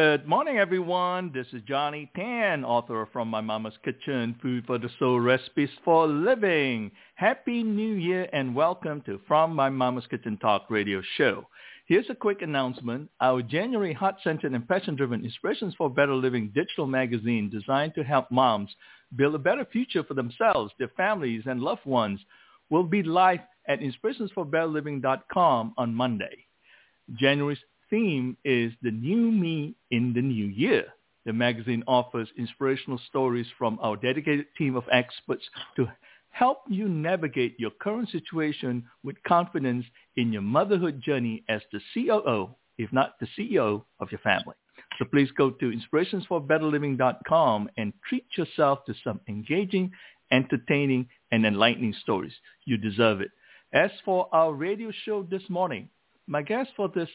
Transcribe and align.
Good 0.00 0.26
morning, 0.26 0.56
everyone. 0.56 1.30
This 1.34 1.46
is 1.52 1.60
Johnny 1.68 2.10
Tan, 2.16 2.64
author 2.64 3.02
of 3.02 3.10
From 3.12 3.28
My 3.28 3.42
Mama's 3.42 3.74
Kitchen, 3.84 4.34
Food 4.40 4.64
for 4.66 4.78
the 4.78 4.88
Soul, 4.98 5.20
Recipes 5.20 5.68
for 5.84 6.06
Living. 6.06 6.90
Happy 7.16 7.62
New 7.62 7.96
Year 7.96 8.26
and 8.32 8.54
welcome 8.54 9.02
to 9.02 9.20
From 9.28 9.54
My 9.54 9.68
Mama's 9.68 10.06
Kitchen 10.06 10.38
Talk 10.38 10.70
radio 10.70 11.02
show. 11.18 11.46
Here's 11.84 12.08
a 12.08 12.14
quick 12.14 12.40
announcement. 12.40 13.10
Our 13.20 13.42
January 13.42 13.92
heart-centered 13.92 14.54
and 14.54 14.66
passion-driven 14.66 15.22
Inspirations 15.22 15.74
for 15.76 15.90
Better 15.90 16.14
Living 16.14 16.50
digital 16.54 16.86
magazine 16.86 17.50
designed 17.50 17.94
to 17.96 18.02
help 18.02 18.30
moms 18.30 18.70
build 19.16 19.34
a 19.34 19.38
better 19.38 19.66
future 19.66 20.02
for 20.02 20.14
themselves, 20.14 20.72
their 20.78 20.92
families, 20.96 21.42
and 21.44 21.60
loved 21.60 21.84
ones 21.84 22.20
will 22.70 22.84
be 22.84 23.02
live 23.02 23.40
at 23.68 23.80
inspirationsforbetterliving.com 23.80 25.74
on 25.76 25.94
Monday. 25.94 26.46
January's 27.18 27.58
theme 27.90 28.36
is 28.44 28.72
the 28.82 28.90
new 28.90 29.30
me 29.30 29.74
in 29.90 30.12
the 30.14 30.22
new 30.22 30.46
year. 30.46 30.86
The 31.26 31.32
magazine 31.32 31.84
offers 31.86 32.28
inspirational 32.38 33.00
stories 33.08 33.46
from 33.58 33.78
our 33.82 33.96
dedicated 33.96 34.46
team 34.56 34.74
of 34.76 34.84
experts 34.90 35.44
to 35.76 35.86
help 36.30 36.62
you 36.68 36.88
navigate 36.88 37.58
your 37.60 37.72
current 37.72 38.08
situation 38.08 38.84
with 39.02 39.22
confidence 39.24 39.84
in 40.16 40.32
your 40.32 40.42
motherhood 40.42 41.02
journey 41.02 41.44
as 41.48 41.60
the 41.72 41.80
COO, 41.92 42.54
if 42.78 42.92
not 42.92 43.16
the 43.20 43.26
CEO 43.38 43.84
of 43.98 44.10
your 44.10 44.20
family. 44.20 44.54
So 44.98 45.04
please 45.04 45.30
go 45.36 45.50
to 45.50 45.72
inspirationsforbetterliving.com 45.72 47.70
and 47.76 47.92
treat 48.08 48.26
yourself 48.36 48.84
to 48.86 48.94
some 49.04 49.20
engaging, 49.28 49.92
entertaining, 50.30 51.08
and 51.32 51.44
enlightening 51.44 51.94
stories. 52.02 52.32
You 52.64 52.76
deserve 52.76 53.20
it. 53.20 53.30
As 53.72 53.90
for 54.04 54.28
our 54.32 54.52
radio 54.52 54.90
show 55.04 55.22
this 55.22 55.42
morning, 55.48 55.88
my 56.26 56.42
guest 56.42 56.70
for 56.76 56.88
this 56.88 57.08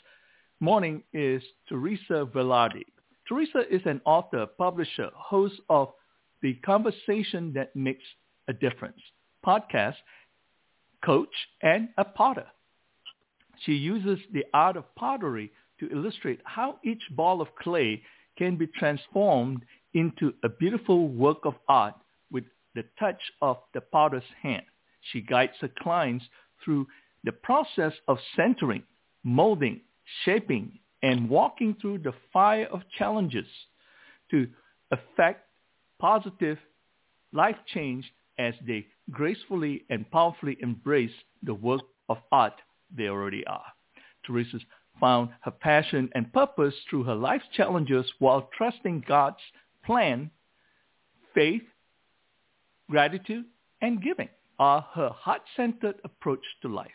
morning 0.59 1.03
is 1.13 1.43
Teresa 1.67 2.27
Velardi. 2.33 2.85
Teresa 3.27 3.63
is 3.69 3.81
an 3.85 4.01
author, 4.05 4.45
publisher, 4.45 5.09
host 5.13 5.55
of 5.69 5.89
The 6.41 6.53
Conversation 6.65 7.51
That 7.53 7.75
Makes 7.75 8.03
a 8.47 8.53
Difference 8.53 8.99
podcast, 9.45 9.95
coach, 11.03 11.29
and 11.61 11.89
a 11.97 12.05
potter. 12.05 12.45
She 13.65 13.73
uses 13.73 14.19
the 14.33 14.45
art 14.53 14.77
of 14.77 14.95
pottery 14.95 15.51
to 15.79 15.91
illustrate 15.91 16.39
how 16.45 16.79
each 16.83 17.03
ball 17.11 17.41
of 17.41 17.55
clay 17.61 18.01
can 18.37 18.55
be 18.55 18.67
transformed 18.67 19.63
into 19.93 20.33
a 20.43 20.49
beautiful 20.49 21.07
work 21.07 21.39
of 21.45 21.55
art 21.67 21.95
with 22.31 22.43
the 22.73 22.83
touch 22.99 23.21
of 23.41 23.57
the 23.73 23.81
potter's 23.81 24.23
hand. 24.41 24.63
She 25.11 25.21
guides 25.21 25.53
her 25.61 25.69
clients 25.79 26.25
through 26.63 26.87
the 27.23 27.31
process 27.31 27.93
of 28.07 28.17
centering, 28.35 28.83
molding, 29.23 29.81
shaping, 30.23 30.79
and 31.01 31.29
walking 31.29 31.75
through 31.79 31.99
the 31.99 32.13
fire 32.33 32.67
of 32.71 32.81
challenges 32.97 33.47
to 34.31 34.47
affect 34.91 35.47
positive 35.99 36.57
life 37.31 37.57
change 37.73 38.11
as 38.37 38.53
they 38.65 38.85
gracefully 39.11 39.83
and 39.89 40.09
powerfully 40.11 40.57
embrace 40.61 41.11
the 41.43 41.53
work 41.53 41.81
of 42.09 42.17
art 42.31 42.53
they 42.95 43.07
already 43.07 43.45
are. 43.45 43.65
Teresa's 44.25 44.63
found 44.99 45.29
her 45.41 45.51
passion 45.51 46.09
and 46.15 46.31
purpose 46.33 46.73
through 46.89 47.03
her 47.03 47.15
life's 47.15 47.45
challenges 47.55 48.05
while 48.19 48.49
trusting 48.57 49.03
God's 49.07 49.37
plan, 49.85 50.31
faith, 51.33 51.63
gratitude, 52.89 53.45
and 53.81 54.01
giving 54.01 54.29
are 54.57 54.85
her 54.93 55.09
heart-centered 55.09 55.95
approach 56.03 56.43
to 56.61 56.67
life. 56.67 56.87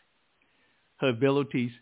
Her 0.97 1.09
abilities 1.11 1.73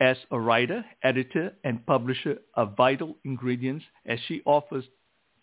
as 0.00 0.16
a 0.30 0.38
writer, 0.38 0.84
editor, 1.02 1.52
and 1.64 1.84
publisher 1.86 2.38
are 2.54 2.72
vital 2.76 3.16
ingredients 3.24 3.84
as 4.06 4.18
she 4.26 4.42
offers 4.44 4.84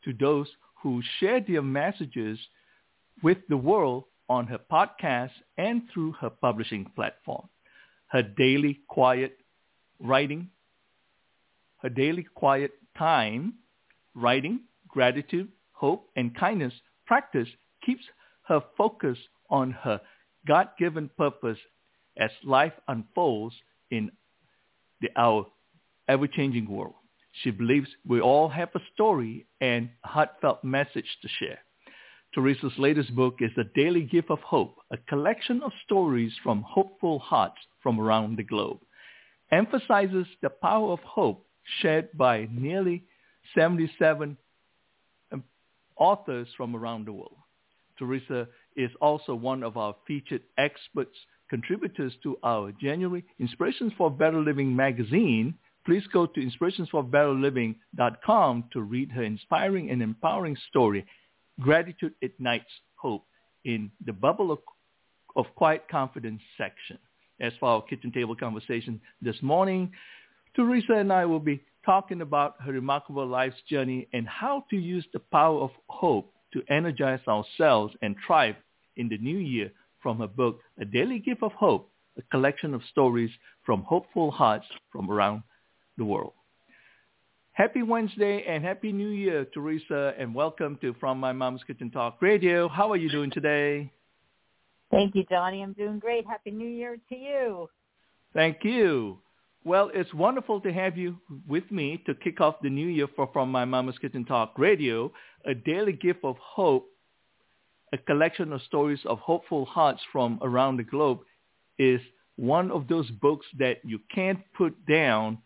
to 0.04 0.14
those 0.14 0.48
who 0.82 1.02
share 1.20 1.42
their 1.42 1.62
messages 1.62 2.40
with 3.22 3.38
the 3.50 3.58
world 3.58 4.06
on 4.30 4.48
her 4.48 4.60
podcast 4.72 5.32
and 5.58 5.84
through 5.94 6.14
her 6.14 6.30
publishing 6.30 6.86
platform. 6.96 7.48
Her 8.08 8.24
daily 8.24 8.80
quiet 8.88 9.38
writing, 10.00 10.50
her 11.82 11.90
daily 11.90 12.26
quiet 12.36 12.72
time, 12.98 13.56
writing, 14.14 14.62
gratitude, 14.88 15.50
hope, 15.72 16.10
and 16.16 16.36
kindness 16.36 16.74
practice 17.06 17.48
keeps 17.86 18.04
her 18.48 18.62
focus 18.78 19.18
on 19.50 19.72
her 19.72 20.00
God-given 20.48 21.10
purpose 21.18 21.58
as 22.18 22.32
life 22.44 22.74
unfolds 22.88 23.56
in 23.92 24.12
the, 25.06 25.22
our 25.22 25.46
ever-changing 26.08 26.70
world. 26.70 26.96
She 27.44 27.52
believes 27.52 27.88
we 28.08 28.22
all 28.22 28.48
have 28.50 28.70
a 28.76 28.80
story 28.94 29.46
and 29.60 29.90
heartfelt 30.04 30.64
message 30.64 31.08
to 31.22 31.28
share. 31.40 31.60
Teresa's 32.34 32.74
latest 32.78 33.16
book 33.16 33.36
is 33.40 33.52
The 33.56 33.70
Daily 33.76 34.04
Gift 34.04 34.30
of 34.30 34.40
Hope, 34.40 34.78
a 34.92 34.98
collection 34.98 35.62
of 35.64 35.72
stories 35.86 36.34
from 36.44 36.64
hopeful 36.68 37.20
hearts 37.20 37.58
from 37.82 38.00
around 38.00 38.38
the 38.38 38.44
globe. 38.44 38.80
Emphasizes 39.52 40.28
the 40.42 40.50
power 40.50 40.92
of 40.92 41.00
hope 41.00 41.46
shared 41.82 42.10
by 42.18 42.48
nearly 42.52 43.04
77 43.54 44.38
um, 45.32 45.44
authors 45.98 46.48
from 46.58 46.76
around 46.76 47.06
the 47.06 47.14
world. 47.14 47.38
Teresa 47.98 48.48
is 48.76 48.92
also 49.02 49.34
one 49.34 49.64
of 49.64 49.78
our 49.78 49.96
featured 50.06 50.42
experts 50.58 51.16
contributors 51.56 52.12
to 52.22 52.38
our 52.44 52.74
January 52.82 53.24
Inspirations 53.40 53.94
for 53.98 54.12
Better 54.12 54.42
Living 54.42 54.76
magazine, 54.76 55.56
please 55.86 56.04
go 56.12 56.26
to 56.26 56.42
inspirationsforbetterliving.com 56.42 58.66
to 58.74 58.82
read 58.82 59.10
her 59.12 59.24
inspiring 59.24 59.90
and 59.90 60.02
empowering 60.02 60.58
story, 60.70 61.06
Gratitude 61.62 62.12
Ignites 62.22 62.66
Hope, 62.96 63.24
in 63.64 63.90
the 64.06 64.12
Bubble 64.12 64.52
of, 64.52 64.60
of 65.38 65.46
Quiet 65.56 65.86
Confidence 65.90 66.42
section. 66.58 67.00
As 67.40 67.54
for 67.58 67.70
our 67.70 67.82
kitchen 67.84 68.12
table 68.12 68.36
conversation 68.36 69.00
this 69.22 69.42
morning, 69.42 69.94
Teresa 70.58 70.96
and 70.96 71.14
I 71.14 71.26
will 71.26 71.40
be 71.40 71.62
talking 71.86 72.20
about 72.20 72.56
her 72.66 72.74
remarkable 72.74 73.26
life's 73.26 73.62
journey 73.70 74.10
and 74.12 74.28
how 74.28 74.66
to 74.72 74.76
use 74.76 75.06
the 75.14 75.20
power 75.20 75.62
of 75.62 75.72
hope 75.88 76.34
to 76.52 76.62
energize 76.70 77.22
ourselves 77.30 77.96
and 78.02 78.18
thrive 78.28 78.56
in 78.98 79.08
the 79.08 79.18
new 79.20 79.38
year 79.38 79.72
from 80.06 80.20
her 80.20 80.28
book, 80.28 80.60
A 80.80 80.86
Daily 80.86 81.18
Gift 81.18 81.42
of 81.42 81.52
Hope, 81.54 81.90
a 82.16 82.22
collection 82.30 82.76
of 82.76 82.82
stories 82.92 83.32
from 83.66 83.82
hopeful 83.82 84.30
hearts 84.30 84.68
from 84.92 85.10
around 85.10 85.42
the 85.98 86.06
world. 86.06 86.34
Happy 87.54 87.82
Wednesday 87.82 88.46
and 88.48 88.64
Happy 88.64 88.92
New 88.92 89.10
Year, 89.10 89.48
Teresa, 89.52 90.14
and 90.20 90.36
welcome 90.36 90.78
to 90.82 90.94
From 91.00 91.20
My 91.20 91.34
Mom's 91.34 91.64
Kitchen 91.66 91.90
Talk 91.90 92.22
Radio. 92.22 92.70
How 92.70 92.92
are 92.92 92.98
you 92.98 93.10
doing 93.10 93.32
today? 93.32 93.92
Thank 94.92 95.16
you, 95.16 95.26
Johnny. 95.28 95.64
I'm 95.64 95.74
doing 95.74 95.98
great. 95.98 96.28
Happy 96.28 96.52
New 96.52 96.70
Year 96.70 96.98
to 97.10 97.16
you. 97.16 97.68
Thank 98.32 98.58
you. 98.62 99.18
Well, 99.64 99.90
it's 99.92 100.14
wonderful 100.14 100.62
to 100.62 100.72
have 100.72 101.00
you 101.00 101.18
with 101.48 101.64
me 101.72 102.04
to 102.06 102.14
kick 102.14 102.42
off 102.42 102.58
the 102.62 102.70
new 102.70 102.90
year 102.90 103.08
for 103.16 103.28
From 103.34 103.52
My 103.52 103.66
Mama's 103.66 103.98
Kitchen 103.98 104.24
Talk 104.24 104.60
Radio, 104.60 105.12
a 105.48 105.56
daily 105.56 105.94
gift 105.94 106.20
of 106.24 106.36
hope 106.38 106.92
a 107.96 107.98
collection 108.00 108.52
of 108.52 108.62
stories 108.64 109.00
of 109.06 109.20
hopeful 109.20 109.64
hearts 109.64 110.02
from 110.12 110.38
around 110.42 110.76
the 110.76 110.84
globe 110.84 111.20
is 111.80 112.02
one 112.36 112.70
of 112.70 112.90
those 112.90 113.10
books 113.10 113.46
that 113.58 113.78
you 113.86 114.00
can't 114.14 114.42
put 114.54 114.74
down 114.86 115.38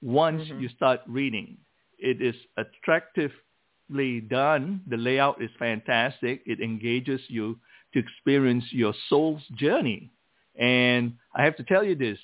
once 0.00 0.42
mm-hmm. 0.42 0.60
you 0.60 0.68
start 0.70 1.00
reading. 1.06 1.58
It 1.98 2.22
is 2.22 2.34
attractively 2.56 4.22
done. 4.22 4.80
The 4.88 4.96
layout 4.96 5.42
is 5.42 5.50
fantastic. 5.58 6.40
It 6.46 6.60
engages 6.60 7.20
you 7.28 7.58
to 7.92 7.98
experience 7.98 8.64
your 8.70 8.94
soul's 9.10 9.42
journey. 9.54 10.10
And 10.58 11.12
I 11.34 11.44
have 11.44 11.56
to 11.56 11.62
tell 11.62 11.84
you 11.84 11.94
this, 11.94 12.18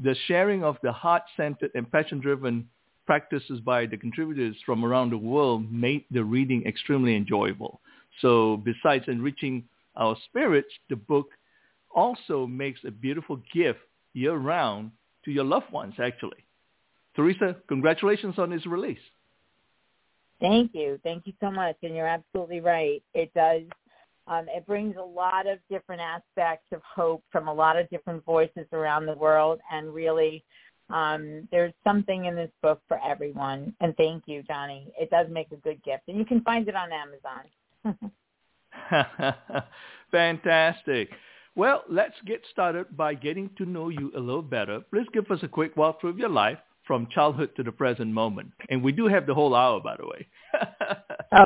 the 0.00 0.16
sharing 0.26 0.64
of 0.64 0.76
the 0.82 0.90
heart-centered 0.90 1.70
and 1.76 1.90
passion-driven 1.92 2.68
practices 3.06 3.60
by 3.60 3.86
the 3.86 3.96
contributors 3.96 4.56
from 4.66 4.84
around 4.84 5.10
the 5.10 5.18
world 5.18 5.70
made 5.70 6.04
the 6.10 6.24
reading 6.24 6.64
extremely 6.66 7.14
enjoyable. 7.14 7.80
So 8.20 8.58
besides 8.58 9.04
enriching 9.08 9.64
our 9.96 10.16
spirits, 10.26 10.70
the 10.88 10.96
book 10.96 11.28
also 11.94 12.46
makes 12.46 12.80
a 12.86 12.90
beautiful 12.90 13.40
gift 13.52 13.80
year-round 14.12 14.90
to 15.24 15.30
your 15.30 15.44
loved 15.44 15.70
ones, 15.72 15.94
actually. 16.02 16.44
Teresa, 17.16 17.56
congratulations 17.68 18.38
on 18.38 18.52
its 18.52 18.66
release. 18.66 18.98
Thank 20.40 20.74
you. 20.74 20.98
Thank 21.02 21.26
you 21.26 21.32
so 21.40 21.50
much. 21.50 21.76
And 21.82 21.94
you're 21.94 22.06
absolutely 22.06 22.60
right. 22.60 23.02
It 23.14 23.32
does. 23.34 23.62
Um, 24.26 24.46
it 24.48 24.66
brings 24.66 24.96
a 24.96 25.02
lot 25.02 25.46
of 25.46 25.58
different 25.68 26.00
aspects 26.00 26.66
of 26.72 26.80
hope 26.82 27.22
from 27.30 27.48
a 27.48 27.52
lot 27.52 27.76
of 27.78 27.90
different 27.90 28.24
voices 28.24 28.66
around 28.72 29.06
the 29.06 29.14
world. 29.14 29.60
And 29.70 29.92
really, 29.92 30.44
um, 30.88 31.48
there's 31.50 31.74
something 31.84 32.24
in 32.26 32.36
this 32.36 32.50
book 32.62 32.80
for 32.88 33.00
everyone. 33.04 33.74
And 33.80 33.94
thank 33.96 34.24
you, 34.26 34.42
Johnny. 34.42 34.92
It 34.98 35.10
does 35.10 35.26
make 35.30 35.50
a 35.52 35.56
good 35.56 35.82
gift. 35.82 36.04
And 36.08 36.16
you 36.16 36.24
can 36.24 36.40
find 36.42 36.68
it 36.68 36.76
on 36.76 36.90
Amazon. 36.92 37.42
Fantastic. 40.10 41.10
Well, 41.56 41.82
let's 41.88 42.14
get 42.26 42.42
started 42.50 42.96
by 42.96 43.14
getting 43.14 43.50
to 43.58 43.64
know 43.66 43.88
you 43.88 44.12
a 44.16 44.20
little 44.20 44.42
better. 44.42 44.80
Please 44.90 45.06
give 45.12 45.30
us 45.30 45.40
a 45.42 45.48
quick 45.48 45.74
walkthrough 45.76 46.10
of 46.10 46.18
your 46.18 46.28
life 46.28 46.58
from 46.86 47.06
childhood 47.12 47.50
to 47.56 47.62
the 47.62 47.72
present 47.72 48.12
moment. 48.12 48.50
And 48.68 48.82
we 48.82 48.92
do 48.92 49.06
have 49.06 49.26
the 49.26 49.34
whole 49.34 49.54
hour, 49.54 49.80
by 49.80 49.96
the 49.96 50.06
way. 50.06 50.26
oh. 51.32 51.44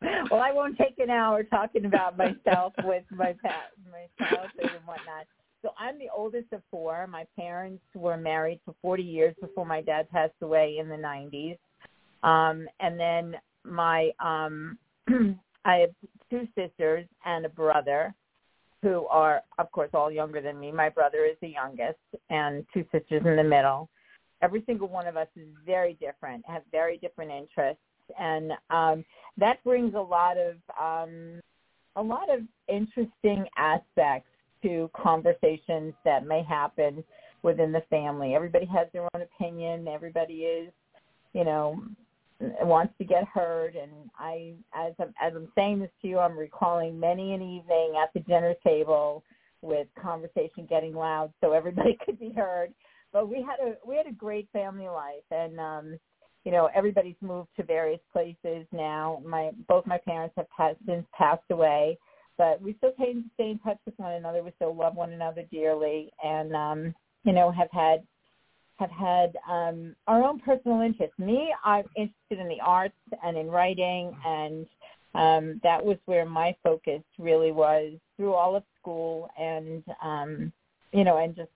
well, 0.30 0.40
I 0.40 0.52
won't 0.52 0.76
take 0.78 0.98
an 0.98 1.10
hour 1.10 1.42
talking 1.42 1.84
about 1.84 2.16
myself 2.16 2.72
with 2.84 3.04
my 3.10 3.34
pet, 3.42 3.72
my 3.90 4.06
childhood 4.26 4.70
and 4.76 4.86
whatnot. 4.86 5.26
So 5.62 5.70
I'm 5.78 5.98
the 5.98 6.08
oldest 6.14 6.52
of 6.52 6.62
four. 6.70 7.06
My 7.06 7.24
parents 7.38 7.82
were 7.94 8.16
married 8.16 8.60
for 8.64 8.74
40 8.82 9.02
years 9.02 9.34
before 9.40 9.64
my 9.64 9.80
dad 9.80 10.10
passed 10.10 10.34
away 10.42 10.78
in 10.78 10.88
the 10.88 10.96
90s. 10.96 11.56
Um, 12.22 12.66
and 12.80 12.98
then 12.98 13.36
my 13.64 14.10
um, 14.20 14.78
I 15.64 15.76
have 15.76 15.90
two 16.30 16.46
sisters 16.56 17.06
and 17.24 17.46
a 17.46 17.48
brother 17.48 18.14
who 18.82 19.06
are, 19.06 19.40
of 19.58 19.72
course, 19.72 19.88
all 19.94 20.10
younger 20.10 20.42
than 20.42 20.60
me. 20.60 20.70
My 20.70 20.90
brother 20.90 21.24
is 21.24 21.36
the 21.40 21.48
youngest, 21.48 21.98
and 22.28 22.66
two 22.74 22.84
sisters 22.92 23.22
in 23.24 23.36
the 23.36 23.42
middle. 23.42 23.88
Every 24.42 24.62
single 24.66 24.88
one 24.88 25.06
of 25.06 25.16
us 25.16 25.28
is 25.36 25.48
very 25.64 25.94
different, 25.94 26.44
have 26.46 26.62
very 26.70 26.98
different 26.98 27.30
interests, 27.30 27.82
and 28.18 28.52
um, 28.68 29.04
that 29.38 29.64
brings 29.64 29.94
a 29.94 30.00
lot 30.00 30.36
of 30.36 30.56
um, 30.78 31.40
a 31.96 32.02
lot 32.02 32.28
of 32.28 32.40
interesting 32.68 33.46
aspects 33.56 34.28
to 34.62 34.90
conversations 34.94 35.94
that 36.04 36.26
may 36.26 36.42
happen 36.42 37.02
within 37.42 37.72
the 37.72 37.82
family. 37.88 38.34
Everybody 38.34 38.66
has 38.66 38.88
their 38.92 39.08
own 39.14 39.22
opinion. 39.22 39.86
Everybody 39.88 40.40
is, 40.42 40.72
you 41.32 41.44
know, 41.44 41.80
wants 42.40 42.94
to 42.98 43.04
get 43.04 43.26
heard. 43.26 43.76
And 43.76 43.92
I, 44.18 44.54
as 44.74 44.92
I'm, 44.98 45.14
as 45.20 45.32
I'm 45.34 45.48
saying 45.54 45.80
this 45.80 45.90
to 46.02 46.08
you, 46.08 46.18
I'm 46.18 46.36
recalling 46.38 46.98
many 46.98 47.34
an 47.34 47.42
evening 47.42 47.94
at 48.02 48.12
the 48.14 48.20
dinner 48.20 48.54
table 48.64 49.24
with 49.62 49.88
conversation 50.00 50.66
getting 50.68 50.94
loud 50.94 51.32
so 51.40 51.52
everybody 51.52 51.98
could 52.04 52.18
be 52.18 52.32
heard. 52.32 52.72
But 53.12 53.28
we 53.28 53.36
had 53.36 53.64
a 53.64 53.74
we 53.86 53.96
had 53.96 54.06
a 54.06 54.12
great 54.12 54.48
family 54.52 54.88
life, 54.88 55.22
and 55.30 55.60
um, 55.60 55.98
you 56.44 56.50
know 56.50 56.68
everybody's 56.74 57.14
moved 57.20 57.48
to 57.56 57.62
various 57.62 58.00
places 58.12 58.66
now. 58.72 59.22
My 59.24 59.52
both 59.68 59.86
my 59.86 59.98
parents 59.98 60.34
have 60.36 60.50
passed, 60.50 60.78
since 60.84 61.06
passed 61.16 61.44
away, 61.50 61.96
but 62.36 62.60
we 62.60 62.74
still 62.78 62.92
stay 62.94 63.12
in 63.38 63.60
touch 63.60 63.78
with 63.86 63.94
one 63.98 64.14
another. 64.14 64.42
We 64.42 64.50
still 64.56 64.74
love 64.74 64.96
one 64.96 65.12
another 65.12 65.44
dearly, 65.52 66.10
and 66.24 66.56
um, 66.56 66.94
you 67.22 67.32
know 67.32 67.52
have 67.52 67.68
had 67.70 68.02
have 68.76 68.90
had 68.90 69.36
um, 69.48 69.94
our 70.06 70.22
own 70.24 70.40
personal 70.40 70.80
interests. 70.80 71.18
Me, 71.18 71.54
I'm 71.64 71.84
interested 71.96 72.40
in 72.40 72.48
the 72.48 72.60
arts 72.64 72.94
and 73.22 73.36
in 73.36 73.48
writing, 73.48 74.16
and 74.26 74.66
um, 75.14 75.60
that 75.62 75.84
was 75.84 75.96
where 76.06 76.26
my 76.26 76.56
focus 76.62 77.02
really 77.18 77.52
was 77.52 77.92
through 78.16 78.34
all 78.34 78.56
of 78.56 78.64
school, 78.80 79.28
and 79.38 79.84
um, 80.02 80.52
you 80.92 81.04
know, 81.04 81.18
and 81.18 81.36
just 81.36 81.50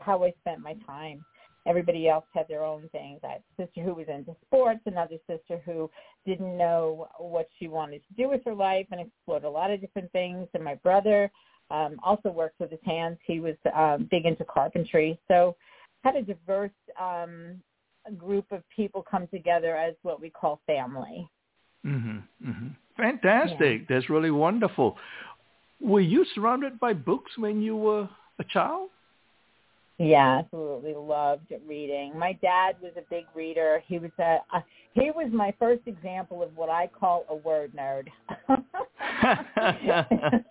how 0.00 0.24
I 0.24 0.32
spent 0.40 0.60
my 0.60 0.74
time. 0.86 1.24
Everybody 1.66 2.08
else 2.08 2.26
had 2.34 2.46
their 2.46 2.62
own 2.62 2.90
things. 2.92 3.20
I 3.24 3.28
had 3.28 3.42
a 3.58 3.62
sister 3.62 3.82
who 3.82 3.94
was 3.94 4.06
into 4.08 4.36
sports, 4.46 4.80
another 4.84 5.16
sister 5.26 5.62
who 5.64 5.90
didn't 6.26 6.58
know 6.58 7.08
what 7.16 7.48
she 7.58 7.68
wanted 7.68 8.02
to 8.08 8.22
do 8.22 8.28
with 8.28 8.42
her 8.44 8.54
life 8.54 8.86
and 8.90 9.00
explored 9.00 9.44
a 9.44 9.50
lot 9.50 9.70
of 9.70 9.80
different 9.80 10.12
things. 10.12 10.46
And 10.52 10.62
my 10.62 10.74
brother 10.74 11.30
um, 11.70 11.96
also 12.04 12.28
worked 12.28 12.60
with 12.60 12.70
his 12.70 12.80
hands. 12.84 13.16
He 13.26 13.40
was 13.40 13.54
um, 13.74 14.08
big 14.10 14.26
into 14.26 14.44
carpentry. 14.44 15.18
So 15.26 15.56
had 16.04 16.16
a 16.16 16.22
diverse 16.22 16.70
um, 17.00 17.60
group 18.16 18.44
of 18.52 18.62
people 18.74 19.04
come 19.10 19.26
together 19.28 19.76
as 19.76 19.94
what 20.02 20.20
we 20.20 20.30
call 20.30 20.60
family. 20.66 21.28
Mm-hmm, 21.84 22.48
mm-hmm. 22.48 22.68
Fantastic. 22.96 23.80
Yeah. 23.80 23.86
That's 23.88 24.10
really 24.10 24.30
wonderful. 24.30 24.96
Were 25.80 26.00
you 26.00 26.24
surrounded 26.34 26.78
by 26.78 26.92
books 26.92 27.32
when 27.36 27.60
you 27.60 27.76
were 27.76 28.08
a 28.38 28.44
child? 28.44 28.90
Yeah, 29.98 30.40
absolutely 30.40 30.94
loved 30.94 31.52
reading. 31.66 32.18
My 32.18 32.32
dad 32.42 32.76
was 32.82 32.92
a 32.96 33.02
big 33.10 33.26
reader. 33.34 33.80
He 33.86 33.98
was 33.98 34.10
a, 34.18 34.38
a 34.52 34.64
he 34.92 35.12
was 35.12 35.30
my 35.32 35.54
first 35.58 35.82
example 35.86 36.42
of 36.42 36.56
what 36.56 36.68
I 36.68 36.88
call 36.88 37.24
a 37.28 37.36
word 37.36 37.72
nerd. 37.76 38.08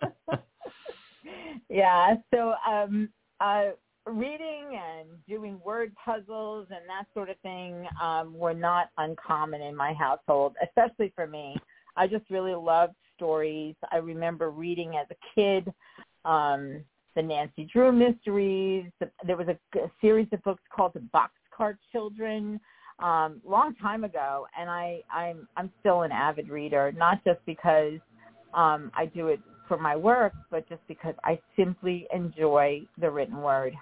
yeah, 1.68 2.14
so 2.32 2.54
um 2.66 3.10
uh 3.40 3.72
reading 4.06 4.78
and 4.78 5.08
doing 5.28 5.60
word 5.64 5.92
puzzles 6.02 6.66
and 6.70 6.80
that 6.88 7.06
sort 7.14 7.30
of 7.30 7.38
thing 7.40 7.86
um, 8.02 8.36
were 8.36 8.54
not 8.54 8.90
uncommon 8.98 9.62
in 9.62 9.74
my 9.74 9.92
household, 9.94 10.54
especially 10.62 11.12
for 11.14 11.26
me. 11.26 11.56
I 11.96 12.06
just 12.06 12.28
really 12.30 12.54
loved 12.54 12.94
stories. 13.16 13.74
I 13.92 13.96
remember 13.96 14.50
reading 14.50 14.96
as 14.96 15.06
a 15.10 15.16
kid 15.34 15.72
um, 16.24 16.84
the 17.14 17.22
Nancy 17.22 17.68
Drew 17.72 17.92
mysteries. 17.92 18.90
There 19.26 19.36
was 19.36 19.48
a, 19.48 19.78
a 19.78 19.90
series 20.00 20.26
of 20.32 20.42
books 20.42 20.62
called 20.74 20.92
The 20.94 21.02
Boxcar 21.14 21.76
Children 21.92 22.60
um, 22.98 23.40
long 23.44 23.74
time 23.76 24.04
ago, 24.04 24.46
and 24.58 24.70
I, 24.70 25.00
I'm 25.12 25.48
I'm 25.56 25.70
still 25.80 26.02
an 26.02 26.12
avid 26.12 26.48
reader, 26.48 26.92
not 26.96 27.24
just 27.24 27.40
because 27.44 27.98
um, 28.52 28.92
I 28.94 29.06
do 29.06 29.28
it 29.28 29.40
for 29.66 29.78
my 29.78 29.96
work, 29.96 30.32
but 30.50 30.68
just 30.68 30.82
because 30.86 31.14
I 31.24 31.40
simply 31.56 32.06
enjoy 32.14 32.82
the 32.98 33.10
written 33.10 33.40
word. 33.40 33.74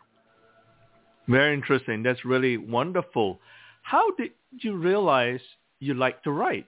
Very 1.28 1.54
interesting. 1.54 2.02
That's 2.02 2.24
really 2.24 2.56
wonderful. 2.56 3.40
How 3.82 4.10
did 4.12 4.32
you 4.60 4.76
realize 4.76 5.40
you 5.80 5.94
like 5.94 6.22
to 6.24 6.30
write? 6.30 6.66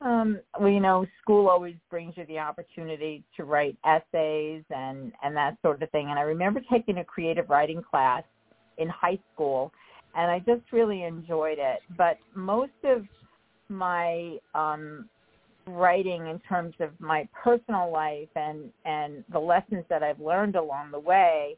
Um, 0.00 0.40
well, 0.60 0.68
you 0.68 0.80
know, 0.80 1.06
school 1.22 1.48
always 1.48 1.74
brings 1.90 2.14
you 2.16 2.26
the 2.26 2.38
opportunity 2.38 3.24
to 3.36 3.44
write 3.44 3.76
essays 3.84 4.62
and 4.70 5.12
and 5.22 5.34
that 5.34 5.56
sort 5.62 5.82
of 5.82 5.90
thing. 5.90 6.10
And 6.10 6.18
I 6.18 6.22
remember 6.22 6.60
taking 6.70 6.98
a 6.98 7.04
creative 7.04 7.48
writing 7.48 7.82
class 7.82 8.22
in 8.76 8.88
high 8.88 9.18
school, 9.32 9.72
and 10.14 10.30
I 10.30 10.40
just 10.40 10.70
really 10.70 11.04
enjoyed 11.04 11.58
it. 11.58 11.80
But 11.96 12.18
most 12.34 12.72
of 12.84 13.06
my 13.70 14.36
um, 14.54 15.08
writing, 15.66 16.26
in 16.26 16.40
terms 16.40 16.74
of 16.80 16.90
my 17.00 17.26
personal 17.32 17.90
life 17.90 18.28
and 18.36 18.70
and 18.84 19.24
the 19.32 19.38
lessons 19.38 19.84
that 19.88 20.02
I've 20.02 20.20
learned 20.20 20.56
along 20.56 20.90
the 20.90 21.00
way, 21.00 21.56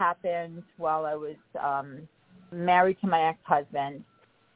happened 0.00 0.62
while 0.78 1.04
I 1.04 1.14
was 1.14 1.36
um, 1.62 2.08
married 2.50 2.96
to 3.02 3.06
my 3.06 3.28
ex-husband, 3.28 4.02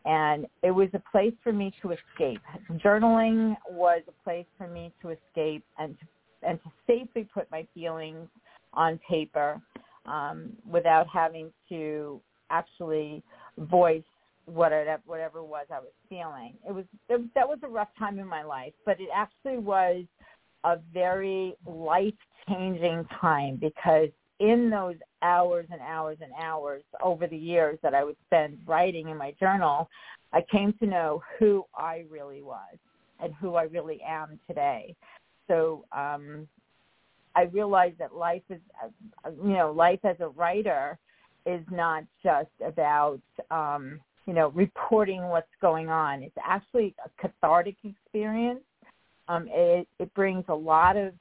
and 0.07 0.47
it 0.63 0.71
was 0.71 0.89
a 0.95 1.03
place 1.13 1.35
for 1.43 1.53
me 1.53 1.73
to 1.83 1.93
escape. 1.93 2.41
Journaling 2.85 3.55
was 3.71 4.03
a 4.09 4.25
place 4.25 4.47
for 4.57 4.67
me 4.67 4.93
to 5.03 5.11
escape 5.11 5.65
and 5.79 5.97
to 6.01 6.07
and 6.47 6.59
to 6.63 6.71
safely 6.87 7.27
put 7.33 7.51
my 7.51 7.67
feelings 7.73 8.29
on 8.75 9.01
paper 9.09 9.61
um, 10.07 10.53
without 10.69 11.07
having 11.13 11.51
to 11.71 12.21
actually 12.51 13.23
voice 13.59 14.03
whatever 14.47 15.01
whatever 15.07 15.39
it 15.39 15.47
was 15.47 15.67
I 15.71 15.81
was 15.81 15.93
feeling. 16.09 16.55
It 16.69 16.73
was, 16.73 16.85
it 17.09 17.35
that 17.35 17.49
was 17.49 17.59
a 17.63 17.69
rough 17.69 17.89
time 17.99 18.19
in 18.19 18.27
my 18.27 18.43
life, 18.43 18.75
but 18.85 19.01
it 19.01 19.09
actually 19.15 19.59
was 19.59 20.05
a 20.65 20.77
very 20.93 21.55
life 21.67 22.15
changing 22.49 23.07
time 23.21 23.57
because 23.61 24.09
in 24.41 24.71
those 24.71 24.97
hours 25.25 25.67
and 25.73 25.81
hours 25.81 26.19
and 26.21 26.33
hours 26.41 26.83
over 27.03 27.27
the 27.27 27.37
years 27.37 27.79
that 27.83 27.95
I 27.95 28.05
would 28.05 28.17
spend 28.27 28.59
writing 28.67 29.09
in 29.09 29.17
my 29.17 29.33
journal, 29.41 29.89
I 30.33 30.43
came 30.53 30.73
to 30.81 30.87
know 30.87 31.23
who 31.39 31.65
I 31.75 32.05
really 32.11 32.43
was 32.43 32.77
and 33.21 33.33
who 33.41 33.55
I 33.55 33.65
really 33.65 34.01
am 34.07 34.39
today. 34.47 34.95
So 35.49 35.85
um, 35.93 36.47
I 37.35 37.43
realized 37.59 37.99
that 37.99 38.15
life 38.15 38.43
is, 38.51 38.61
uh, 38.83 39.31
you 39.43 39.55
know, 39.55 39.73
life 39.73 40.01
as 40.05 40.17
a 40.21 40.29
writer 40.29 40.99
is 41.47 41.65
not 41.71 42.05
just 42.23 42.51
about, 42.65 43.21
um, 43.51 44.01
you 44.27 44.35
know, 44.35 44.49
reporting 44.49 45.23
what's 45.29 45.57
going 45.61 45.89
on. 45.89 46.23
It's 46.23 46.37
actually 46.43 46.95
a 47.05 47.11
cathartic 47.21 47.77
experience. 47.85 48.65
Um, 49.29 49.49
it, 49.51 49.89
it 49.99 50.13
brings 50.15 50.45
a 50.49 50.55
lot 50.55 50.97
of 50.97 51.13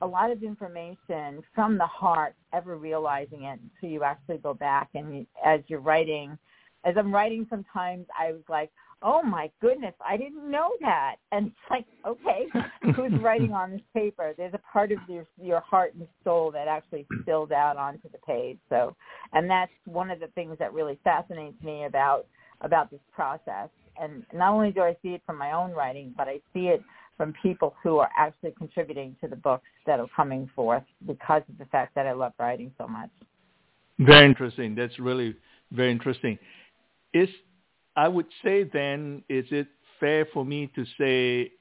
a 0.00 0.06
lot 0.06 0.30
of 0.30 0.42
information 0.42 1.42
from 1.54 1.78
the 1.78 1.86
heart 1.86 2.34
ever 2.52 2.76
realizing 2.76 3.44
it 3.44 3.60
until 3.62 3.90
you 3.90 4.02
actually 4.02 4.38
go 4.38 4.54
back 4.54 4.88
and 4.94 5.14
you, 5.18 5.26
as 5.44 5.60
you're 5.68 5.80
writing 5.80 6.38
as 6.84 6.94
i'm 6.96 7.14
writing 7.14 7.46
sometimes 7.50 8.06
i 8.18 8.32
was 8.32 8.42
like 8.48 8.70
oh 9.02 9.22
my 9.22 9.50
goodness 9.60 9.94
i 10.06 10.16
didn't 10.16 10.50
know 10.50 10.70
that. 10.80 11.16
And 11.32 11.46
it's 11.48 11.56
like 11.70 11.86
okay 12.06 12.46
who's 12.96 13.12
writing 13.22 13.52
on 13.52 13.72
this 13.72 13.80
paper? 13.94 14.34
There's 14.36 14.54
a 14.54 14.72
part 14.72 14.92
of 14.92 14.98
your 15.08 15.26
your 15.40 15.60
heart 15.60 15.94
and 15.94 16.06
soul 16.24 16.50
that 16.52 16.68
actually 16.68 17.06
spilled 17.22 17.52
out 17.52 17.76
onto 17.76 18.10
the 18.10 18.18
page. 18.26 18.58
So 18.68 18.94
and 19.32 19.48
that's 19.48 19.72
one 19.84 20.10
of 20.10 20.20
the 20.20 20.28
things 20.28 20.56
that 20.58 20.72
really 20.72 20.98
fascinates 21.04 21.62
me 21.62 21.84
about 21.84 22.26
about 22.60 22.90
this 22.90 23.00
process. 23.14 23.68
And 24.00 24.24
not 24.34 24.52
only 24.52 24.70
do 24.70 24.82
i 24.82 24.96
see 25.02 25.10
it 25.10 25.22
from 25.26 25.36
my 25.38 25.52
own 25.52 25.72
writing 25.72 26.14
but 26.16 26.28
i 26.28 26.40
see 26.54 26.68
it 26.68 26.82
from 27.20 27.34
people 27.42 27.74
who 27.82 27.98
are 27.98 28.08
actually 28.16 28.50
contributing 28.56 29.14
to 29.20 29.28
the 29.28 29.36
books 29.36 29.66
that 29.84 30.00
are 30.00 30.06
coming 30.16 30.50
forth 30.56 30.82
because 31.06 31.42
of 31.50 31.58
the 31.58 31.66
fact 31.66 31.94
that 31.94 32.06
I 32.06 32.12
love 32.12 32.32
writing 32.38 32.72
so 32.78 32.88
much. 32.88 33.10
Very 33.98 34.24
interesting. 34.24 34.74
That's 34.74 34.98
really 34.98 35.36
very 35.70 35.92
interesting. 35.92 36.38
Is 37.12 37.28
I 37.94 38.08
would 38.08 38.24
say 38.42 38.64
then, 38.64 39.22
is 39.28 39.44
it 39.50 39.66
fair 40.00 40.28
for 40.32 40.46
me 40.46 40.70
to 40.74 40.86
say 40.98 41.52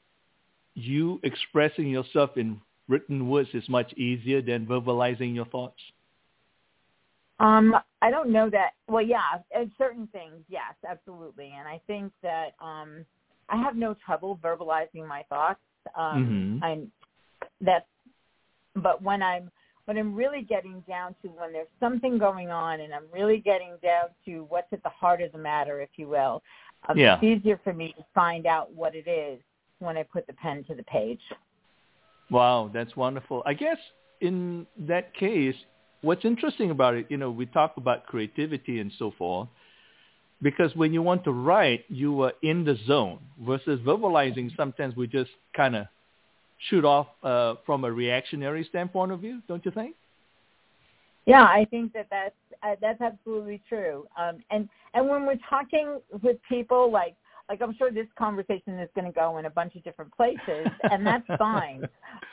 you 0.76 1.20
expressing 1.24 1.90
yourself 1.90 2.38
in 2.38 2.62
written 2.88 3.28
words 3.28 3.50
is 3.54 3.68
much 3.68 3.92
easier 3.96 4.42
than 4.42 4.66
verbalizing 4.66 5.36
your 5.36 5.46
thoughts? 5.48 5.82
Um, 7.42 7.76
I 8.02 8.10
don't 8.10 8.30
know 8.30 8.50
that. 8.50 8.70
Well, 8.88 9.04
yeah, 9.06 9.20
and 9.54 9.70
certain 9.78 10.08
things, 10.14 10.42
yes, 10.48 10.74
absolutely. 10.90 11.52
And 11.58 11.68
I 11.68 11.82
think 11.86 12.14
that 12.24 12.52
um, 12.62 13.04
I 13.52 13.58
have 13.58 13.76
no 13.76 13.96
trouble 14.06 14.40
verbalizing 14.44 15.08
my 15.08 15.24
thoughts. 15.30 15.60
Um, 15.98 16.60
mm-hmm. 16.62 16.64
I'm 16.64 16.92
that's, 17.62 17.86
but 18.76 19.02
when 19.02 19.22
I'm 19.22 19.52
when 19.86 19.98
I'm 19.98 20.14
really 20.14 20.44
getting 20.44 20.84
down 20.88 21.16
to 21.24 21.30
when 21.30 21.52
there's 21.52 21.68
something 21.80 22.20
going 22.20 22.50
on, 22.50 22.82
and 22.82 22.94
I'm 22.94 23.06
really 23.12 23.40
getting 23.40 23.74
down 23.82 24.10
to 24.26 24.46
what's 24.50 24.72
at 24.72 24.84
the 24.84 24.90
heart 24.90 25.22
of 25.22 25.32
the 25.32 25.40
matter, 25.40 25.82
if 25.82 25.90
you 25.96 26.08
will. 26.08 26.44
Um, 26.88 26.98
yeah. 26.98 27.16
It's 27.16 27.24
easier 27.24 27.60
for 27.64 27.74
me 27.74 27.94
to 27.98 28.06
find 28.14 28.46
out 28.46 28.72
what 28.74 28.94
it 28.94 29.10
is 29.10 29.40
when 29.80 29.98
I 29.98 30.04
put 30.04 30.28
the 30.28 30.34
pen 30.34 30.64
to 30.66 30.76
the 30.76 30.84
page. 30.84 31.20
Wow, 32.30 32.70
that's 32.72 32.96
wonderful. 32.96 33.42
I 33.46 33.54
guess 33.54 33.78
in 34.22 34.68
that 34.88 35.14
case, 35.16 35.56
what's 36.02 36.24
interesting 36.24 36.72
about 36.72 36.94
it, 36.94 37.08
you 37.10 37.18
know, 37.18 37.32
we 37.32 37.46
talk 37.48 37.74
about 37.78 38.06
creativity 38.06 38.80
and 38.80 38.92
so 39.00 39.12
forth, 39.18 39.48
because 40.42 40.76
when 40.76 40.94
you 40.94 41.02
want 41.02 41.24
to 41.26 41.32
write, 41.32 41.86
you 41.90 42.22
are 42.24 42.34
in 42.42 42.64
the 42.64 42.78
zone 42.88 43.20
versus 43.42 43.80
verbalizing. 43.82 44.56
Sometimes 44.56 44.96
we 44.96 45.08
just 45.08 45.32
kind 45.56 45.76
of 45.76 45.88
shoot 46.70 46.86
off 46.86 47.08
uh, 47.24 47.56
from 47.66 47.84
a 47.84 47.92
reactionary 47.92 48.66
standpoint 48.70 49.12
of 49.12 49.20
view, 49.20 49.42
don't 49.48 49.64
you 49.66 49.72
think? 49.72 49.96
Yeah, 51.26 51.44
I 51.44 51.66
think 51.70 51.94
that 51.94 52.08
that's 52.10 52.36
uh, 52.64 52.76
that's 52.82 53.02
absolutely 53.02 53.62
true. 53.70 54.08
Um, 54.18 54.38
and 54.50 54.68
and 54.94 55.08
when 55.08 55.26
we're 55.26 55.40
talking 55.50 56.00
with 56.24 56.38
people, 56.50 56.92
like 56.92 57.16
like 57.50 57.62
I'm 57.62 57.76
sure 57.76 57.92
this 57.92 58.08
conversation 58.18 58.80
is 58.80 58.90
going 58.96 59.06
to 59.06 59.12
go 59.12 59.38
in 59.38 59.46
a 59.46 59.50
bunch 59.50 59.76
of 59.76 59.84
different 59.84 60.16
places, 60.16 60.68
and 60.84 61.06
that's 61.06 61.28
fine. 61.38 61.84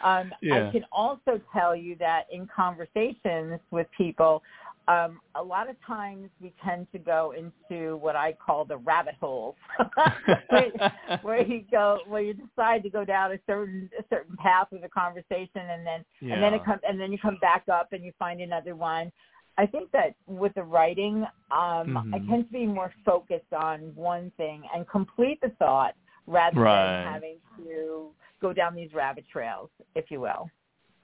Um, 0.05 0.33
yeah. 0.43 0.69
I 0.69 0.73
can 0.73 0.85
also 0.93 1.41
tell 1.53 1.75
you 1.75 1.97
that 1.97 2.27
in 2.31 2.49
conversations 2.55 3.61
with 3.71 3.87
people, 3.97 4.43
um, 4.88 5.21
a 5.35 5.43
lot 5.43 5.69
of 5.69 5.76
times 5.85 6.28
we 6.40 6.52
tend 6.64 6.87
to 6.93 6.99
go 6.99 7.35
into 7.37 7.97
what 7.97 8.14
I 8.14 8.35
call 8.35 8.64
the 8.64 8.76
rabbit 8.76 9.14
holes, 9.21 9.57
where, 10.49 10.93
where 11.23 11.43
you 11.47 11.64
go, 11.71 11.99
where 12.07 12.23
you 12.23 12.35
decide 12.35 12.83
to 12.85 12.90
go 12.90 13.05
down 13.05 13.33
a 13.33 13.38
certain 13.47 13.90
a 13.99 14.05
certain 14.09 14.37
path 14.37 14.69
with 14.71 14.85
a 14.85 14.88
conversation, 14.88 15.61
and 15.71 15.87
then 15.87 16.05
yeah. 16.21 16.35
and 16.35 16.43
then 16.43 16.55
it 16.55 16.64
comes 16.64 16.81
and 16.88 17.00
then 17.00 17.11
you 17.11 17.19
come 17.19 17.38
back 17.40 17.64
up 17.73 17.88
and 17.93 18.05
you 18.05 18.12
find 18.19 18.40
another 18.40 18.76
one. 18.76 19.11
I 19.59 19.66
think 19.66 19.90
that 19.93 20.14
with 20.26 20.52
the 20.55 20.62
writing, 20.62 21.25
um, 21.50 21.59
mm-hmm. 21.88 22.14
I 22.14 22.19
tend 22.19 22.47
to 22.47 22.52
be 22.52 22.66
more 22.66 22.93
focused 23.05 23.52
on 23.57 23.93
one 23.95 24.31
thing 24.37 24.62
and 24.75 24.87
complete 24.88 25.40
the 25.40 25.49
thought 25.59 25.95
rather 26.26 26.61
right. 26.61 27.05
than 27.05 27.12
having 27.12 27.37
to 27.59 28.09
go 28.43 28.52
down 28.52 28.75
these 28.75 28.93
rabbit 28.93 29.25
trails, 29.33 29.71
if 29.95 30.11
you 30.11 30.21
will. 30.21 30.50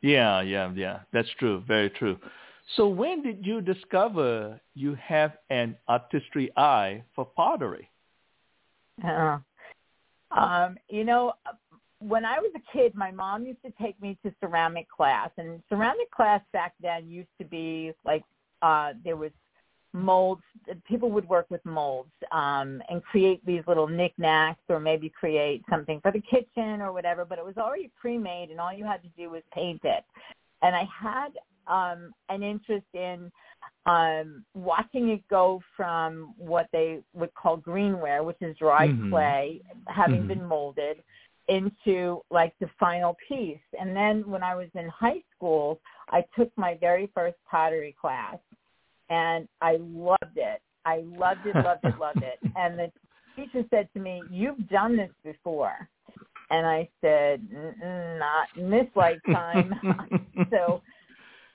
Yeah, 0.03 0.43
yeah, 0.43 0.71
yeah. 0.75 1.01
That's 1.13 1.29
true. 1.39 1.63
Very 1.67 1.89
true. 1.91 2.19
So 2.77 2.89
when 2.89 3.23
did 3.23 3.45
you 3.45 3.61
discover 3.61 4.61
you 4.75 4.95
have 4.95 5.33
an 5.51 5.77
artistry 5.89 6.51
eye 6.57 7.03
for 7.15 7.27
pottery? 7.27 7.91
Uh, 9.05 9.39
um, 10.31 10.77
you 10.89 11.05
know, 11.05 11.35
when 11.99 12.25
I 12.25 12.39
was 12.39 12.51
a 12.57 12.73
kid, 12.73 12.95
my 12.95 13.11
mom 13.11 13.45
used 13.45 13.63
to 13.65 13.73
take 13.81 14.01
me 14.01 14.19
to 14.25 14.33
ceramic 14.41 14.89
class, 14.89 15.31
and 15.37 15.63
ceramic 15.69 16.11
class 16.11 16.41
back 16.53 16.75
then 16.81 17.09
used 17.09 17.29
to 17.39 17.45
be 17.45 17.93
like 18.05 18.25
uh, 18.63 18.93
there 19.05 19.17
was 19.17 19.31
molds. 19.93 20.43
People 20.89 21.11
would 21.11 21.29
work 21.29 21.47
with 21.51 21.65
molds 21.65 22.13
um, 22.33 22.83
and 22.89 23.05
create 23.05 23.45
these 23.45 23.63
little 23.67 23.87
knickknacks, 23.87 24.63
or 24.69 24.81
maybe 24.81 25.11
create 25.11 25.63
something 25.69 26.01
for 26.01 26.11
the 26.11 26.23
kitchen 26.23 26.81
or 26.81 26.93
whatever. 26.93 27.25
But 27.25 27.39
it 27.39 27.45
was 27.45 27.57
already 27.59 27.91
pre-made, 28.01 28.51
and 28.51 28.59
all 28.59 28.73
you 28.73 28.85
had 28.85 29.03
to 29.03 29.09
do 29.17 29.31
was 29.31 29.43
paint 29.53 29.83
it. 29.85 30.05
And 30.63 30.75
I 30.75 30.89
had 31.01 31.33
um, 31.67 32.13
an 32.29 32.43
interest 32.43 32.87
in 32.95 33.31
um, 33.87 34.45
watching 34.55 35.11
it 35.11 35.27
go 35.29 35.61
from 35.77 36.35
what 36.37 36.69
they 36.73 37.01
would 37.15 37.35
call 37.35 37.59
greenware, 37.59 38.25
which 38.25 38.37
is 38.41 38.57
dry 38.57 38.89
mm-hmm. 38.89 39.11
clay, 39.11 39.61
having 39.89 40.21
mm-hmm. 40.21 40.29
been 40.29 40.45
molded, 40.45 41.03
into 41.49 42.23
like 42.31 42.55
the 42.61 42.69
final 42.79 43.17
piece. 43.29 43.59
And 43.79 43.97
then 43.97 44.29
when 44.29 44.43
I 44.43 44.55
was 44.55 44.69
in 44.75 44.89
high 44.89 45.23
school, 45.37 45.81
I 46.09 46.25
took 46.37 46.51
my 46.57 46.77
very 46.81 47.11
first 47.15 47.37
pottery 47.51 47.97
class 48.01 48.39
and 49.11 49.49
I 49.61 49.79
loved 49.81 50.37
it. 50.37 50.61
I 50.85 51.03
loved 51.05 51.47
it, 51.47 51.55
loved 51.57 51.85
it, 51.85 51.99
loved 51.99 52.23
it. 52.23 52.39
And 52.57 52.79
the 52.79 52.93
teacher 53.37 53.67
said 53.71 53.89
to 53.95 54.01
me, 54.01 54.23
you've 54.31 54.69
done 54.69 54.97
this 54.97 55.11
before. 55.25 55.89
And 56.51 56.67
I 56.67 56.89
said, 57.01 57.41
not 57.51 58.49
in 58.57 58.71
this 58.71 58.87
lifetime. 58.95 59.75
so 60.51 60.83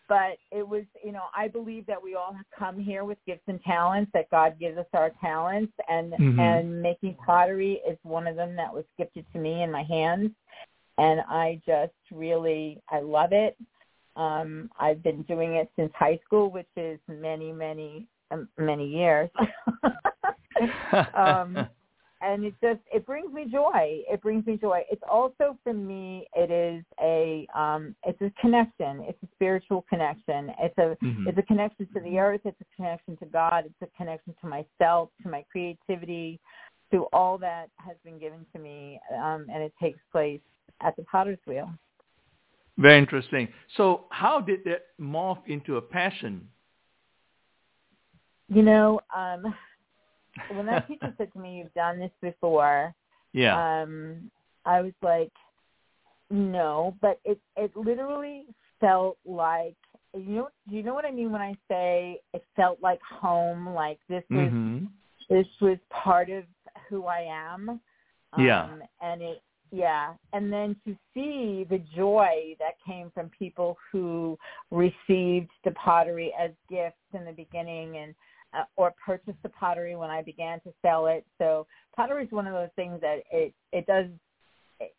but 0.10 0.38
it 0.52 0.68
was 0.68 0.84
you 1.04 1.12
know 1.12 1.24
i 1.36 1.48
believe 1.48 1.86
that 1.86 2.02
we 2.02 2.16
all 2.16 2.34
have 2.34 2.46
come 2.58 2.80
here 2.80 3.04
with 3.04 3.18
gifts 3.26 3.44
and 3.48 3.62
talents 3.64 4.10
that 4.14 4.30
god 4.30 4.58
gives 4.60 4.78
us 4.78 4.86
our 4.94 5.12
talents 5.22 5.74
and 5.90 6.14
mm-hmm. 6.14 6.40
and 6.40 6.82
making 6.82 7.16
pottery 7.26 7.82
is 7.88 7.98
one 8.04 8.28
of 8.28 8.36
them 8.36 8.56
that 8.56 8.74
was 8.74 8.86
gifted 8.98 9.26
to 9.34 9.40
me 9.40 9.64
in 9.64 9.72
my 9.72 9.84
hands 9.84 10.32
and 10.98 11.22
i 11.30 11.60
just 11.66 11.94
really 12.12 12.82
i 12.90 13.00
love 13.00 13.32
it 13.32 13.58
um 14.16 14.70
i've 14.80 15.04
been 15.04 15.22
doing 15.24 15.56
it 15.56 15.70
since 15.76 15.92
high 15.96 16.20
school 16.26 16.50
which 16.52 16.68
is 16.76 17.00
many 17.08 17.52
many 17.52 18.08
um, 18.32 18.48
many 18.58 18.88
years 18.88 19.30
um 21.14 21.68
and 22.22 22.44
it 22.44 22.54
just 22.62 22.80
it 22.92 23.06
brings 23.06 23.32
me 23.34 23.46
joy. 23.52 24.02
It 24.10 24.22
brings 24.22 24.46
me 24.46 24.58
joy. 24.58 24.84
It's 24.92 25.02
also 25.10 25.58
for 25.64 25.74
me 25.74 26.28
it 26.36 26.52
is 26.52 26.84
a 27.02 27.48
um 27.56 27.96
it's 28.06 28.22
a 28.22 28.32
connection. 28.42 29.04
It's 29.08 29.22
a 29.24 29.28
spiritual 29.36 29.86
connection. 29.90 30.52
It's 30.60 30.78
a 30.78 30.98
mm-hmm. 31.04 31.28
it's 31.28 31.38
a 31.38 31.44
connection 31.44 31.88
to 31.94 32.00
the 32.00 32.18
earth. 32.18 32.42
It's 32.46 32.60
a 32.62 32.76
connection 32.76 33.18
to 33.18 33.26
god. 33.26 33.66
It's 33.66 33.82
a 33.82 33.98
connection 33.98 34.36
to 34.42 34.48
myself 34.48 35.10
to 35.24 35.30
my 35.30 35.46
creativity 35.52 36.40
to 36.92 37.06
all 37.14 37.38
that 37.38 37.70
has 37.78 37.98
been 38.04 38.18
given 38.18 38.46
to 38.54 38.60
me 38.60 39.00
um 39.16 39.46
and 39.54 39.62
it 39.62 39.74
takes 39.80 40.00
place 40.12 40.42
at 40.82 40.96
the 40.96 41.04
potter's 41.04 41.40
wheel. 41.46 41.70
Very 42.78 42.98
interesting. 43.00 43.48
So 43.76 44.06
how 44.10 44.40
did 44.40 44.64
that 44.66 44.84
morph 45.00 45.40
into 45.48 45.78
a 45.78 45.82
passion? 45.82 46.48
You 48.50 48.64
know 48.64 49.02
um 49.16 49.54
when 50.52 50.66
that 50.68 50.88
teacher 50.88 51.14
said 51.18 51.32
to 51.34 51.40
me, 51.40 51.58
"You've 51.58 51.74
done 51.74 52.00
this 52.00 52.12
before," 52.22 52.94
yeah, 53.34 53.82
um, 53.82 54.32
I 54.66 54.82
was 54.82 54.94
like, 55.02 55.32
"No," 56.30 56.96
but 57.02 57.20
it 57.26 57.40
it 57.56 57.76
literally 57.76 58.46
felt 58.80 59.18
like 59.26 59.76
you 60.14 60.36
know. 60.36 60.50
Do 60.70 60.76
you 60.76 60.84
know 60.84 60.94
what 60.94 61.06
I 61.06 61.12
mean 61.12 61.32
when 61.32 61.42
I 61.42 61.54
say 61.68 62.22
it 62.34 62.44
felt 62.56 62.80
like 62.82 63.02
home? 63.02 63.70
Like 63.70 64.00
this 64.10 64.24
was 64.30 64.50
mm-hmm. 64.50 64.86
this 65.30 65.48
was 65.62 65.78
part 65.90 66.30
of 66.30 66.44
who 66.90 67.06
I 67.06 67.22
am. 67.30 67.70
Um, 68.34 68.46
yeah, 68.46 68.70
and 69.02 69.22
it 69.22 69.42
yeah 69.72 70.14
and 70.34 70.52
then 70.52 70.76
to 70.86 70.96
see 71.14 71.66
the 71.70 71.82
joy 71.96 72.56
that 72.60 72.76
came 72.86 73.12
from 73.14 73.30
people 73.38 73.78
who 73.92 74.38
received 74.72 75.50
the 75.66 75.72
pottery 75.76 76.34
as 76.40 76.52
gifts 76.70 76.96
in 77.14 77.26
the 77.26 77.32
beginning 77.32 77.98
and 77.98 78.16
uh, 78.54 78.64
or 78.76 78.94
purchase 79.04 79.36
the 79.44 79.50
pottery 79.50 79.96
when 79.96 80.10
I 80.10 80.22
began 80.22 80.60
to 80.62 80.74
sell 80.82 81.08
it. 81.08 81.26
So 81.38 81.68
pottery 81.96 82.26
is 82.26 82.32
one 82.32 82.48
of 82.48 82.54
those 82.54 82.70
things 82.76 83.00
that 83.02 83.20
it 83.32 83.54
it 83.72 83.86
does 83.86 84.08
it, 84.80 84.94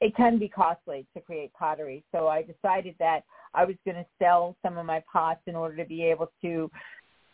it 0.00 0.16
can 0.16 0.38
be 0.38 0.48
costly 0.48 1.06
to 1.14 1.20
create 1.20 1.52
pottery. 1.52 2.04
So 2.12 2.28
I 2.28 2.42
decided 2.42 2.94
that 2.98 3.20
I 3.54 3.64
was 3.64 3.76
going 3.84 3.96
to 3.96 4.06
sell 4.18 4.56
some 4.62 4.78
of 4.78 4.86
my 4.86 5.02
pots 5.10 5.40
in 5.46 5.54
order 5.54 5.76
to 5.76 5.84
be 5.84 6.04
able 6.04 6.30
to 6.42 6.70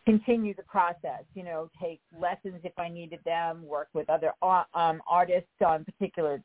continue 0.05 0.55
the 0.55 0.62
process, 0.62 1.23
you 1.35 1.45
know, 1.45 1.71
take 1.81 2.00
lessons 2.19 2.61
if 2.65 2.73
I 2.79 2.89
needed 2.89 3.21
them, 3.25 3.67
work 3.67 3.89
with 3.93 4.09
other 4.11 4.33
uh, 4.43 4.65
um, 4.75 5.03
artists 5.09 5.49
on 5.65 5.85
particular 5.85 6.43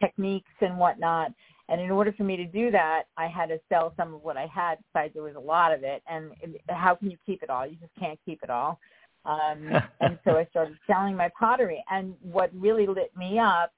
techniques 0.00 0.50
and 0.60 0.78
whatnot. 0.78 1.32
And 1.68 1.80
in 1.80 1.90
order 1.90 2.12
for 2.12 2.24
me 2.24 2.36
to 2.36 2.46
do 2.46 2.70
that, 2.70 3.04
I 3.16 3.26
had 3.26 3.50
to 3.50 3.60
sell 3.68 3.92
some 3.96 4.14
of 4.14 4.22
what 4.22 4.36
I 4.36 4.46
had. 4.46 4.78
Besides, 4.92 5.14
there 5.14 5.22
was 5.22 5.36
a 5.36 5.40
lot 5.40 5.72
of 5.72 5.82
it. 5.82 6.02
And 6.08 6.32
how 6.68 6.94
can 6.94 7.10
you 7.10 7.18
keep 7.26 7.42
it 7.42 7.50
all? 7.50 7.66
You 7.66 7.76
just 7.76 7.92
can't 7.98 8.18
keep 8.24 8.42
it 8.42 8.50
all. 8.50 8.78
Um, 9.24 9.70
and 10.00 10.18
so 10.24 10.32
I 10.32 10.46
started 10.50 10.78
selling 10.86 11.14
my 11.14 11.30
pottery. 11.38 11.84
And 11.90 12.14
what 12.22 12.50
really 12.54 12.86
lit 12.86 13.12
me 13.16 13.38
up 13.38 13.72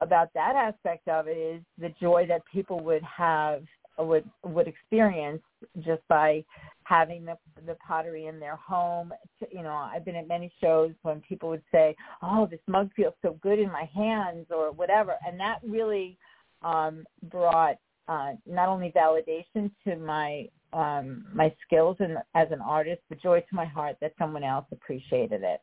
about 0.00 0.32
that 0.34 0.54
aspect 0.54 1.08
of 1.08 1.26
it 1.26 1.36
is 1.36 1.62
the 1.78 1.92
joy 2.00 2.26
that 2.28 2.42
people 2.52 2.80
would 2.80 3.02
have 3.02 3.62
would 3.98 4.28
would 4.44 4.66
experience 4.66 5.42
just 5.80 6.02
by 6.08 6.44
having 6.82 7.24
the 7.24 7.36
the 7.66 7.76
pottery 7.86 8.26
in 8.26 8.40
their 8.40 8.56
home. 8.56 9.12
You 9.50 9.62
know, 9.62 9.72
I've 9.72 10.04
been 10.04 10.16
at 10.16 10.28
many 10.28 10.52
shows 10.60 10.92
when 11.02 11.20
people 11.20 11.48
would 11.48 11.62
say, 11.70 11.94
"Oh, 12.22 12.46
this 12.46 12.60
mug 12.66 12.90
feels 12.94 13.14
so 13.22 13.38
good 13.40 13.58
in 13.58 13.70
my 13.70 13.88
hands," 13.94 14.46
or 14.50 14.72
whatever, 14.72 15.14
and 15.26 15.38
that 15.38 15.60
really 15.62 16.18
um, 16.64 17.04
brought 17.30 17.76
uh, 18.08 18.32
not 18.46 18.68
only 18.68 18.92
validation 18.92 19.70
to 19.86 19.96
my 19.96 20.48
um, 20.72 21.24
my 21.32 21.54
skills 21.64 21.96
and 22.00 22.18
as 22.34 22.48
an 22.50 22.60
artist, 22.60 23.00
but 23.08 23.22
joy 23.22 23.40
to 23.40 23.54
my 23.54 23.64
heart 23.64 23.96
that 24.00 24.12
someone 24.18 24.42
else 24.42 24.66
appreciated 24.72 25.42
it. 25.44 25.60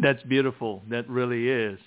That's 0.00 0.22
beautiful. 0.22 0.82
That 0.88 1.08
really 1.08 1.48
is. 1.48 1.78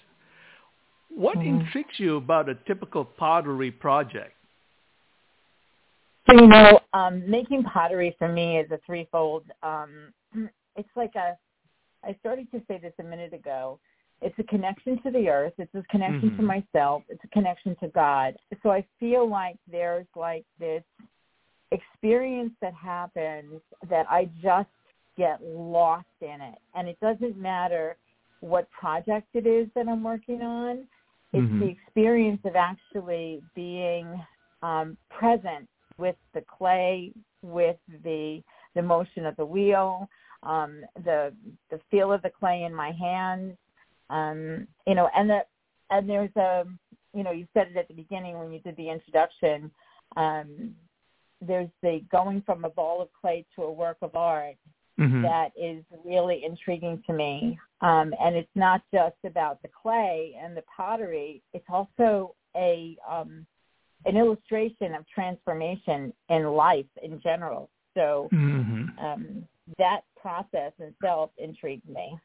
What 1.09 1.37
mm-hmm. 1.37 1.61
intrigues 1.61 1.97
you 1.97 2.17
about 2.17 2.49
a 2.49 2.55
typical 2.67 3.05
pottery 3.05 3.71
project? 3.71 4.33
So 6.29 6.35
you 6.35 6.47
know, 6.47 6.79
um, 6.93 7.29
making 7.29 7.63
pottery 7.63 8.15
for 8.17 8.27
me 8.27 8.57
is 8.57 8.69
a 8.71 8.79
threefold. 8.85 9.43
Um, 9.61 10.13
it's 10.75 10.89
like 10.95 11.13
a. 11.15 11.37
I 12.05 12.17
started 12.19 12.51
to 12.51 12.61
say 12.67 12.79
this 12.79 12.93
a 12.99 13.03
minute 13.03 13.33
ago. 13.33 13.79
It's 14.23 14.37
a 14.39 14.43
connection 14.43 15.01
to 15.03 15.11
the 15.11 15.27
earth. 15.29 15.53
It's 15.57 15.75
a 15.75 15.83
connection 15.89 16.31
Mhm. 16.31 16.37
to 16.37 16.43
myself. 16.43 17.03
It's 17.09 17.23
a 17.23 17.27
connection 17.27 17.75
to 17.77 17.89
God. 17.89 18.37
So 18.61 18.71
I 18.71 18.81
feel 18.99 19.27
like 19.27 19.57
there's 19.67 20.07
like 20.15 20.45
this 20.57 20.83
experience 21.71 22.53
that 22.61 22.73
happens 22.73 23.61
that 23.89 24.09
I 24.09 24.25
just 24.41 24.69
get 25.17 25.43
lost 25.43 26.07
in 26.21 26.39
it. 26.41 26.57
And 26.73 26.87
it 26.87 26.99
doesn't 26.99 27.37
matter 27.37 27.97
what 28.39 28.69
project 28.71 29.27
it 29.33 29.45
is 29.45 29.67
that 29.75 29.87
I'm 29.87 30.03
working 30.03 30.41
on. 30.41 30.87
It's 31.33 31.51
Mhm. 31.51 31.59
the 31.59 31.67
experience 31.67 32.43
of 32.45 32.55
actually 32.55 33.43
being 33.55 34.25
um, 34.61 34.97
present 35.09 35.67
with 35.97 36.15
the 36.33 36.41
clay, 36.41 37.11
with 37.41 37.77
the 38.03 38.41
the 38.75 38.81
motion 38.81 39.25
of 39.25 39.35
the 39.35 39.45
wheel, 39.45 40.09
um, 40.43 40.85
the 41.03 41.35
the 41.69 41.79
feel 41.91 42.11
of 42.13 42.21
the 42.21 42.29
clay 42.29 42.63
in 42.63 42.73
my 42.73 42.91
hands, 42.91 43.57
um, 44.09 44.67
you 44.87 44.95
know, 44.95 45.09
and 45.15 45.29
the 45.29 45.39
and 45.89 46.09
there's 46.09 46.35
a 46.35 46.63
you 47.13 47.23
know 47.23 47.31
you 47.31 47.47
said 47.53 47.67
it 47.69 47.77
at 47.77 47.87
the 47.87 47.93
beginning 47.93 48.37
when 48.37 48.51
you 48.51 48.59
did 48.59 48.75
the 48.77 48.89
introduction. 48.89 49.71
Um, 50.15 50.75
there's 51.41 51.69
the 51.81 52.01
going 52.11 52.41
from 52.45 52.63
a 52.63 52.69
ball 52.69 53.01
of 53.01 53.09
clay 53.19 53.45
to 53.55 53.63
a 53.63 53.71
work 53.71 53.97
of 54.01 54.15
art 54.15 54.55
Mhm. 54.97 55.23
that 55.23 55.51
is 55.57 55.83
really 56.05 56.45
intriguing 56.45 57.01
to 57.07 57.13
me. 57.13 57.59
Um, 57.81 58.13
and 58.21 58.35
it's 58.35 58.55
not 58.55 58.81
just 58.93 59.17
about 59.25 59.61
the 59.61 59.67
clay 59.67 60.37
and 60.41 60.55
the 60.55 60.63
pottery; 60.63 61.41
it's 61.53 61.65
also 61.69 62.35
a 62.55 62.97
um, 63.09 63.45
an 64.05 64.17
illustration 64.17 64.93
of 64.95 65.07
transformation 65.07 66.13
in 66.29 66.45
life 66.45 66.85
in 67.01 67.19
general. 67.21 67.69
So 67.93 68.29
Mhm. 68.31 68.97
um, 68.99 69.47
that 69.77 70.01
process 70.15 70.73
itself 70.79 71.31
intrigued 71.37 71.87
me. 71.89 72.17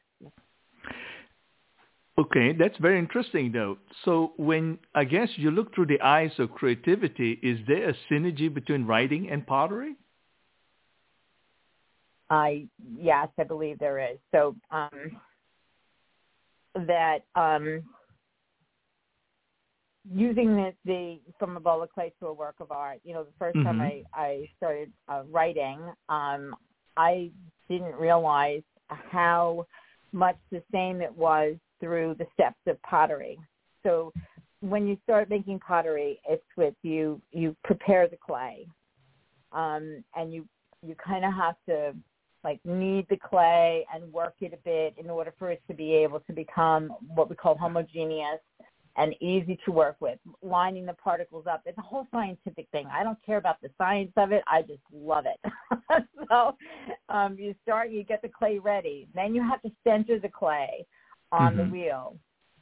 Okay, 2.19 2.51
that's 2.51 2.75
very 2.79 2.99
interesting 2.99 3.49
though. 3.53 3.77
So 4.03 4.33
when 4.35 4.77
I 4.93 5.05
guess 5.05 5.29
you 5.37 5.51
look 5.51 5.73
through 5.73 5.85
the 5.85 6.01
eyes 6.01 6.31
of 6.37 6.51
creativity, 6.51 7.39
is 7.41 7.59
there 7.65 7.89
a 7.89 7.93
synergy 8.11 8.53
between 8.53 8.85
writing 8.85 9.29
and 9.29 9.47
pottery? 9.47 9.95
I 12.29 12.67
yes, 12.93 13.29
I 13.39 13.43
believe 13.45 13.79
there 13.79 13.99
is. 13.99 14.17
So 14.33 14.53
um, 14.69 14.89
that 16.75 17.19
um, 17.35 17.83
using 20.11 20.57
the, 20.57 20.73
the 20.83 21.19
from 21.39 21.55
a 21.55 21.61
bowl 21.61 21.81
of 21.83 21.89
clay 21.93 22.11
to 22.19 22.27
a 22.27 22.33
work 22.33 22.55
of 22.59 22.69
art. 22.69 22.99
You 23.05 23.13
know, 23.13 23.23
the 23.23 23.45
1st 23.45 23.63
time 23.63 23.77
Mhm. 23.77 23.81
I 23.81 24.03
I 24.13 24.49
started 24.57 24.91
uh, 25.07 25.23
writing, 25.31 25.79
um, 26.09 26.53
I 26.97 27.31
didn't 27.69 27.95
realize 27.95 28.63
how 28.89 29.65
much 30.11 30.37
the 30.51 30.61
same 30.73 30.99
it 31.01 31.15
was 31.15 31.55
through 31.79 32.15
the 32.17 32.27
steps 32.33 32.59
of 32.67 32.81
pottery. 32.83 33.39
So 33.83 34.11
when 34.61 34.87
you 34.87 34.97
start 35.03 35.29
making 35.29 35.59
pottery, 35.59 36.19
it's 36.27 36.43
with 36.57 36.73
you 36.83 37.21
you 37.31 37.55
prepare 37.63 38.07
the 38.07 38.17
clay, 38.17 38.67
um, 39.51 40.03
and 40.15 40.33
you 40.33 40.47
you 40.85 40.95
kind 40.95 41.25
of 41.25 41.33
have 41.33 41.55
to 41.67 41.93
like 42.43 42.59
knead 42.63 43.05
the 43.09 43.17
clay 43.17 43.85
and 43.93 44.11
work 44.13 44.35
it 44.39 44.53
a 44.53 44.57
bit 44.57 44.95
in 44.97 45.09
order 45.09 45.33
for 45.37 45.51
it 45.51 45.61
to 45.67 45.73
be 45.73 45.93
able 45.93 46.21
to 46.21 46.33
become 46.33 46.89
what 47.13 47.29
we 47.29 47.35
call 47.35 47.57
homogeneous 47.57 48.39
and 48.95 49.13
easy 49.21 49.57
to 49.65 49.71
work 49.71 49.95
with, 49.99 50.19
lining 50.41 50.85
the 50.85 50.93
particles 50.93 51.45
up. 51.47 51.61
It's 51.65 51.77
a 51.77 51.81
whole 51.81 52.05
scientific 52.11 52.67
thing. 52.71 52.87
I 52.91 53.03
don't 53.03 53.17
care 53.25 53.37
about 53.37 53.61
the 53.61 53.69
science 53.77 54.11
of 54.17 54.31
it. 54.31 54.43
I 54.47 54.61
just 54.61 54.81
love 54.93 55.25
it. 55.25 56.03
so 56.29 56.55
um, 57.07 57.37
you 57.37 57.55
start, 57.63 57.91
you 57.91 58.03
get 58.03 58.21
the 58.21 58.29
clay 58.29 58.59
ready. 58.59 59.07
Then 59.15 59.33
you 59.33 59.41
have 59.41 59.61
to 59.61 59.71
center 59.85 60.19
the 60.19 60.29
clay 60.29 60.85
on 61.31 61.53
Mhm. 61.53 61.57
the 61.57 61.65
wheel. 61.65 62.17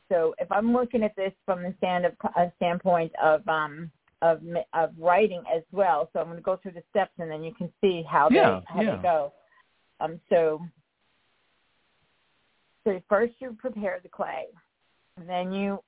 So 0.10 0.34
if 0.40 0.52
I'm 0.52 0.72
looking 0.74 1.04
at 1.04 1.16
this 1.16 1.34
from 1.46 1.64
the 1.64 1.74
stand 1.78 2.06
of, 2.06 2.16
a 2.36 2.52
standpoint 2.58 3.14
of 3.16 3.48
um, 3.48 3.92
of 4.22 4.42
of 4.74 4.98
writing 4.98 5.44
as 5.54 5.64
well, 5.72 6.10
so 6.12 6.20
I'm 6.20 6.26
going 6.28 6.38
to 6.38 6.42
go 6.44 6.58
through 6.58 6.72
the 6.72 6.84
steps 6.90 7.12
and 7.20 7.30
then 7.30 7.44
you 7.44 7.54
can 7.54 7.72
see 7.82 8.04
how 8.04 8.30
Yeah, 8.30 8.62
they 8.62 8.74
how 8.74 8.82
yeah. 8.82 8.96
they 8.96 9.02
go. 9.02 9.34
Um, 10.00 10.20
so 10.30 10.66
so 12.84 13.02
first 13.10 13.34
you 13.40 13.54
prepare 13.60 14.00
the 14.02 14.10
clay, 14.10 14.48
then 15.18 15.52
you 15.52 15.84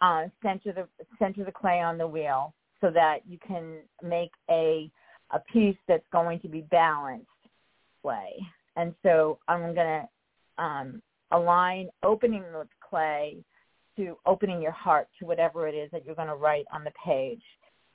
uh, 0.00 0.28
center 0.42 0.72
the 0.72 0.88
center 1.18 1.44
the 1.44 1.52
clay 1.52 1.80
on 1.80 1.98
the 1.98 2.06
wheel 2.06 2.54
so 2.80 2.90
that 2.90 3.26
you 3.26 3.38
can 3.38 3.78
make 4.02 4.30
a 4.48 4.90
a 5.32 5.40
piece 5.40 5.76
that's 5.88 6.06
going 6.12 6.38
to 6.40 6.48
be 6.48 6.62
balanced 6.62 7.26
clay. 8.02 8.38
And 8.76 8.94
so 9.02 9.40
I'm 9.48 9.74
going 9.74 9.74
to 9.74 10.08
um, 10.62 11.02
align 11.32 11.88
opening 12.02 12.42
the 12.52 12.66
clay 12.80 13.36
to 13.96 14.16
opening 14.26 14.62
your 14.62 14.72
heart 14.72 15.08
to 15.18 15.26
whatever 15.26 15.66
it 15.66 15.74
is 15.74 15.90
that 15.90 16.04
you're 16.04 16.14
going 16.14 16.28
to 16.28 16.36
write 16.36 16.64
on 16.72 16.84
the 16.84 16.92
page. 17.04 17.42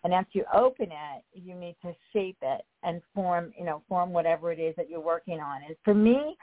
And 0.04 0.14
after 0.14 0.40
you 0.40 0.46
open 0.54 0.88
it, 0.92 1.24
you 1.34 1.56
need 1.56 1.78
to 1.82 1.94
shape 2.12 2.38
it 2.42 2.62
and 2.84 3.02
form, 3.16 3.54
you 3.58 3.64
know, 3.64 3.82
form 3.88 4.12
whatever 4.12 4.52
it 4.52 4.60
is 4.60 4.76
that 4.76 4.90
you're 4.90 5.00
working 5.00 5.40
on. 5.40 5.62
And 5.66 5.76
for 5.86 5.94
me, 5.94 6.36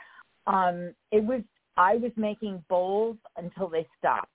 um, 0.46 0.94
it 1.12 1.22
was 1.22 1.42
I 1.76 1.96
was 1.96 2.12
making 2.16 2.64
bowls 2.68 3.16
until 3.36 3.68
they 3.68 3.86
stopped. 3.98 4.28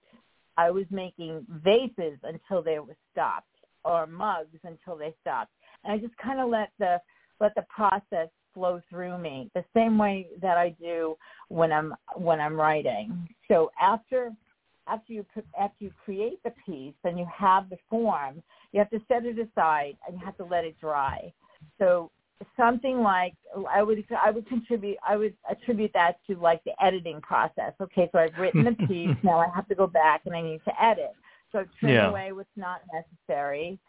I 0.57 0.71
was 0.71 0.85
making 0.89 1.45
vases 1.63 2.17
until 2.23 2.61
they 2.61 2.79
were 2.79 2.95
stopped, 3.11 3.47
or 3.83 4.07
mugs 4.07 4.59
until 4.63 4.95
they 4.95 5.13
stopped. 5.21 5.51
And 5.83 5.91
I 5.91 5.97
just 5.97 6.17
kind 6.17 6.39
of 6.39 6.49
let 6.49 6.71
the 6.79 6.99
let 7.39 7.53
the 7.55 7.65
process 7.67 8.29
flow 8.55 8.81
through 8.89 9.19
me 9.19 9.51
the 9.53 9.63
same 9.75 9.99
way 9.99 10.27
that 10.41 10.57
I 10.57 10.69
do 10.81 11.15
when 11.49 11.71
I'm 11.71 11.93
when 12.15 12.39
I'm 12.39 12.55
writing. 12.55 13.27
So 13.47 13.69
after 13.79 14.31
after 14.87 15.13
you 15.13 15.25
after 15.59 15.83
you 15.83 15.91
create 16.03 16.41
the 16.43 16.53
piece 16.65 16.95
and 17.03 17.19
you 17.19 17.27
have 17.31 17.69
the 17.69 17.77
form, 17.89 18.41
you 18.71 18.79
have 18.79 18.89
to 18.89 19.01
set 19.07 19.25
it 19.25 19.37
aside 19.37 19.97
and 20.07 20.17
you 20.19 20.25
have 20.25 20.37
to 20.37 20.45
let 20.45 20.65
it 20.65 20.79
dry. 20.79 21.31
So 21.77 22.09
something 22.57 23.01
like 23.01 23.33
I 23.69 23.83
would 23.83 24.03
I 24.23 24.31
would 24.31 24.47
contribute 24.47 24.97
I 25.07 25.17
would 25.17 25.35
attribute 25.49 25.91
that 25.93 26.17
to 26.27 26.35
like 26.35 26.63
the 26.63 26.71
editing 26.83 27.21
process. 27.21 27.73
Okay, 27.81 28.09
so 28.11 28.19
I've 28.19 28.37
written 28.39 28.63
the 28.63 28.71
piece, 28.87 29.15
now 29.23 29.39
I 29.39 29.47
have 29.53 29.67
to 29.67 29.75
go 29.75 29.87
back 29.87 30.21
and 30.25 30.35
I 30.35 30.41
need 30.41 30.61
to 30.65 30.83
edit. 30.83 31.13
So 31.51 31.65
trim 31.79 31.93
Yeah. 31.93 32.09
away 32.09 32.31
what's 32.31 32.49
not 32.55 32.81
necessary 32.93 33.79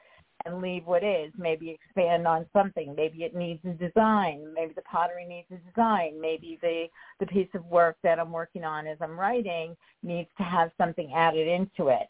and 0.46 0.62
leave 0.62 0.86
what 0.86 1.02
is. 1.02 1.32
Maybe 1.36 1.70
expand 1.70 2.26
on 2.26 2.46
something. 2.52 2.94
Maybe 2.96 3.24
it 3.24 3.34
needs 3.34 3.60
a 3.64 3.70
design. 3.70 4.52
Maybe 4.54 4.72
the 4.74 4.82
pottery 4.82 5.26
needs 5.26 5.48
a 5.50 5.68
design. 5.68 6.20
Maybe 6.20 6.58
the 6.62 6.86
the 7.20 7.26
piece 7.26 7.48
of 7.54 7.64
work 7.66 7.96
that 8.02 8.18
I'm 8.18 8.32
working 8.32 8.64
on 8.64 8.86
as 8.86 8.98
I'm 9.00 9.18
writing 9.18 9.76
needs 10.02 10.30
to 10.38 10.44
have 10.44 10.70
something 10.78 11.12
added 11.14 11.48
into 11.48 11.88
it. 11.88 12.08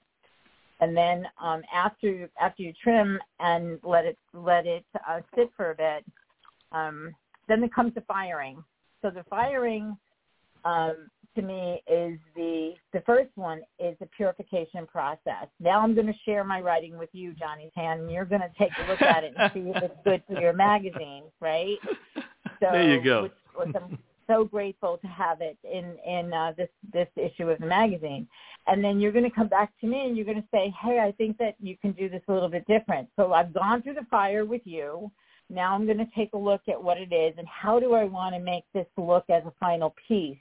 And 0.81 0.96
then 0.96 1.27
um, 1.42 1.62
after 1.75 2.29
after 2.40 2.62
you 2.62 2.72
trim 2.83 3.18
and 3.40 3.81
let 3.83 4.05
it 4.05 4.18
let 4.35 4.66
it 4.66 4.85
uh, 5.09 5.20
sit 5.35 5.51
for 5.57 5.70
a 5.70 5.75
bit, 5.75 6.05
um, 6.72 7.14
then 7.49 7.64
it 7.64 7.75
comes 7.75 7.94
to 7.94 8.03
firing. 8.03 8.62
So 9.03 9.11
the 9.11 9.25
firing 9.31 9.96
um, 10.64 11.09
to 11.37 11.42
me 11.42 11.83
is 11.87 12.18
the 12.35 12.75
the 12.92 13.01
first 13.07 13.31
one 13.37 13.61
is 13.79 13.96
the 14.01 14.07
purification 14.07 14.87
process. 14.87 15.46
Now 15.61 15.81
I'm 15.81 15.94
going 15.94 16.09
to 16.09 16.18
share 16.25 16.42
my 16.42 16.61
writing 16.61 16.99
with 16.99 17.11
you, 17.12 17.35
Johnny 17.35 17.70
Tan, 17.75 18.01
and 18.01 18.11
you're 18.11 18.25
going 18.25 18.40
to 18.40 18.51
take 18.59 18.70
a 18.85 18.90
look 18.90 19.01
at 19.03 19.22
it 19.22 19.35
and 19.38 19.53
see 19.53 19.70
if 19.70 19.83
it's 19.83 19.94
good 20.05 20.22
for 20.27 20.40
your 20.40 20.53
magazine, 20.53 21.25
right? 21.40 21.77
So, 22.61 22.68
there 22.72 22.94
you 22.94 23.03
go. 23.03 23.25
Which, 23.25 23.33
which 23.57 23.77
I'm 23.77 23.99
so 24.27 24.44
grateful 24.44 24.99
to 24.99 25.07
have 25.07 25.40
it 25.40 25.59
in 25.62 25.96
in 26.07 26.33
uh, 26.33 26.53
this 26.57 26.68
this 26.92 27.09
issue 27.16 27.51
of 27.51 27.59
the 27.59 27.66
magazine. 27.66 28.27
And 28.66 28.83
then 28.83 29.01
you're 29.01 29.12
going 29.12 29.25
to 29.25 29.31
come 29.31 29.49
back 29.49 29.72
to 29.81 29.87
me 29.87 30.07
and 30.07 30.16
you're 30.16 30.25
going 30.27 30.42
to 30.42 30.49
say, 30.51 30.75
"Hey, 30.83 30.99
I 30.99 31.12
think 31.12 31.38
that 31.38 31.57
you 31.61 31.77
can 31.77 31.92
do 31.92 32.09
this 32.09 32.22
a 32.29 32.33
little 32.33 32.49
bit 32.49 32.66
different." 32.66 33.09
So 33.16 33.33
I've 33.33 33.53
gone 33.55 33.83
through 33.83 33.94
the 33.94 34.07
fire 34.11 34.44
with 34.44 34.62
you. 34.64 35.11
Now 35.49 35.75
I'm 35.75 35.87
going 35.87 35.99
to 35.99 36.09
take 36.16 36.33
a 36.33 36.38
look 36.38 36.62
at 36.68 36.83
what 36.83 36.99
it 36.99 37.12
is 37.12 37.35
and 37.38 37.46
how 37.46 37.79
do 37.79 37.94
I 37.94 38.05
want 38.05 38.35
to 38.35 38.40
make 38.40 38.64
this 38.75 38.87
look 38.96 39.25
as 39.31 39.44
a 39.44 39.53
final 39.61 39.94
piece. 40.09 40.38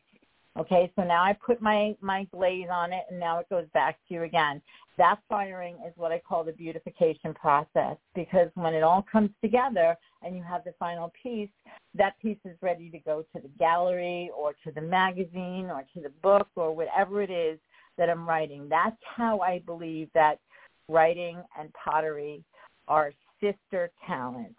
Okay, 0.57 0.89
so 0.95 1.03
now 1.03 1.21
I 1.21 1.33
put 1.33 1.61
my 1.61 1.95
my 1.99 2.25
glaze 2.31 2.67
on 2.71 2.93
it, 2.93 3.03
and 3.09 3.19
now 3.19 3.39
it 3.39 3.49
goes 3.49 3.65
back 3.73 3.97
to 4.07 4.13
you 4.13 4.23
again. 4.23 4.61
That 4.97 5.19
firing 5.27 5.75
is 5.85 5.91
what 5.97 6.13
I 6.13 6.19
call 6.19 6.45
the 6.45 6.53
beautification 6.53 7.33
process 7.33 7.97
because 8.13 8.49
when 8.55 8.73
it 8.73 8.81
all 8.81 9.05
comes 9.11 9.31
together 9.41 9.97
and 10.21 10.37
you 10.37 10.43
have 10.43 10.63
the 10.63 10.73
final 10.79 11.11
piece, 11.21 11.49
that 11.95 12.17
piece 12.21 12.37
is 12.45 12.55
ready 12.61 12.89
to 12.89 12.99
go 12.99 13.25
to 13.35 13.41
the 13.41 13.49
gallery 13.59 14.31
or 14.35 14.53
to 14.63 14.71
the 14.71 14.81
magazine 14.81 15.65
or 15.69 15.83
to 15.93 15.99
the 16.01 16.11
book 16.23 16.47
or 16.55 16.73
whatever 16.73 17.21
it 17.21 17.29
is 17.29 17.59
that 17.97 18.09
I'm 18.09 18.27
writing. 18.27 18.69
That's 18.69 18.95
how 19.03 19.41
I 19.41 19.59
believe 19.65 20.07
that 20.13 20.39
writing 20.87 21.43
and 21.59 21.69
pottery 21.73 22.43
are 22.87 23.11
sister 23.41 23.91
talents. 24.07 24.55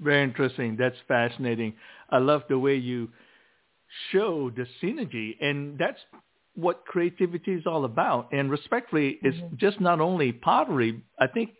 Very 0.00 0.22
interesting. 0.22 0.76
That's 0.78 0.96
fascinating. 1.08 1.74
I 2.10 2.18
love 2.18 2.42
the 2.48 2.58
way 2.58 2.76
you 2.76 3.08
show 4.12 4.50
the 4.50 4.66
synergy, 4.82 5.36
and 5.40 5.78
that's 5.78 6.00
what 6.54 6.84
creativity 6.84 7.52
is 7.52 7.66
all 7.66 7.84
about. 7.84 8.32
And 8.32 8.50
respectfully, 8.50 9.18
it's 9.22 9.38
Mhm. 9.38 9.56
just 9.56 9.80
not 9.80 10.00
only 10.00 10.32
pottery. 10.32 11.02
I 11.18 11.26
think 11.26 11.56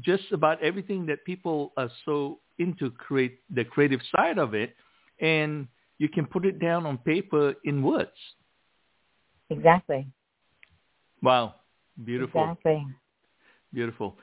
just 0.00 0.32
about 0.32 0.60
everything 0.60 1.06
that 1.06 1.24
people 1.24 1.72
are 1.76 1.90
so 2.04 2.40
into 2.58 2.90
create 2.90 3.40
the 3.50 3.64
creative 3.64 4.02
side 4.16 4.38
of 4.38 4.54
it, 4.54 4.76
and 5.20 5.68
you 5.98 6.08
can 6.08 6.26
put 6.26 6.44
it 6.44 6.58
down 6.58 6.86
on 6.86 6.98
paper 6.98 7.54
in 7.64 7.82
words. 7.82 8.34
Exactly. 9.50 10.06
Wow, 11.22 11.54
beautiful. 12.04 12.42
Exactly. 12.42 12.86
Beautiful. 13.72 14.18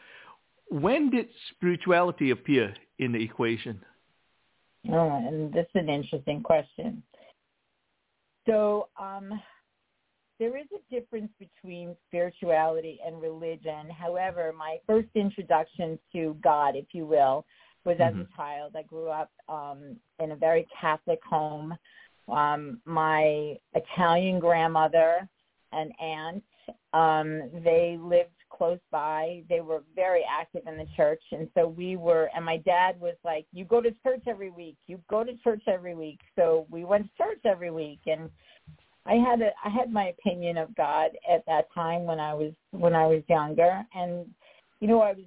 When 0.69 1.09
did 1.09 1.27
spirituality 1.51 2.31
appear 2.31 2.73
in 2.99 3.11
the 3.11 3.21
equation? 3.21 3.83
Oh, 4.89 5.09
and 5.09 5.51
this 5.53 5.65
is 5.75 5.75
an 5.75 5.89
interesting 5.89 6.41
question. 6.41 7.03
So, 8.47 8.89
um, 8.99 9.39
there 10.39 10.57
is 10.57 10.65
a 10.73 10.93
difference 10.93 11.29
between 11.37 11.95
spirituality 12.07 12.99
and 13.05 13.21
religion. 13.21 13.91
However, 13.95 14.51
my 14.57 14.77
first 14.87 15.09
introduction 15.13 15.99
to 16.13 16.35
God, 16.43 16.75
if 16.75 16.85
you 16.93 17.05
will, 17.05 17.45
was 17.85 17.97
as 17.99 18.13
mm-hmm. 18.13 18.21
a 18.21 18.35
child. 18.35 18.75
I 18.75 18.81
grew 18.81 19.09
up 19.09 19.29
um, 19.47 19.97
in 20.19 20.31
a 20.31 20.35
very 20.35 20.67
Catholic 20.79 21.19
home. 21.23 21.75
Um, 22.27 22.79
my 22.85 23.55
Italian 23.75 24.39
grandmother 24.39 25.27
and 25.73 25.91
aunt, 26.01 26.43
um, 26.93 27.51
they 27.63 27.99
lived 28.01 28.29
close 28.55 28.79
by. 28.91 29.43
They 29.49 29.61
were 29.61 29.83
very 29.95 30.23
active 30.29 30.63
in 30.67 30.77
the 30.77 30.87
church, 30.95 31.21
and 31.31 31.49
so 31.53 31.67
we 31.67 31.95
were. 31.95 32.29
And 32.35 32.45
my 32.45 32.57
dad 32.57 32.99
was 32.99 33.15
like, 33.23 33.45
"You 33.53 33.65
go 33.65 33.81
to 33.81 33.91
church 34.03 34.23
every 34.27 34.51
week. 34.51 34.77
You 34.87 34.99
go 35.09 35.23
to 35.23 35.35
church 35.37 35.63
every 35.67 35.95
week." 35.95 36.19
So 36.35 36.67
we 36.69 36.85
went 36.85 37.05
to 37.05 37.23
church 37.23 37.41
every 37.45 37.71
week, 37.71 37.99
and 38.05 38.29
I 39.05 39.15
had 39.15 39.41
a 39.41 39.51
I 39.63 39.69
had 39.69 39.91
my 39.91 40.07
opinion 40.07 40.57
of 40.57 40.75
God 40.75 41.11
at 41.29 41.45
that 41.47 41.71
time 41.73 42.03
when 42.03 42.19
I 42.19 42.33
was 42.33 42.53
when 42.71 42.93
I 42.93 43.07
was 43.07 43.23
younger, 43.27 43.83
and 43.95 44.25
you 44.79 44.87
know 44.87 45.01
I 45.01 45.13
was 45.13 45.25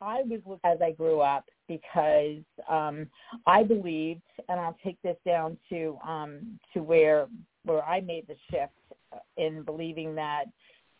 I 0.00 0.22
was 0.22 0.58
as 0.64 0.78
I 0.82 0.92
grew 0.92 1.20
up 1.20 1.44
because 1.68 2.42
um, 2.68 3.06
I 3.46 3.62
believed, 3.62 4.22
and 4.48 4.58
I'll 4.58 4.76
take 4.82 5.00
this 5.02 5.16
down 5.24 5.56
to 5.68 5.98
um, 6.06 6.58
to 6.74 6.82
where 6.82 7.28
where 7.64 7.84
I 7.84 8.00
made 8.00 8.26
the 8.26 8.36
shift 8.50 8.72
in 9.36 9.62
believing 9.62 10.14
that 10.14 10.44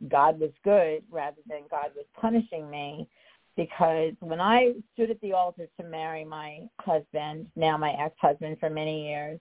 God 0.08 0.40
was 0.40 0.50
good 0.64 1.02
rather 1.10 1.40
than 1.48 1.62
God 1.70 1.90
was 1.94 2.06
punishing 2.20 2.70
me. 2.70 3.08
Because 3.56 4.12
when 4.20 4.40
I 4.40 4.72
stood 4.94 5.10
at 5.10 5.20
the 5.20 5.32
altar 5.32 5.68
to 5.78 5.86
marry 5.86 6.24
my 6.24 6.60
husband, 6.80 7.46
now 7.56 7.76
my 7.76 7.92
ex-husband 7.92 8.58
for 8.60 8.70
many 8.70 9.08
years, 9.08 9.40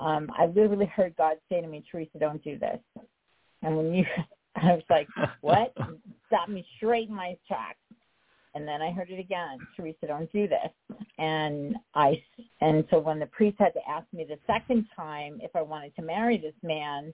um, 0.00 0.30
I 0.38 0.46
literally 0.46 0.86
heard 0.86 1.16
God 1.16 1.38
say 1.48 1.60
to 1.60 1.66
me, 1.66 1.82
Teresa, 1.90 2.18
don't 2.18 2.42
do 2.44 2.58
this. 2.58 2.78
And 3.62 3.76
when 3.76 3.92
you, 3.92 4.04
I 4.56 4.74
was 4.74 4.82
like, 4.90 5.08
what? 5.40 5.74
Stop 6.26 6.48
me 6.48 6.64
straight 6.76 7.08
in 7.08 7.14
my 7.14 7.36
tracks. 7.46 7.78
And 8.54 8.66
then 8.66 8.82
I 8.82 8.90
heard 8.90 9.10
it 9.10 9.20
again, 9.20 9.58
Teresa, 9.76 10.06
don't 10.06 10.30
do 10.32 10.48
this. 10.48 10.98
And 11.18 11.76
I, 11.94 12.22
and 12.60 12.84
so 12.90 12.98
when 12.98 13.18
the 13.18 13.26
priest 13.26 13.56
had 13.58 13.72
to 13.74 13.88
ask 13.88 14.06
me 14.12 14.24
the 14.24 14.38
second 14.46 14.86
time 14.96 15.38
if 15.42 15.54
I 15.54 15.62
wanted 15.62 15.94
to 15.96 16.02
marry 16.02 16.38
this 16.38 16.54
man, 16.62 17.12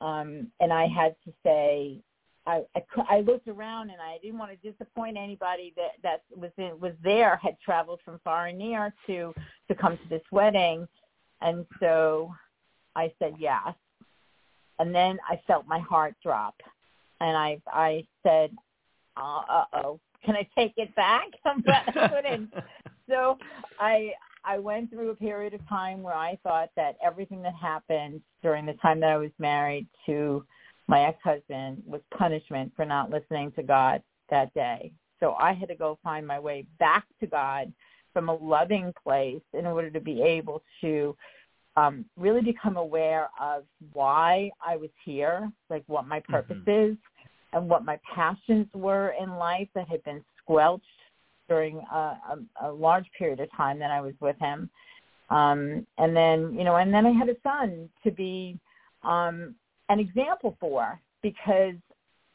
um, 0.00 0.50
and 0.60 0.72
I 0.72 0.86
had 0.86 1.14
to 1.24 1.32
say, 1.44 2.00
I, 2.46 2.62
I, 2.74 2.82
I 3.08 3.20
looked 3.20 3.48
around 3.48 3.90
and 3.90 4.00
I 4.00 4.18
didn't 4.22 4.38
want 4.38 4.50
to 4.50 4.70
disappoint 4.70 5.16
anybody 5.16 5.74
that 5.76 5.92
that 6.02 6.22
was 6.34 6.50
in, 6.56 6.78
was 6.80 6.92
there 7.02 7.36
had 7.36 7.58
traveled 7.60 8.00
from 8.04 8.20
far 8.24 8.46
and 8.46 8.58
near 8.58 8.94
to 9.06 9.34
to 9.68 9.74
come 9.74 9.96
to 9.96 10.08
this 10.08 10.22
wedding 10.32 10.86
and 11.40 11.66
so 11.80 12.32
I 12.96 13.12
said 13.18 13.34
yes. 13.38 13.74
And 14.78 14.94
then 14.94 15.18
I 15.28 15.40
felt 15.46 15.66
my 15.66 15.78
heart 15.78 16.14
drop. 16.22 16.54
And 17.20 17.36
I 17.36 17.60
I 17.66 18.06
said, 18.22 18.50
uh 19.16 19.64
oh, 19.74 20.00
can 20.24 20.36
I 20.36 20.48
take 20.54 20.72
it 20.76 20.94
back? 20.94 21.26
but 21.44 21.74
I 21.96 22.08
couldn't. 22.08 22.52
so 23.08 23.38
I 23.78 24.12
I 24.44 24.58
went 24.58 24.90
through 24.90 25.10
a 25.10 25.14
period 25.14 25.52
of 25.52 25.66
time 25.68 26.02
where 26.02 26.14
I 26.14 26.38
thought 26.42 26.70
that 26.76 26.96
everything 27.04 27.42
that 27.42 27.54
happened 27.54 28.22
during 28.42 28.64
the 28.64 28.72
time 28.74 29.00
that 29.00 29.10
I 29.10 29.18
was 29.18 29.30
married 29.38 29.86
to 30.06 30.44
my 30.90 31.02
ex-husband 31.02 31.82
was 31.86 32.00
punishment 32.18 32.72
for 32.74 32.84
not 32.84 33.10
listening 33.10 33.52
to 33.52 33.62
God 33.62 34.02
that 34.28 34.52
day. 34.54 34.90
So 35.20 35.34
I 35.34 35.52
had 35.52 35.68
to 35.68 35.76
go 35.76 35.98
find 36.02 36.26
my 36.26 36.40
way 36.40 36.66
back 36.80 37.04
to 37.20 37.26
God 37.26 37.72
from 38.12 38.28
a 38.28 38.34
loving 38.34 38.92
place 39.00 39.42
in 39.52 39.66
order 39.66 39.88
to 39.90 40.00
be 40.00 40.20
able 40.20 40.62
to 40.80 41.16
um, 41.76 42.04
really 42.16 42.42
become 42.42 42.76
aware 42.76 43.28
of 43.40 43.62
why 43.92 44.50
I 44.66 44.76
was 44.76 44.90
here, 45.04 45.50
like 45.68 45.84
what 45.86 46.08
my 46.08 46.20
purpose 46.28 46.56
mm-hmm. 46.66 46.92
is, 46.92 46.96
and 47.52 47.68
what 47.68 47.84
my 47.84 47.98
passions 48.12 48.66
were 48.74 49.14
in 49.22 49.36
life 49.36 49.68
that 49.76 49.88
had 49.88 50.02
been 50.02 50.24
squelched 50.42 50.84
during 51.48 51.78
a, 51.92 51.96
a, 52.32 52.68
a 52.68 52.72
large 52.72 53.06
period 53.16 53.38
of 53.38 53.48
time 53.56 53.78
that 53.78 53.92
I 53.92 54.00
was 54.00 54.14
with 54.20 54.38
him. 54.40 54.68
Um, 55.30 55.86
and 55.98 56.16
then, 56.16 56.52
you 56.58 56.64
know, 56.64 56.76
and 56.76 56.92
then 56.92 57.06
I 57.06 57.12
had 57.12 57.28
a 57.28 57.36
son 57.44 57.88
to 58.02 58.10
be 58.10 58.58
um, 59.04 59.54
an 59.90 60.00
example 60.00 60.56
for 60.58 60.98
because 61.22 61.74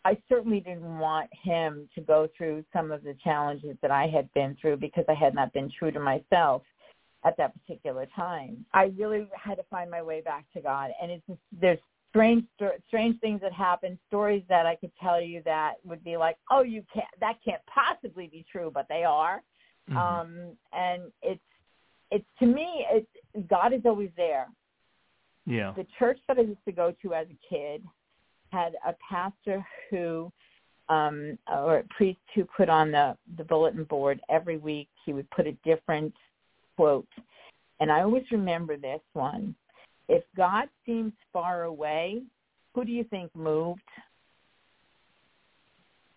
I 0.04 0.16
certainly 0.30 0.60
didn't 0.60 1.00
want 1.00 1.30
him 1.32 1.90
to 1.96 2.02
go 2.02 2.30
through 2.38 2.64
some 2.72 2.92
of 2.92 3.04
the 3.04 3.16
challenges 3.24 3.76
that 3.82 3.90
I 3.90 4.06
had 4.06 4.32
been 4.34 4.56
through 4.62 4.78
because 4.78 5.06
I 5.10 5.16
had 5.16 5.34
not 5.34 5.52
been 5.54 5.72
true 5.80 5.90
to 5.92 6.00
myself 6.00 6.62
at 7.26 7.36
that 7.38 7.54
particular 7.60 8.06
time. 8.16 8.64
I 8.74 8.94
really 8.98 9.28
had 9.34 9.56
to 9.56 9.64
find 9.64 9.90
my 9.90 10.04
way 10.04 10.22
back 10.22 10.46
to 10.54 10.62
God, 10.62 10.92
and 11.02 11.10
it's 11.10 11.26
just, 11.28 11.40
there's 11.60 11.80
strange 12.10 12.44
strange 12.88 13.20
things 13.20 13.42
that 13.42 13.52
happen, 13.52 13.98
stories 14.08 14.44
that 14.48 14.66
I 14.66 14.76
could 14.76 14.92
tell 15.02 15.20
you 15.20 15.42
that 15.46 15.76
would 15.84 16.04
be 16.04 16.18
like, 16.18 16.38
oh, 16.52 16.62
you 16.62 16.84
can't 16.94 17.08
that 17.20 17.38
can't 17.44 17.62
possibly 17.66 18.28
be 18.28 18.46
true, 18.52 18.70
but 18.72 18.86
they 18.88 19.04
are. 19.04 19.42
Mm-hmm. 19.90 19.98
Um, 19.98 20.58
and 20.72 21.12
it's 21.24 21.42
it's 22.12 22.26
to 22.40 22.46
me, 22.46 22.86
it's 22.92 23.50
God 23.50 23.74
is 23.74 23.82
always 23.86 24.12
there. 24.16 24.48
Yeah. 25.46 25.74
The 25.76 25.86
church 26.00 26.20
that 26.28 26.38
I 26.38 26.42
used 26.42 26.66
to 26.66 26.72
go 26.72 26.94
to 27.02 27.14
as 27.14 27.28
a 27.28 27.54
kid 27.54 27.84
had 28.52 28.74
a 28.86 28.94
pastor 29.10 29.66
who 29.90 30.32
um 30.88 31.38
or 31.52 31.80
a 31.80 31.84
priest 31.86 32.20
who 32.36 32.46
put 32.46 32.70
on 32.70 32.92
the 32.92 33.18
the 33.38 33.44
bulletin 33.44 33.84
board 33.86 34.22
every 34.30 34.58
week. 34.58 34.88
He 35.06 35.14
would 35.14 35.30
put 35.32 35.48
a 35.48 35.54
different 35.64 36.14
quote. 36.76 37.08
And 37.80 37.92
i 37.92 38.02
always 38.02 38.24
remember 38.32 38.78
this 38.78 39.02
one. 39.14 39.56
If 40.08 40.24
god 40.36 40.70
seems 40.86 41.14
far 41.34 41.64
away 41.64 42.22
who 42.74 42.84
do 42.84 42.92
you 42.92 43.06
think 43.06 43.34
moved? 43.36 43.80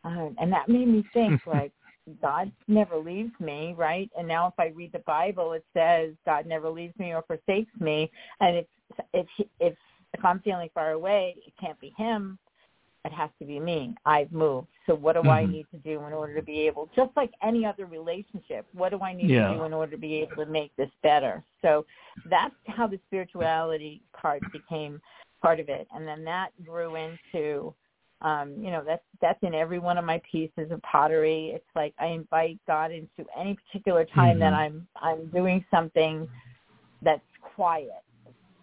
Uh, 0.04 0.30
and 0.38 0.52
that 0.52 0.68
made 0.68 0.88
me 0.88 1.04
think 1.14 1.40
like 1.46 1.72
god 2.20 2.52
never 2.66 2.98
leaves 2.98 3.32
me 3.40 3.74
right? 3.76 4.10
And 4.18 4.28
now 4.28 4.48
if 4.48 4.54
i 4.58 4.66
read 4.74 4.92
the 4.92 5.00
bible 5.00 5.52
it 5.54 5.64
says 5.74 6.12
god 6.26 6.46
never 6.46 6.68
leaves 6.68 6.96
me 6.98 7.14
or 7.14 7.22
forsakes 7.22 7.72
me. 7.80 8.10
And 8.40 8.66
if 8.90 9.06
if 9.12 9.48
if 9.60 9.74
if 10.14 10.24
i'm 10.24 10.40
feeling 10.40 10.68
far 10.74 10.92
away 10.92 11.34
it 11.46 11.52
can't 11.60 11.78
be 11.80 11.92
him 11.96 12.38
it 13.04 13.12
has 13.12 13.30
to 13.38 13.46
be 13.46 13.60
me. 13.60 13.94
I've 14.04 14.30
moved. 14.32 14.68
So 14.86 14.94
what 14.94 15.14
do 15.14 15.20
mm-hmm. 15.20 15.30
I 15.30 15.46
need 15.46 15.66
to 15.70 15.78
do 15.78 16.04
in 16.06 16.12
order 16.12 16.34
to 16.34 16.42
be 16.42 16.66
able, 16.66 16.90
just 16.94 17.10
like 17.16 17.30
any 17.42 17.64
other 17.64 17.86
relationship, 17.86 18.66
what 18.72 18.90
do 18.90 19.00
I 19.00 19.14
need 19.14 19.30
yeah. 19.30 19.48
to 19.48 19.54
do 19.54 19.64
in 19.64 19.72
order 19.72 19.92
to 19.92 19.98
be 19.98 20.16
able 20.16 20.36
to 20.44 20.46
make 20.46 20.74
this 20.76 20.90
better? 21.02 21.42
So 21.62 21.86
that's 22.28 22.54
how 22.66 22.86
the 22.86 22.98
spirituality 23.06 24.02
part 24.12 24.42
became 24.52 25.00
part 25.40 25.60
of 25.60 25.68
it. 25.68 25.86
And 25.94 26.06
then 26.06 26.24
that 26.24 26.50
grew 26.64 26.96
into, 26.96 27.74
um, 28.20 28.54
you 28.58 28.70
know, 28.70 28.82
that's, 28.84 29.04
that's 29.20 29.38
in 29.42 29.54
every 29.54 29.78
one 29.78 29.96
of 29.96 30.04
my 30.04 30.20
pieces 30.30 30.70
of 30.70 30.82
pottery. 30.82 31.52
It's 31.54 31.64
like 31.76 31.94
I 31.98 32.06
invite 32.06 32.58
God 32.66 32.90
into 32.90 33.24
any 33.38 33.56
particular 33.66 34.04
time 34.06 34.32
mm-hmm. 34.32 34.40
that 34.40 34.52
I'm, 34.54 34.86
I'm 34.96 35.26
doing 35.28 35.64
something 35.70 36.28
that's 37.00 37.22
quiet, 37.54 38.02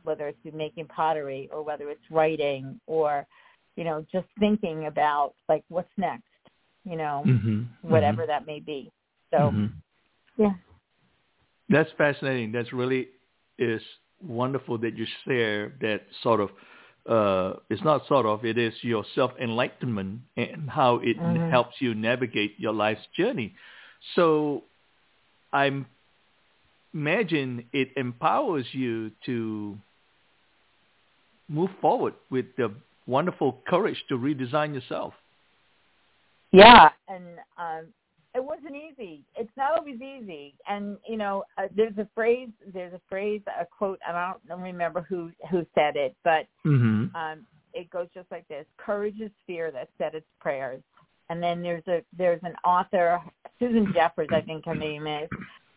whether 0.05 0.27
it's 0.27 0.39
making 0.53 0.85
pottery 0.85 1.49
or 1.51 1.63
whether 1.63 1.89
it's 1.89 2.01
writing 2.09 2.79
or, 2.87 3.25
you 3.75 3.83
know, 3.83 4.05
just 4.11 4.27
thinking 4.39 4.85
about 4.85 5.33
like 5.49 5.63
what's 5.69 5.89
next, 5.97 6.23
you 6.83 6.95
know, 6.95 7.23
mm-hmm. 7.25 7.63
whatever 7.81 8.21
mm-hmm. 8.21 8.29
that 8.29 8.47
may 8.47 8.59
be. 8.59 8.91
So, 9.31 9.37
mm-hmm. 9.37 9.65
yeah. 10.37 10.53
That's 11.69 11.89
fascinating. 11.97 12.51
That's 12.51 12.71
really 12.71 13.09
is 13.57 13.81
wonderful 14.21 14.77
that 14.79 14.95
you 14.95 15.05
share 15.25 15.73
that 15.81 16.01
sort 16.21 16.39
of 16.39 16.49
uh, 17.07 17.53
it's 17.69 17.83
not 17.83 18.07
sort 18.07 18.25
of, 18.25 18.43
it 18.45 18.57
is 18.57 18.73
your 18.81 19.05
self-enlightenment 19.13 20.21
and 20.37 20.69
how 20.69 20.95
it 21.03 21.19
mm-hmm. 21.19 21.49
helps 21.51 21.75
you 21.79 21.93
navigate 21.93 22.55
your 22.57 22.73
life's 22.73 23.05
journey. 23.15 23.53
So 24.15 24.63
I 25.53 25.83
imagine 26.93 27.65
it 27.73 27.89
empowers 27.95 28.65
you 28.71 29.11
to 29.27 29.77
move 31.47 31.69
forward 31.81 32.13
with 32.29 32.45
the 32.57 32.73
wonderful 33.07 33.61
courage 33.67 34.03
to 34.09 34.17
redesign 34.17 34.73
yourself. 34.73 35.13
Yeah, 36.51 36.89
and 37.07 37.25
um, 37.57 37.87
it 38.33 38.43
wasn't 38.43 38.75
easy. 38.75 39.23
It's 39.35 39.51
not 39.57 39.77
always 39.77 40.01
easy. 40.01 40.53
And 40.67 40.97
you 41.07 41.17
know, 41.17 41.43
uh, 41.57 41.67
there's 41.75 41.97
a 41.97 42.07
phrase, 42.15 42.49
there's 42.73 42.93
a 42.93 43.01
phrase, 43.09 43.41
a 43.59 43.65
quote. 43.65 43.99
And 44.07 44.15
I 44.15 44.33
don't 44.47 44.61
remember 44.61 45.05
who 45.07 45.31
who 45.49 45.65
said 45.75 45.95
it, 45.95 46.15
but 46.23 46.47
mm-hmm. 46.65 47.15
um, 47.15 47.45
it 47.73 47.89
goes 47.89 48.07
just 48.13 48.29
like 48.31 48.47
this: 48.47 48.65
"Courage 48.77 49.19
is 49.21 49.31
fear 49.47 49.71
that 49.71 49.89
said 49.97 50.15
its 50.15 50.27
prayers." 50.39 50.81
And 51.29 51.41
then 51.41 51.61
there's 51.61 51.87
a 51.87 52.03
there's 52.17 52.41
an 52.43 52.55
author. 52.63 53.19
Susan 53.57 53.91
Jeffers, 53.93 54.27
I 54.31 54.41
think 54.41 54.65
her 54.65 54.75
name 54.75 55.07
is, 55.07 55.29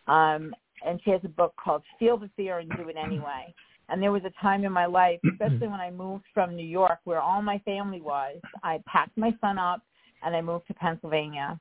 um, 0.09 0.53
and 0.85 1.01
she 1.05 1.11
has 1.11 1.21
a 1.25 1.29
book 1.29 1.55
called 1.63 1.83
Feel 1.99 2.17
the 2.17 2.29
Fear 2.37 2.59
and 2.59 2.71
Do 2.77 2.89
It 2.89 2.97
Anyway. 2.97 3.55
And 3.89 4.03
there 4.03 4.13
was 4.13 4.23
a 4.25 4.43
time 4.43 4.65
in 4.65 4.73
my 4.73 4.87
life, 4.87 5.21
especially 5.33 5.69
when 5.69 5.81
I 5.81 5.91
moved 5.91 6.25
from 6.35 6.55
New 6.55 6.67
York, 6.67 6.99
where 7.05 7.21
all 7.21 7.43
my 7.43 7.59
family 7.61 8.01
was. 8.01 8.37
I 8.63 8.81
packed 8.87 9.17
my 9.17 9.35
son 9.41 9.59
up 9.59 9.83
and 10.23 10.35
I 10.35 10.41
moved 10.41 10.67
to 10.69 10.75
Pennsylvania 10.75 11.59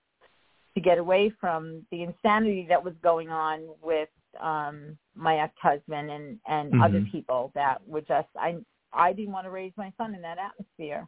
to 0.76 0.82
get 0.82 0.98
away 0.98 1.32
from 1.40 1.86
the 1.92 2.04
insanity 2.04 2.66
that 2.70 2.84
was 2.84 2.94
going 3.02 3.30
on 3.30 3.68
with 3.82 4.10
um 4.42 4.96
my 5.16 5.38
ex-husband 5.40 6.12
and 6.12 6.38
and 6.48 6.72
mm-hmm. 6.72 6.84
other 6.84 7.04
people 7.12 7.52
that 7.56 7.78
were 7.88 8.02
just 8.02 8.28
I 8.36 8.58
I 8.94 9.14
didn't 9.14 9.32
want 9.32 9.46
to 9.46 9.52
raise 9.52 9.74
my 9.76 9.92
son 9.98 10.14
in 10.14 10.22
that 10.22 10.38
atmosphere. 10.38 11.08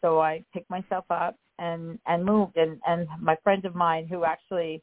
So 0.00 0.20
I 0.20 0.44
picked 0.52 0.70
myself 0.70 1.04
up 1.10 1.36
and 1.58 1.98
and 2.06 2.24
moved 2.24 2.56
and 2.56 2.80
and 2.86 3.06
my 3.20 3.36
friend 3.44 3.64
of 3.64 3.74
mine 3.74 4.08
who 4.08 4.24
actually 4.24 4.82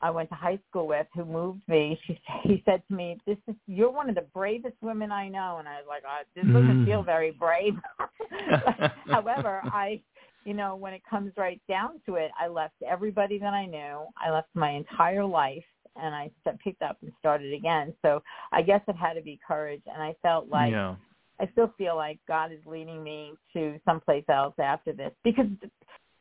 I 0.00 0.10
went 0.10 0.28
to 0.28 0.34
high 0.34 0.58
school 0.68 0.86
with 0.86 1.06
who 1.14 1.24
moved 1.24 1.62
me, 1.68 1.98
she 2.06 2.18
he 2.42 2.62
said 2.64 2.82
to 2.88 2.94
me, 2.94 3.18
"This 3.26 3.38
is 3.48 3.54
you're 3.66 3.90
one 3.90 4.08
of 4.08 4.14
the 4.14 4.26
bravest 4.34 4.76
women 4.80 5.10
I 5.10 5.28
know." 5.28 5.56
And 5.58 5.68
I 5.68 5.76
was 5.76 5.86
like, 5.88 6.02
oh, 6.06 6.22
"This 6.34 6.44
doesn't 6.44 6.84
mm. 6.84 6.86
feel 6.86 7.02
very 7.02 7.32
brave." 7.32 7.74
However, 9.10 9.62
I 9.64 10.00
you 10.44 10.54
know, 10.54 10.76
when 10.76 10.94
it 10.94 11.02
comes 11.10 11.32
right 11.36 11.60
down 11.68 12.00
to 12.06 12.14
it, 12.14 12.30
I 12.40 12.46
left 12.46 12.74
everybody 12.88 13.36
that 13.38 13.52
I 13.52 13.66
knew. 13.66 14.06
I 14.16 14.30
left 14.30 14.48
my 14.54 14.70
entire 14.70 15.24
life 15.24 15.64
and 15.96 16.14
I 16.14 16.30
picked 16.62 16.82
up 16.82 16.98
and 17.02 17.10
started 17.18 17.52
again. 17.52 17.92
So 18.02 18.22
I 18.52 18.62
guess 18.62 18.80
it 18.86 18.94
had 18.94 19.14
to 19.14 19.22
be 19.22 19.40
courage. 19.46 19.82
And 19.92 20.00
I 20.00 20.14
felt 20.22 20.48
like, 20.48 20.70
yeah. 20.70 20.94
I 21.40 21.48
still 21.52 21.72
feel 21.76 21.96
like 21.96 22.18
God 22.26 22.52
is 22.52 22.60
leading 22.64 23.02
me 23.02 23.32
to 23.52 23.78
someplace 23.84 24.24
else 24.28 24.54
after 24.58 24.92
this 24.92 25.12
because 25.22 25.46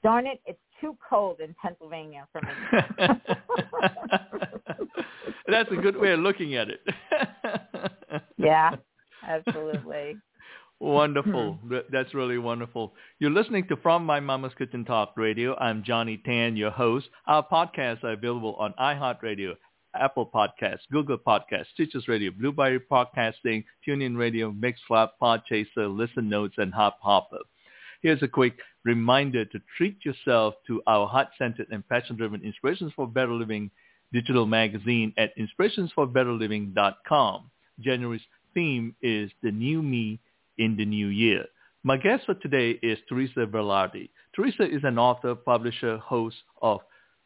darn 0.03 0.27
it, 0.27 0.41
it's 0.45 0.59
too 0.81 0.97
cold 1.07 1.39
in 1.39 1.55
Pennsylvania 1.61 2.27
for 2.31 2.41
me. 2.41 2.51
That's 5.47 5.71
a 5.71 5.75
good 5.75 5.97
way 5.97 6.11
of 6.11 6.19
looking 6.19 6.55
at 6.55 6.69
it. 6.69 6.81
yeah, 8.37 8.75
absolutely. 9.27 10.17
Wonderful. 10.79 11.53
Hmm. 11.53 11.75
That's 11.91 12.13
really 12.13 12.37
wonderful. 12.37 12.93
You're 13.19 13.31
listening 13.31 13.67
to 13.69 13.77
From 13.77 14.05
My 14.05 14.19
Mama's 14.19 14.53
Kitchen 14.57 14.83
Talk 14.83 15.13
Radio. 15.15 15.55
I'm 15.57 15.83
Johnny 15.83 16.21
Tan, 16.25 16.57
your 16.57 16.71
host. 16.71 17.07
Our 17.27 17.47
podcasts 17.47 18.03
are 18.03 18.11
available 18.11 18.55
on 18.55 18.73
iHeartRadio, 18.79 19.55
Apple 19.95 20.29
Podcasts, 20.33 20.81
Google 20.91 21.17
Podcasts, 21.17 21.67
Stitcher 21.73 22.01
Radio, 22.07 22.31
Blueberry 22.31 22.79
Podcasting, 22.79 23.63
TuneIn 23.87 24.17
Radio, 24.17 24.51
Mixcloud, 24.51 25.09
Podchaser, 25.21 25.95
Listen 25.95 26.27
Notes, 26.27 26.55
and 26.57 26.73
Hop 26.73 26.99
Hopper. 27.01 27.39
Here's 28.01 28.21
a 28.21 28.27
quick 28.27 28.57
reminder 28.85 29.43
to 29.43 29.59
treat 29.77 29.97
yourself 30.05 30.53
to 30.67 30.81
our 30.87 31.07
heart-centered 31.07 31.67
and 31.71 31.85
passion-driven 31.89 32.41
Inspirations 32.43 32.93
for 32.95 33.07
Better 33.07 33.33
Living 33.33 33.69
digital 34.13 34.45
magazine 34.45 35.13
at 35.17 35.31
inspirationsforbetterliving.com. 35.37 37.51
January's 37.81 38.21
theme 38.53 38.95
is 39.01 39.29
The 39.43 39.51
New 39.51 39.81
Me 39.81 40.17
in 40.57 40.77
the 40.77 40.85
new 40.85 41.07
year. 41.07 41.43
My 41.83 41.97
guest 41.97 42.25
for 42.25 42.35
today 42.35 42.79
is 42.81 42.97
Teresa 43.09 43.45
Velardi. 43.45 44.09
Teresa 44.35 44.63
is 44.63 44.83
an 44.83 44.97
author, 44.97 45.35
publisher, 45.35 45.97
host 45.97 46.37
of 46.61 46.79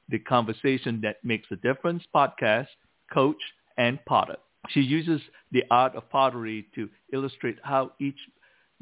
the 0.09 0.17
Conversation 0.19 0.99
That 1.03 1.23
Makes 1.23 1.47
a 1.51 1.55
Difference 1.57 2.03
podcast, 2.15 2.67
coach, 3.13 3.37
and 3.77 4.03
potter. 4.05 4.37
She 4.69 4.81
uses 4.81 5.21
the 5.51 5.63
art 5.71 5.95
of 5.95 6.09
pottery 6.09 6.67
to 6.75 6.89
illustrate 7.13 7.57
how 7.63 7.91
each 7.99 8.17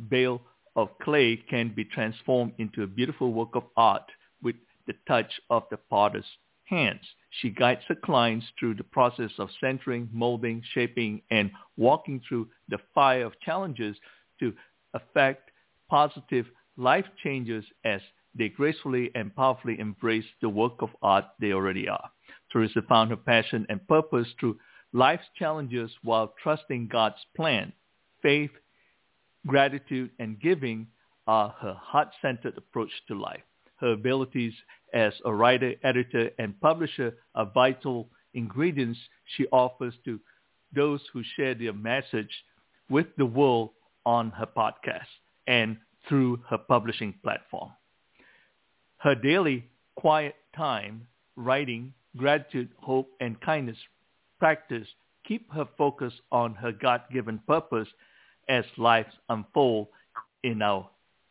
bale 0.09 0.41
of 0.77 0.97
clay 0.99 1.35
can 1.35 1.73
be 1.75 1.83
transformed 1.83 2.53
into 2.59 2.83
a 2.83 2.87
beautiful 2.87 3.33
work 3.33 3.55
of 3.55 3.63
art 3.75 4.09
with 4.41 4.55
the 4.85 4.93
touch 5.07 5.41
of 5.49 5.63
the 5.71 5.77
potter's 5.77 6.25
hands. 6.65 7.01
She 7.41 7.49
guides 7.49 7.81
her 7.87 7.95
clients 7.95 8.45
through 8.59 8.75
the 8.75 8.83
process 8.83 9.31
of 9.39 9.49
centering, 9.59 10.07
molding, 10.13 10.61
shaping, 10.73 11.21
and 11.31 11.51
walking 11.77 12.21
through 12.27 12.47
the 12.69 12.77
fire 12.93 13.25
of 13.25 13.39
challenges 13.39 13.97
to 14.39 14.53
affect 14.93 15.49
positive 15.89 16.45
life 16.77 17.05
changes 17.23 17.65
as 17.83 18.01
they 18.35 18.49
gracefully 18.49 19.09
and 19.15 19.35
powerfully 19.35 19.79
embrace 19.79 20.25
the 20.41 20.49
work 20.49 20.81
of 20.81 20.89
art 21.01 21.25
they 21.39 21.53
already 21.53 21.89
are. 21.89 22.09
Teresa 22.51 22.81
found 22.87 23.09
her 23.09 23.17
passion 23.17 23.65
and 23.69 23.85
purpose 23.87 24.27
through 24.39 24.57
life's 24.93 25.25
challenges 25.37 25.91
while 26.03 26.33
trusting 26.41 26.87
God's 26.87 27.25
plan. 27.35 27.73
Faith, 28.21 28.51
gratitude, 29.47 30.11
and 30.19 30.39
giving 30.39 30.87
are 31.25 31.49
her 31.59 31.73
heart-centered 31.73 32.57
approach 32.57 32.91
to 33.07 33.19
life. 33.19 33.41
Her 33.77 33.93
abilities 33.93 34.53
as 34.93 35.13
a 35.25 35.33
writer, 35.33 35.73
editor, 35.83 36.29
and 36.39 36.59
publisher 36.61 37.15
are 37.35 37.51
vital 37.53 38.09
ingredients 38.33 38.99
she 39.35 39.47
offers 39.47 39.93
to 40.05 40.19
those 40.75 41.01
who 41.13 41.21
share 41.35 41.55
their 41.55 41.73
message 41.73 42.31
with 42.89 43.07
the 43.17 43.25
world 43.25 43.71
on 44.05 44.31
her 44.31 44.45
podcast 44.45 45.11
and 45.47 45.77
through 46.07 46.39
her 46.49 46.57
publishing 46.57 47.13
platform. 47.23 47.71
Her 48.97 49.15
daily 49.15 49.65
quiet 49.95 50.35
time, 50.55 51.07
writing, 51.35 51.93
gratitude, 52.15 52.69
hope, 52.77 53.09
and 53.19 53.39
kindness 53.41 53.77
practice 54.39 54.87
keep 55.27 55.51
her 55.51 55.67
focus 55.77 56.13
on 56.31 56.55
her 56.55 56.71
God-given 56.71 57.41
purpose 57.47 57.87
as 58.49 58.65
lives 58.77 59.13
unfold 59.29 59.87
in 60.43 60.61
our 60.61 60.89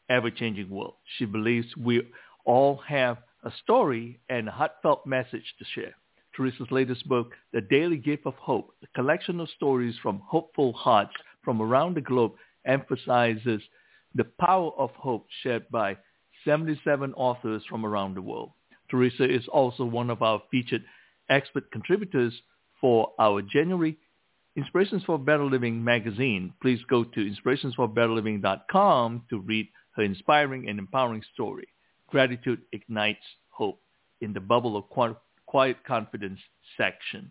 ever-changing 0.09 0.70
world. 0.70 0.94
She 1.18 1.24
believes 1.24 1.66
we 1.76 2.02
all 2.44 2.76
have 2.87 3.18
a 3.44 3.52
story 3.62 4.20
and 4.29 4.48
a 4.48 4.52
heartfelt 4.52 5.07
message 5.07 5.55
to 5.59 5.64
share. 5.74 5.94
Teresa's 6.35 6.70
latest 6.70 7.09
book, 7.09 7.33
The 7.52 7.62
Daily 7.62 7.96
Gift 7.96 8.26
of 8.26 8.35
Hope, 8.35 8.74
a 8.83 8.87
collection 8.94 9.40
of 9.40 9.48
stories 9.50 9.94
from 10.02 10.20
hopeful 10.26 10.72
hearts 10.74 11.12
from 11.42 11.62
around 11.62 11.96
the 11.96 12.00
globe, 12.00 12.33
emphasizes 12.66 13.62
the 14.14 14.24
power 14.38 14.70
of 14.76 14.90
hope 14.90 15.26
shared 15.42 15.68
by 15.70 15.96
77 16.44 17.12
authors 17.14 17.62
from 17.68 17.87
around 17.87 18.14
the 18.14 18.22
world. 18.22 18.50
Teresa 18.90 19.24
is 19.24 19.46
also 19.48 19.85
one 19.85 20.11
of 20.11 20.22
our 20.22 20.42
featured 20.50 20.85
expert 21.29 21.70
contributors 21.72 22.33
for 22.81 23.12
our 23.18 23.42
January 23.42 23.96
Inspirations 24.57 25.03
for 25.05 25.19
Better 25.19 25.45
Living 25.45 25.85
magazine. 25.85 26.55
Please 26.62 26.81
go 26.88 27.05
to 27.05 27.31
inspirationsforbetterliving.com 27.31 29.25
to 29.29 29.38
read 29.40 29.69
her 29.92 30.03
inspiring 30.03 30.66
and 30.66 30.79
empowering 30.79 31.23
story. 31.35 31.69
Gratitude 32.09 32.62
ignites 32.73 33.25
hope 33.51 33.79
in 34.23 34.33
the 34.33 34.40
bubble 34.40 34.79
of 34.79 35.14
quiet 35.45 35.77
confidence 35.87 36.40
section. 36.79 37.31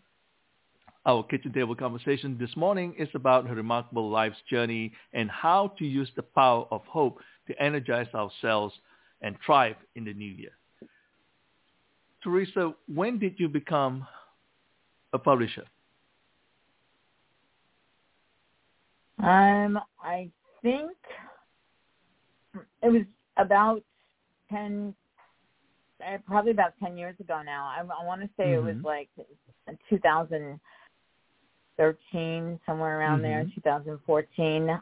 Our 1.08 1.24
kitchen 1.24 1.52
table 1.52 1.76
conversation 1.76 2.38
this 2.40 2.56
morning 2.56 2.94
is 2.98 3.10
about 3.16 3.48
her 3.48 3.56
remarkable 3.56 4.08
life's 4.10 4.42
journey 4.48 4.94
and 5.14 5.30
how 5.32 5.74
to 5.80 5.86
use 5.86 6.12
the 6.16 6.24
power 6.24 6.68
of 6.70 6.82
hope 6.86 7.20
to 7.48 7.60
energize 7.60 8.14
ourselves 8.14 8.76
and 9.22 9.36
thrive 9.44 9.78
in 9.96 10.06
the 10.06 10.14
new 10.14 10.32
year. 10.32 10.52
Teresa, 12.24 12.76
when 12.88 13.18
did 13.18 13.40
you 13.40 13.50
become 13.50 14.06
a 15.12 15.18
publisher? 15.18 15.64
Um, 19.20 19.80
I 20.02 20.30
think 20.62 20.92
it 22.84 22.90
was 22.90 23.04
about 23.38 23.82
10, 24.50 24.94
uh, 26.06 26.18
probably 26.28 26.52
about 26.52 26.74
10 26.84 26.98
years 26.98 27.16
ago 27.20 27.42
now. 27.44 27.66
I, 27.66 27.80
I 27.82 28.06
want 28.06 28.22
to 28.22 28.30
say 28.38 28.44
mm-hmm. 28.46 28.60
it 28.60 28.64
was 28.64 28.76
mm-hmm. 28.76 28.86
like 28.86 29.10
2013, 29.90 32.60
somewhere 32.66 33.00
around 33.00 33.22
mm-hmm. 33.22 33.24
there, 33.24 33.46
2014. 33.56 34.70
Um, 34.70 34.82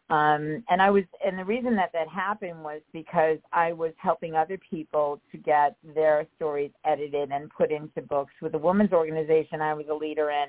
and 0.69 0.81
I 0.81 0.89
was, 0.89 1.03
and 1.25 1.37
the 1.37 1.45
reason 1.45 1.75
that 1.75 1.91
that 1.93 2.07
happened 2.07 2.63
was 2.63 2.81
because 2.91 3.37
I 3.51 3.71
was 3.71 3.93
helping 3.97 4.33
other 4.35 4.57
people 4.69 5.21
to 5.31 5.37
get 5.37 5.75
their 5.93 6.25
stories 6.35 6.71
edited 6.85 7.31
and 7.31 7.51
put 7.51 7.71
into 7.71 8.01
books 8.01 8.33
with 8.41 8.55
a 8.55 8.59
women's 8.59 8.93
organization 8.93 9.61
I 9.61 9.75
was 9.75 9.85
a 9.91 9.95
leader 9.95 10.31
in. 10.31 10.47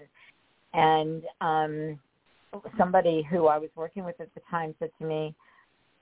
And 0.73 1.23
um, 1.41 2.01
somebody 2.79 3.27
who 3.31 3.47
I 3.47 3.59
was 3.59 3.71
working 3.75 4.05
with 4.05 4.21
at 4.21 4.33
the 4.35 4.41
time 4.51 4.75
said 4.79 4.91
to 5.01 5.07
me, 5.07 5.35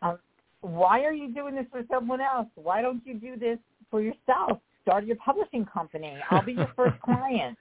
um, 0.03 0.19
why 0.61 1.01
are 1.01 1.13
you 1.13 1.33
doing 1.33 1.55
this 1.55 1.67
for 1.71 1.83
someone 1.91 2.21
else? 2.21 2.49
Why 2.55 2.83
don't 2.83 3.03
you 3.05 3.15
do 3.15 3.37
this 3.37 3.59
for 3.91 4.01
yourself? 4.01 4.59
Start 4.83 5.05
your 5.05 5.17
publishing 5.17 5.65
company. 5.65 6.17
I'll 6.31 6.45
be 6.45 6.53
your 6.53 6.71
first 6.77 7.01
client. 7.01 7.59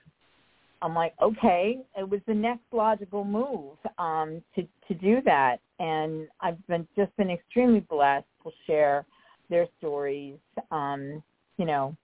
I'm 0.82 0.96
like, 0.96 1.14
okay, 1.22 1.80
it 1.98 2.08
was 2.08 2.22
the 2.28 2.34
next 2.34 2.64
logical 2.72 3.24
move 3.24 3.78
um, 4.00 4.42
to 4.56 4.68
to 4.88 4.94
do 4.96 5.22
that, 5.26 5.58
and 5.80 6.28
I've 6.40 6.66
been 6.68 6.88
just 6.96 7.16
been 7.18 7.30
extremely 7.30 7.82
blessed 7.82 8.26
to 8.44 8.52
share 8.66 9.06
their 9.50 9.68
stories, 9.78 10.38
um, 10.72 11.22
you 11.58 11.66
know, 11.66 11.96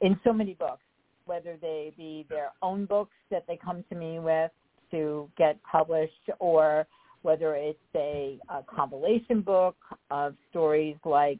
in 0.00 0.18
so 0.22 0.32
many 0.32 0.54
books, 0.54 0.82
whether 1.24 1.56
they 1.60 1.92
be 1.96 2.24
their 2.28 2.52
own 2.62 2.84
books 2.84 3.16
that 3.30 3.44
they 3.48 3.56
come 3.56 3.84
to 3.88 3.96
me 3.96 4.20
with 4.20 4.52
to 4.90 5.30
get 5.36 5.58
published, 5.62 6.30
or 6.38 6.86
whether 7.22 7.54
it's 7.54 7.78
a, 7.94 8.38
a 8.48 8.62
compilation 8.62 9.40
book 9.40 9.76
of 10.10 10.34
stories 10.50 10.96
like, 11.04 11.38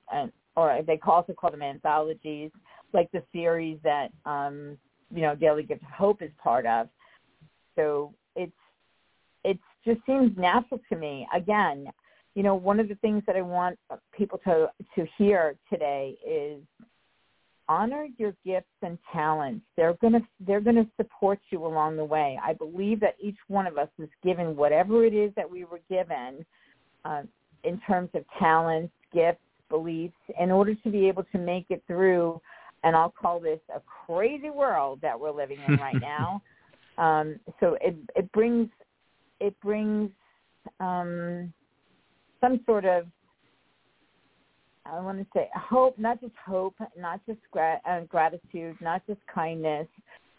or 0.56 0.80
they 0.86 0.98
also 1.06 1.32
call 1.32 1.50
them 1.50 1.62
anthologies, 1.62 2.50
like 2.92 3.10
the 3.12 3.22
series 3.32 3.78
that 3.82 4.08
um, 4.26 4.76
you 5.14 5.22
know, 5.22 5.34
Daily 5.34 5.62
Gift 5.62 5.82
of 5.82 5.90
Hope 5.90 6.22
is 6.22 6.30
part 6.42 6.66
of. 6.66 6.88
So 7.76 8.14
it's 8.36 8.52
it 9.44 9.58
just 9.84 10.00
seems 10.06 10.36
natural 10.36 10.80
to 10.90 10.96
me. 10.96 11.26
Again, 11.34 11.86
you 12.34 12.42
know, 12.42 12.54
one 12.54 12.78
of 12.78 12.88
the 12.88 12.94
things 12.96 13.22
that 13.26 13.36
I 13.36 13.42
want 13.42 13.78
people 14.16 14.38
to 14.44 14.70
to 14.94 15.06
hear 15.18 15.56
today 15.70 16.16
is 16.26 16.60
honor 17.70 18.08
your 18.18 18.34
gifts 18.44 18.66
and 18.82 18.98
talents. 19.12 19.64
They're 19.76 19.94
gonna 20.02 20.20
they're 20.44 20.60
gonna 20.60 20.86
support 20.96 21.38
you 21.50 21.64
along 21.64 21.96
the 21.96 22.04
way. 22.04 22.36
I 22.42 22.52
believe 22.52 22.98
that 23.00 23.14
each 23.20 23.36
one 23.46 23.66
of 23.68 23.78
us 23.78 23.88
is 23.98 24.08
given 24.24 24.56
whatever 24.56 25.04
it 25.04 25.14
is 25.14 25.32
that 25.36 25.48
we 25.48 25.64
were 25.64 25.80
given 25.88 26.44
uh, 27.04 27.22
in 27.62 27.80
terms 27.86 28.10
of 28.14 28.24
talents, 28.40 28.92
gifts, 29.14 29.38
beliefs, 29.68 30.16
in 30.38 30.50
order 30.50 30.74
to 30.74 30.90
be 30.90 31.06
able 31.06 31.22
to 31.30 31.38
make 31.38 31.66
it 31.70 31.82
through. 31.86 32.40
And 32.82 32.96
I'll 32.96 33.14
call 33.16 33.38
this 33.38 33.60
a 33.72 33.80
crazy 34.06 34.50
world 34.50 34.98
that 35.02 35.18
we're 35.18 35.30
living 35.30 35.58
in 35.68 35.76
right 35.76 36.00
now. 36.00 36.42
Um, 36.98 37.38
so 37.60 37.78
it 37.80 37.94
it 38.16 38.30
brings 38.32 38.68
it 39.38 39.54
brings 39.60 40.10
um, 40.80 41.52
some 42.40 42.60
sort 42.66 42.84
of 42.84 43.06
I 44.90 45.00
want 45.00 45.18
to 45.18 45.26
say 45.34 45.48
hope, 45.54 45.98
not 45.98 46.20
just 46.20 46.34
hope, 46.44 46.74
not 46.98 47.20
just 47.26 47.38
gra- 47.50 47.80
uh, 47.88 48.00
gratitude, 48.00 48.76
not 48.80 49.02
just 49.06 49.20
kindness. 49.32 49.86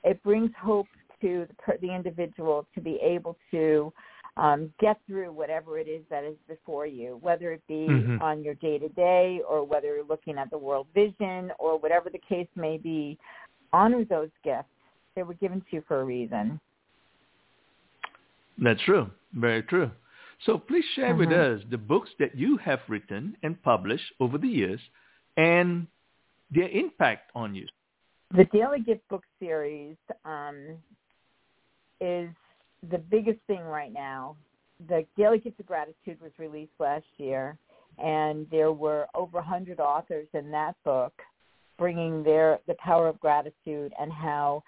It 0.04 0.22
brings 0.24 0.52
hope 0.62 0.88
to 1.22 1.46
the, 1.48 1.54
per- 1.56 1.78
the 1.78 1.94
individual 1.94 2.68
to 2.76 2.82
be 2.82 3.00
able 3.02 3.38
to 3.52 3.94
um, 4.38 4.74
get 4.80 4.98
through 5.08 5.32
whatever 5.32 5.78
it 5.78 5.88
is 5.88 6.02
that 6.10 6.24
is 6.24 6.36
before 6.48 6.86
you, 6.86 7.20
whether 7.22 7.52
it 7.52 7.62
be 7.68 7.88
mm-hmm. 7.90 8.22
on 8.22 8.44
your 8.44 8.56
day 8.56 8.78
to 8.80 8.90
day 8.90 9.42
or 9.48 9.64
whether 9.64 9.96
you're 9.96 10.06
looking 10.06 10.38
at 10.38 10.50
the 10.50 10.58
world 10.58 10.88
vision 10.94 11.52
or 11.60 11.78
whatever 11.78 12.10
the 12.10 12.20
case 12.28 12.48
may 12.56 12.78
be. 12.78 13.18
Honor 13.74 14.04
those 14.06 14.30
gifts. 14.44 14.68
They 15.16 15.24
were 15.24 15.34
given 15.36 15.60
to 15.60 15.66
you 15.72 15.84
for 15.88 16.02
a 16.02 16.04
reason. 16.04 16.60
That's 18.58 18.82
true. 18.84 19.10
Very 19.34 19.64
true. 19.64 19.92
So 20.46 20.58
please 20.58 20.86
share 20.96 21.16
with 21.16 21.30
mm-hmm. 21.30 21.62
us 21.62 21.66
the 21.70 21.78
books 21.78 22.10
that 22.20 22.36
you 22.36 22.58
have 22.58 22.80
written 22.88 23.38
and 23.44 23.62
published 23.62 24.06
over 24.20 24.38
the 24.38 24.48
years 24.48 24.80
and 25.38 25.88
their 26.50 26.70
impact 26.70 27.32
on 27.36 27.54
you. 27.54 27.68
The 28.36 28.46
Daily 28.46 28.80
Gift 28.80 29.08
book 29.10 29.24
series 29.40 29.98
um, 30.26 30.78
is 32.00 32.30
the 32.90 32.98
biggest 32.98 33.40
thing 33.46 33.62
right 33.62 33.94
now. 33.94 34.36
The 34.88 35.06
Daily 35.18 35.38
Gift 35.38 35.60
of 35.60 35.66
Gratitude 35.68 36.20
was 36.22 36.32
released 36.40 36.72
last 36.80 37.06
year, 37.18 37.58
and 38.04 38.48
there 38.50 38.72
were 38.72 39.06
over 39.14 39.38
100 39.38 39.80
authors 39.80 40.28
in 40.34 40.50
that 40.52 40.76
book 40.84 41.14
bringing 41.78 42.24
their 42.24 42.60
the 42.68 42.76
power 42.76 43.08
of 43.08 43.20
gratitude 43.20 43.92
and 44.00 44.12
how 44.12 44.64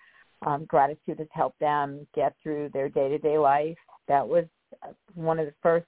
um, 0.46 0.66
gratitude 0.66 1.20
has 1.20 1.28
helped 1.32 1.60
them 1.60 2.06
get 2.14 2.36
through 2.44 2.70
their 2.74 2.90
day-to-day 2.90 3.38
life. 3.38 3.78
That 4.08 4.28
was 4.28 4.46
one 5.16 5.40
of 5.40 5.46
the 5.46 5.54
first 5.62 5.86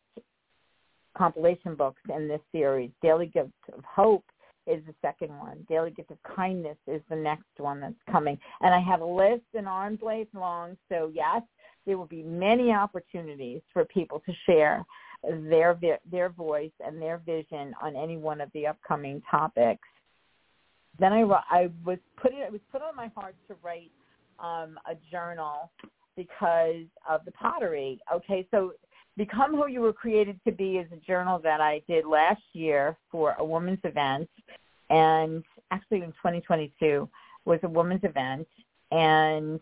compilation 1.18 1.76
books 1.76 2.02
in 2.14 2.28
this 2.28 2.42
series. 2.52 2.92
Daily 3.02 3.28
Gift 3.28 3.52
of 3.76 3.84
Hope 3.84 4.26
is 4.68 4.82
the 4.86 4.96
second 5.02 5.30
one. 5.38 5.66
Daily 5.70 5.92
Gift 5.92 6.12
of 6.12 6.18
Kindness 6.24 6.78
is 6.88 7.02
the 7.10 7.16
next 7.16 7.46
one 7.58 7.80
that's 7.80 7.94
coming. 8.12 8.38
And 8.62 8.74
I 8.74 8.80
have 8.80 9.02
a 9.02 9.06
list 9.06 9.44
an 9.54 9.68
arm's 9.68 10.02
length 10.02 10.34
long. 10.34 10.78
So 10.90 11.12
yes, 11.14 11.42
there 11.86 11.98
will 11.98 12.06
be 12.08 12.24
many 12.24 12.72
opportunities 12.72 13.62
for 13.72 13.86
people 13.86 14.22
to 14.26 14.34
share 14.46 14.84
their 15.24 15.78
their 16.12 16.30
voice 16.30 16.72
and 16.86 17.02
their 17.02 17.18
vision 17.26 17.74
on 17.82 17.96
any 17.96 18.18
one 18.18 18.42
of 18.42 18.50
the 18.54 18.68
upcoming 18.68 19.22
topics. 19.30 19.88
Then 21.00 21.14
I 21.14 21.22
I 21.50 21.70
was 21.84 22.00
put 22.18 22.32
it, 22.34 22.40
it 22.40 22.52
was 22.52 22.62
put 22.72 22.82
on 22.82 22.96
my 22.96 23.10
heart 23.16 23.36
to 23.48 23.56
write 23.64 23.92
um, 24.40 24.80
a 24.90 24.96
journal 25.12 25.72
because 26.16 26.86
of 27.10 27.26
the 27.26 27.32
pottery. 27.32 28.00
Okay, 28.14 28.48
so 28.52 28.74
Become 29.18 29.56
Who 29.56 29.68
You 29.68 29.82
Were 29.82 29.94
Created 29.94 30.40
to 30.46 30.52
Be 30.52 30.78
is 30.78 30.92
a 30.92 30.98
journal 30.98 31.40
that 31.40 31.62
I 31.62 31.82
did 31.88 32.06
last 32.06 32.42
year 32.54 32.98
for 33.12 33.36
a 33.40 33.46
women's 33.46 33.80
event, 33.84 34.30
and 34.90 35.44
actually 35.72 36.02
in 36.02 36.12
2022 36.12 37.10
was 37.46 37.60
a 37.64 37.70
women's 37.70 38.04
event, 38.04 38.48
and 38.92 39.60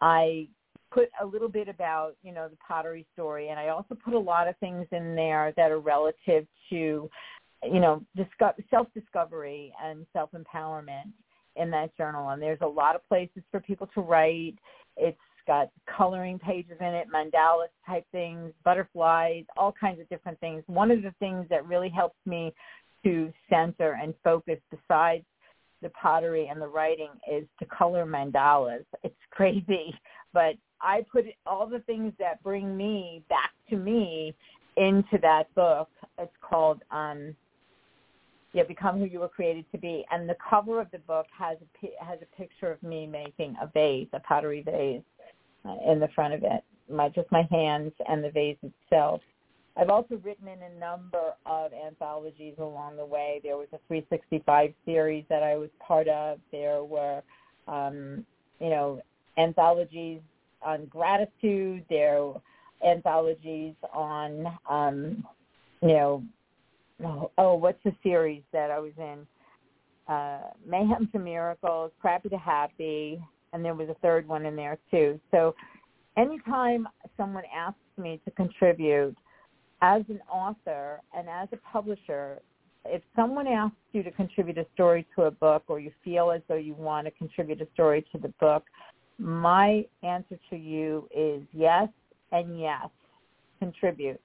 I 0.00 0.48
put 0.90 1.10
a 1.20 1.26
little 1.26 1.48
bit 1.48 1.68
about 1.68 2.16
you 2.22 2.32
know 2.32 2.48
the 2.48 2.56
pottery 2.66 3.06
story, 3.12 3.48
and 3.48 3.58
I 3.58 3.68
also 3.68 3.94
put 3.94 4.14
a 4.14 4.18
lot 4.18 4.48
of 4.48 4.56
things 4.58 4.86
in 4.92 5.14
there 5.14 5.52
that 5.56 5.70
are 5.70 5.80
relative 5.80 6.46
to 6.70 7.10
you 7.62 7.80
know 7.80 8.02
self-discovery 8.70 9.72
and 9.84 10.06
self-empowerment 10.12 11.12
in 11.56 11.70
that 11.70 11.96
journal, 11.96 12.30
and 12.30 12.40
there's 12.40 12.60
a 12.62 12.66
lot 12.66 12.94
of 12.94 13.06
places 13.08 13.42
for 13.50 13.60
people 13.60 13.88
to 13.94 14.00
write. 14.00 14.54
It's 14.96 15.18
got 15.48 15.70
coloring 15.96 16.38
pages 16.38 16.76
in 16.78 16.86
it, 16.86 17.08
mandalas 17.12 17.72
type 17.84 18.06
things, 18.12 18.52
butterflies, 18.64 19.44
all 19.56 19.72
kinds 19.72 19.98
of 19.98 20.08
different 20.10 20.38
things. 20.38 20.62
One 20.66 20.92
of 20.92 21.02
the 21.02 21.12
things 21.18 21.46
that 21.50 21.66
really 21.66 21.88
helps 21.88 22.18
me 22.26 22.54
to 23.02 23.32
center 23.50 23.98
and 24.00 24.14
focus 24.22 24.58
besides 24.70 25.24
the 25.82 25.88
pottery 25.90 26.48
and 26.48 26.60
the 26.60 26.68
writing 26.68 27.10
is 27.30 27.44
to 27.58 27.64
color 27.66 28.04
mandalas. 28.04 28.84
It's 29.02 29.14
crazy, 29.30 29.94
but 30.32 30.54
I 30.80 31.04
put 31.10 31.24
all 31.46 31.66
the 31.66 31.80
things 31.80 32.12
that 32.18 32.42
bring 32.42 32.76
me 32.76 33.22
back 33.28 33.52
to 33.70 33.76
me 33.76 34.34
into 34.76 35.18
that 35.22 35.52
book. 35.54 35.88
It's 36.18 36.30
called 36.42 36.82
um 36.90 37.34
yeah, 38.54 38.62
become 38.64 38.98
who 38.98 39.04
you 39.04 39.20
were 39.20 39.28
created 39.28 39.66
to 39.72 39.78
be. 39.78 40.04
And 40.10 40.28
the 40.28 40.36
cover 40.48 40.80
of 40.80 40.90
the 40.90 40.98
book 40.98 41.26
has 41.38 41.58
a 41.60 42.04
has 42.04 42.18
a 42.22 42.36
picture 42.36 42.70
of 42.70 42.82
me 42.82 43.06
making 43.06 43.56
a 43.62 43.66
vase, 43.66 44.08
a 44.12 44.20
pottery 44.20 44.62
vase, 44.62 45.02
in 45.64 46.00
the 46.00 46.08
front 46.14 46.34
of 46.34 46.42
it, 46.42 46.64
my 46.90 47.08
just 47.08 47.30
my 47.30 47.46
hands 47.50 47.92
and 48.08 48.22
the 48.22 48.30
vase 48.30 48.56
itself. 48.62 49.20
I've 49.76 49.90
also 49.90 50.16
written 50.24 50.48
in 50.48 50.58
a 50.60 50.78
number 50.78 51.34
of 51.46 51.70
anthologies 51.72 52.54
along 52.58 52.96
the 52.96 53.04
way. 53.06 53.40
There 53.44 53.56
was 53.56 53.68
a 53.72 53.78
365 53.86 54.72
series 54.84 55.24
that 55.28 55.44
I 55.44 55.56
was 55.56 55.70
part 55.78 56.08
of. 56.08 56.38
There 56.50 56.82
were, 56.82 57.22
um, 57.68 58.26
you 58.60 58.70
know, 58.70 59.00
anthologies 59.36 60.20
on 60.62 60.86
gratitude. 60.86 61.84
There 61.88 62.24
were 62.24 62.40
anthologies 62.84 63.74
on, 63.92 64.46
um, 64.68 65.24
you 65.80 65.88
know, 65.88 66.24
oh, 67.04 67.30
oh, 67.38 67.54
what's 67.54 67.82
the 67.84 67.94
series 68.02 68.42
that 68.52 68.72
I 68.72 68.80
was 68.80 68.92
in? 68.98 69.26
Uh, 70.12 70.50
Mayhem 70.66 71.08
to 71.12 71.20
Miracles, 71.20 71.92
Crappy 72.00 72.30
to 72.30 72.38
Happy, 72.38 73.22
and 73.52 73.64
there 73.64 73.74
was 73.74 73.88
a 73.88 73.94
third 73.94 74.26
one 74.26 74.46
in 74.46 74.56
there 74.56 74.78
too. 74.90 75.20
So 75.30 75.54
anytime 76.16 76.88
someone 77.16 77.44
asks 77.54 77.78
me 77.96 78.20
to 78.24 78.30
contribute 78.32 79.16
as 79.82 80.02
an 80.08 80.20
author 80.30 81.00
and 81.16 81.28
as 81.28 81.48
a 81.52 81.56
publisher, 81.72 82.40
if 82.84 83.02
someone 83.14 83.46
asks 83.46 83.76
you 83.92 84.02
to 84.02 84.10
contribute 84.10 84.58
a 84.58 84.66
story 84.74 85.06
to 85.14 85.24
a 85.24 85.30
book 85.30 85.64
or 85.68 85.78
you 85.78 85.92
feel 86.04 86.30
as 86.30 86.42
though 86.48 86.56
you 86.56 86.74
want 86.74 87.06
to 87.06 87.10
contribute 87.12 87.60
a 87.60 87.68
story 87.74 88.04
to 88.12 88.18
the 88.18 88.32
book, 88.40 88.64
my 89.18 89.84
answer 90.02 90.38
to 90.50 90.56
you 90.56 91.08
is 91.14 91.42
yes 91.52 91.88
and 92.32 92.60
yes, 92.60 92.88
contribute. 93.58 94.20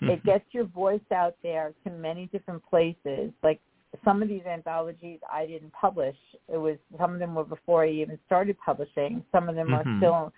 Hmm. 0.00 0.10
it 0.10 0.24
gets 0.24 0.44
your 0.52 0.64
voice 0.64 1.00
out 1.14 1.36
there 1.42 1.74
to 1.84 1.90
many 1.90 2.26
different 2.26 2.62
places. 2.68 3.30
Like 3.42 3.60
some 4.04 4.22
of 4.22 4.28
these 4.28 4.44
anthologies 4.48 5.18
I 5.30 5.46
didn't 5.46 5.72
publish. 5.72 6.16
It 6.48 6.56
was 6.56 6.76
some 6.98 7.12
of 7.12 7.18
them 7.18 7.34
were 7.34 7.44
before 7.44 7.84
I 7.84 7.90
even 7.90 8.18
started 8.26 8.56
publishing. 8.64 9.24
Some 9.32 9.48
of 9.48 9.54
them 9.54 9.68
mm-hmm. 9.68 9.88
are 9.88 9.98
still 9.98 10.32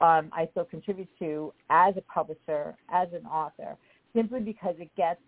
um, 0.00 0.30
I 0.32 0.48
still 0.52 0.64
contribute 0.64 1.08
to 1.18 1.52
as 1.68 1.94
a 1.96 2.02
publisher, 2.02 2.74
as 2.92 3.08
an 3.12 3.26
author, 3.26 3.76
simply 4.14 4.40
because 4.40 4.74
it 4.78 4.90
gets 4.96 5.20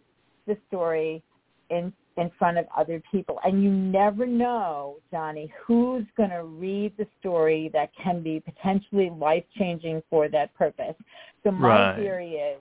the 0.47 0.57
story 0.69 1.23
in 1.71 1.93
in 2.19 2.31
front 2.39 2.59
of 2.59 2.67
other 2.77 3.03
people. 3.11 3.39
And 3.43 3.63
you 3.63 3.71
never 3.71 4.27
know, 4.27 4.97
Johnny, 5.11 5.53
who's 5.67 6.05
going 6.17 6.31
to 6.31 6.45
read 6.45 6.93
the 6.99 7.07
story 7.21 7.71
that 7.73 7.91
can 8.03 8.23
be 8.23 8.41
potentially 8.41 9.11
life 9.11 9.45
changing 9.59 10.03
for 10.11 10.29
that 10.29 10.55
purpose. 10.55 10.95
So 11.43 11.51
my 11.51 11.69
right. 11.69 11.97
theory 11.97 12.33
is 12.33 12.61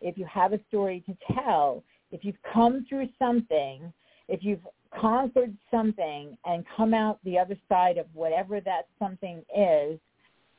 if 0.00 0.18
you 0.18 0.24
have 0.26 0.52
a 0.52 0.60
story 0.68 1.04
to 1.06 1.34
tell, 1.34 1.84
if 2.10 2.24
you've 2.24 2.42
come 2.52 2.84
through 2.88 3.08
something 3.16 3.92
if 4.30 4.42
you've 4.42 4.66
conquered 4.98 5.54
something 5.70 6.36
and 6.44 6.64
come 6.76 6.94
out 6.94 7.18
the 7.24 7.38
other 7.38 7.56
side 7.68 7.98
of 7.98 8.06
whatever 8.14 8.60
that 8.60 8.86
something 8.98 9.42
is, 9.56 9.98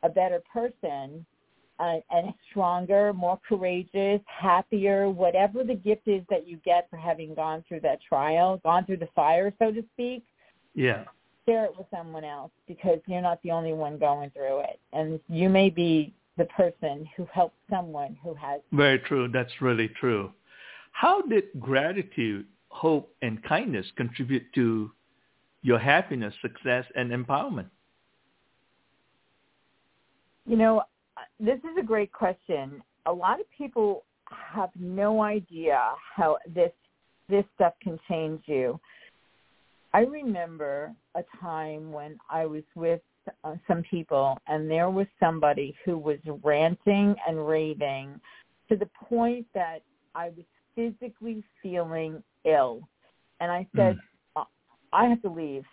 a 0.03 0.09
better 0.09 0.41
person, 0.51 1.26
uh, 1.80 1.95
and 2.11 2.34
stronger, 2.49 3.11
more 3.11 3.39
courageous, 3.47 4.22
happier, 4.28 5.09
whatever 5.09 5.63
the 5.63 5.74
gift 5.74 6.07
is 6.07 6.22
that 6.30 6.47
you 6.47 6.57
get 6.57 6.88
for 6.89 6.97
having 6.97 7.34
gone 7.34 7.63
through 7.67 7.80
that 7.80 7.99
trial, 8.07 8.61
gone 8.63 8.86
through 8.86 8.97
the 8.97 9.09
fire, 9.15 9.51
so 9.57 9.72
to 9.72 9.84
speak. 9.93 10.24
Yeah. 10.76 11.05
Share 11.47 11.65
it 11.65 11.74
with 11.76 11.88
someone 11.89 12.24
else 12.24 12.51
because 12.67 12.99
you're 13.07 13.22
not 13.22 13.41
the 13.41 13.51
only 13.51 13.74
one 13.74 13.97
going 13.97 14.30
through 14.30 14.59
it, 14.59 14.80
and 14.93 15.19
you 15.28 15.49
may 15.49 15.72
be 15.72 16.13
the 16.38 16.45
person 16.45 17.07
who 17.17 17.28
helped 17.34 17.57
someone 17.69 18.15
who 18.24 18.36
has. 18.36 18.61
Very 18.72 18.99
true. 18.99 19.28
That's 19.28 19.51
really 19.59 19.88
true. 19.88 20.32
How 20.91 21.22
did 21.24 21.45
gratitude 21.59 22.45
hope, 22.72 23.13
and 23.22 23.43
kindness 23.43 23.86
contribute 23.95 24.43
to 24.55 24.91
your 25.61 25.78
happiness, 25.78 26.34
success, 26.41 26.86
and 26.95 27.11
empowerment? 27.11 27.69
You 30.45 30.57
know, 30.57 30.84
this 31.39 31.59
is 31.59 31.78
a 31.80 31.84
great 31.84 32.11
question. 32.11 32.82
A 33.05 33.13
lot 33.13 33.39
of 33.39 33.45
people 33.55 34.03
have 34.32 34.69
no 34.80 35.22
idea 35.22 35.80
how 36.15 36.38
this 36.53 36.72
this 37.30 37.45
stuff 37.55 37.74
can 37.82 37.97
change 38.09 38.41
you. 38.45 38.80
I 39.93 40.01
remember 40.01 40.93
a 41.15 41.24
time 41.39 41.91
when 41.91 42.17
I 42.30 42.45
was 42.45 42.63
with 42.76 43.01
uh, 43.43 43.55
some 43.67 43.84
people 43.84 44.38
and 44.47 44.69
there 44.69 44.89
was 44.89 45.07
somebody 45.19 45.76
who 45.86 45.97
was 45.97 46.17
ranting 46.43 47.15
and 47.28 47.47
raving 47.47 48.19
to 48.69 48.76
the 48.76 48.89
point 49.07 49.45
that 49.53 49.80
I 50.15 50.30
was 50.30 50.45
physically 50.76 51.43
feeling 51.61 52.22
ill. 52.45 52.87
And 53.39 53.51
I 53.51 53.67
said, 53.75 53.97
mm. 54.37 54.45
I 54.93 55.05
have 55.05 55.21
to 55.23 55.29
leave. 55.29 55.63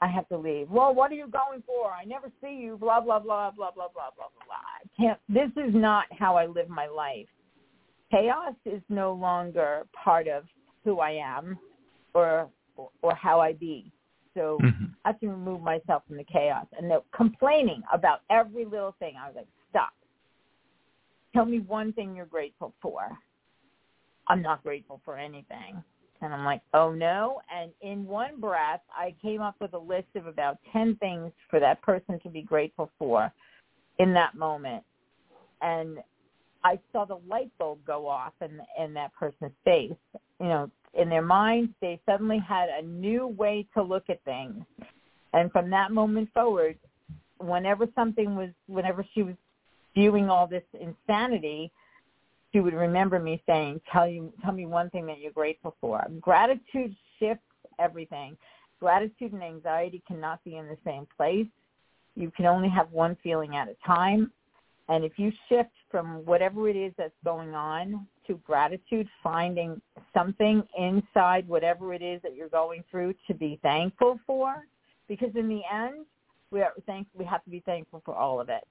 I 0.00 0.08
have 0.08 0.28
to 0.28 0.36
leave. 0.36 0.68
Well, 0.68 0.92
what 0.94 1.12
are 1.12 1.14
you 1.14 1.28
going 1.28 1.62
for? 1.64 1.92
I 1.92 2.04
never 2.04 2.28
see 2.40 2.54
you. 2.54 2.76
Blah 2.76 3.00
blah 3.00 3.20
blah 3.20 3.52
blah 3.52 3.70
blah 3.70 3.88
blah 3.94 4.10
blah 4.16 4.26
blah. 4.46 4.56
I 4.56 5.00
can't. 5.00 5.20
This 5.28 5.50
is 5.56 5.72
not 5.74 6.06
how 6.18 6.36
I 6.36 6.46
live 6.46 6.68
my 6.68 6.88
life. 6.88 7.28
Chaos 8.10 8.54
is 8.66 8.82
no 8.88 9.12
longer 9.12 9.86
part 9.92 10.26
of 10.26 10.44
who 10.84 10.98
I 10.98 11.12
am, 11.12 11.56
or 12.14 12.48
or 13.02 13.14
how 13.14 13.40
I 13.40 13.52
be. 13.52 13.92
So 14.34 14.58
mm-hmm. 14.62 14.86
I 15.04 15.12
can 15.12 15.30
remove 15.30 15.60
myself 15.60 16.02
from 16.08 16.16
the 16.16 16.24
chaos. 16.24 16.66
And 16.76 16.90
the 16.90 17.02
complaining 17.14 17.82
about 17.92 18.22
every 18.30 18.64
little 18.64 18.96
thing, 18.98 19.14
I 19.22 19.28
was 19.28 19.36
like, 19.36 19.46
stop. 19.70 19.90
Tell 21.34 21.44
me 21.44 21.60
one 21.60 21.92
thing 21.92 22.16
you're 22.16 22.26
grateful 22.26 22.74
for. 22.82 23.16
I'm 24.26 24.42
not 24.42 24.62
grateful 24.62 25.00
for 25.04 25.16
anything. 25.16 25.82
And 26.22 26.32
I'm 26.32 26.44
like, 26.44 26.62
oh 26.72 26.92
no. 26.92 27.40
And 27.54 27.72
in 27.82 28.06
one 28.06 28.40
breath, 28.40 28.80
I 28.96 29.14
came 29.20 29.42
up 29.42 29.56
with 29.60 29.74
a 29.74 29.78
list 29.78 30.08
of 30.14 30.26
about 30.26 30.58
10 30.72 30.96
things 30.96 31.32
for 31.50 31.60
that 31.60 31.82
person 31.82 32.18
to 32.20 32.28
be 32.28 32.42
grateful 32.42 32.90
for 32.98 33.32
in 33.98 34.14
that 34.14 34.34
moment. 34.34 34.84
And 35.60 35.98
I 36.64 36.78
saw 36.92 37.04
the 37.04 37.18
light 37.28 37.50
bulb 37.58 37.80
go 37.86 38.06
off 38.06 38.32
in, 38.40 38.60
in 38.82 38.94
that 38.94 39.12
person's 39.14 39.52
face. 39.64 39.92
You 40.40 40.46
know, 40.46 40.70
in 40.94 41.08
their 41.08 41.22
mind, 41.22 41.70
they 41.80 42.00
suddenly 42.06 42.38
had 42.38 42.68
a 42.68 42.82
new 42.82 43.26
way 43.26 43.66
to 43.74 43.82
look 43.82 44.04
at 44.08 44.22
things. 44.24 44.64
And 45.32 45.50
from 45.50 45.70
that 45.70 45.90
moment 45.90 46.28
forward, 46.32 46.78
whenever 47.38 47.88
something 47.94 48.36
was, 48.36 48.50
whenever 48.66 49.04
she 49.14 49.22
was 49.22 49.34
viewing 49.94 50.30
all 50.30 50.46
this 50.46 50.62
insanity, 50.78 51.72
she 52.52 52.60
would 52.60 52.74
remember 52.74 53.18
me 53.18 53.42
saying, 53.46 53.80
"Tell 53.90 54.06
you, 54.06 54.32
tell 54.44 54.52
me 54.52 54.66
one 54.66 54.90
thing 54.90 55.06
that 55.06 55.18
you're 55.18 55.32
grateful 55.32 55.74
for." 55.80 56.06
Gratitude 56.20 56.94
shifts 57.18 57.44
everything. 57.78 58.36
Gratitude 58.78 59.32
and 59.32 59.42
anxiety 59.42 60.02
cannot 60.06 60.42
be 60.44 60.56
in 60.56 60.66
the 60.66 60.78
same 60.84 61.06
place. 61.16 61.46
You 62.14 62.30
can 62.30 62.46
only 62.46 62.68
have 62.68 62.92
one 62.92 63.16
feeling 63.16 63.56
at 63.56 63.68
a 63.68 63.74
time. 63.86 64.30
And 64.88 65.04
if 65.04 65.18
you 65.18 65.32
shift 65.48 65.70
from 65.90 66.26
whatever 66.26 66.68
it 66.68 66.76
is 66.76 66.92
that's 66.98 67.14
going 67.24 67.54
on 67.54 68.06
to 68.26 68.34
gratitude, 68.44 69.08
finding 69.22 69.80
something 70.12 70.62
inside 70.76 71.48
whatever 71.48 71.94
it 71.94 72.02
is 72.02 72.20
that 72.22 72.34
you're 72.34 72.48
going 72.48 72.84
through 72.90 73.14
to 73.26 73.34
be 73.34 73.58
thankful 73.62 74.18
for, 74.26 74.66
because 75.08 75.34
in 75.36 75.48
the 75.48 75.62
end, 75.72 76.04
we 76.50 76.60
are 76.60 76.74
thank 76.84 77.06
we 77.14 77.24
have 77.24 77.42
to 77.44 77.50
be 77.50 77.60
thankful 77.60 78.02
for 78.04 78.14
all 78.14 78.40
of 78.40 78.50
it, 78.50 78.66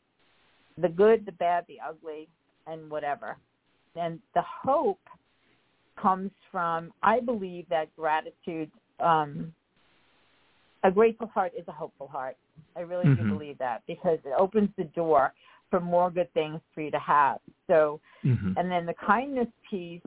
the 0.78 0.90
good, 0.90 1.26
the 1.26 1.32
bad, 1.32 1.66
the 1.68 1.80
ugly, 1.80 2.28
and 2.68 2.92
whatever 2.92 3.38
and 3.96 4.20
the 4.36 4.44
hope 4.64 5.00
comes 6.02 6.32
from 6.52 6.92
I 7.04 7.20
believe 7.20 7.68
that 7.70 7.96
gratitude 7.96 8.72
um 9.00 9.54
a 10.84 10.92
grateful 10.92 11.28
heart 11.28 11.52
is 11.58 11.64
a 11.68 11.72
hopeful 11.72 12.08
heart. 12.08 12.36
I 12.76 12.82
really 12.82 13.06
mm-hmm. 13.06 13.30
do 13.30 13.38
believe 13.38 13.58
that 13.60 13.84
because 13.88 14.20
it 14.26 14.34
opens 14.38 14.70
the 14.78 14.86
door 14.86 15.34
for 15.70 15.80
more 15.80 16.12
good 16.12 16.32
things 16.34 16.60
for 16.74 16.82
you 16.82 16.92
to 16.92 17.00
have. 17.00 17.40
So, 17.68 18.00
mm-hmm. 18.26 18.54
and 18.58 18.70
then 18.70 18.86
the 18.86 18.94
kindness 19.06 19.48
piece, 19.70 20.02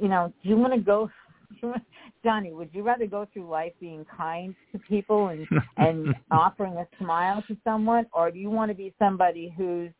you 0.00 0.08
know, 0.08 0.32
do 0.42 0.48
you 0.48 0.56
want 0.56 0.74
to 0.74 0.80
go, 0.80 1.10
Johnny? 2.24 2.52
Would 2.52 2.70
you 2.72 2.82
rather 2.82 3.06
go 3.06 3.26
through 3.32 3.48
life 3.48 3.72
being 3.80 4.04
kind 4.16 4.54
to 4.72 4.78
people 4.78 5.28
and 5.28 5.46
and 5.76 6.14
offering 6.30 6.74
a 6.74 6.86
smile 6.98 7.42
to 7.48 7.56
someone, 7.64 8.06
or 8.12 8.30
do 8.30 8.38
you 8.38 8.50
want 8.50 8.70
to 8.70 8.74
be 8.74 8.92
somebody 8.98 9.54
who's 9.56 9.90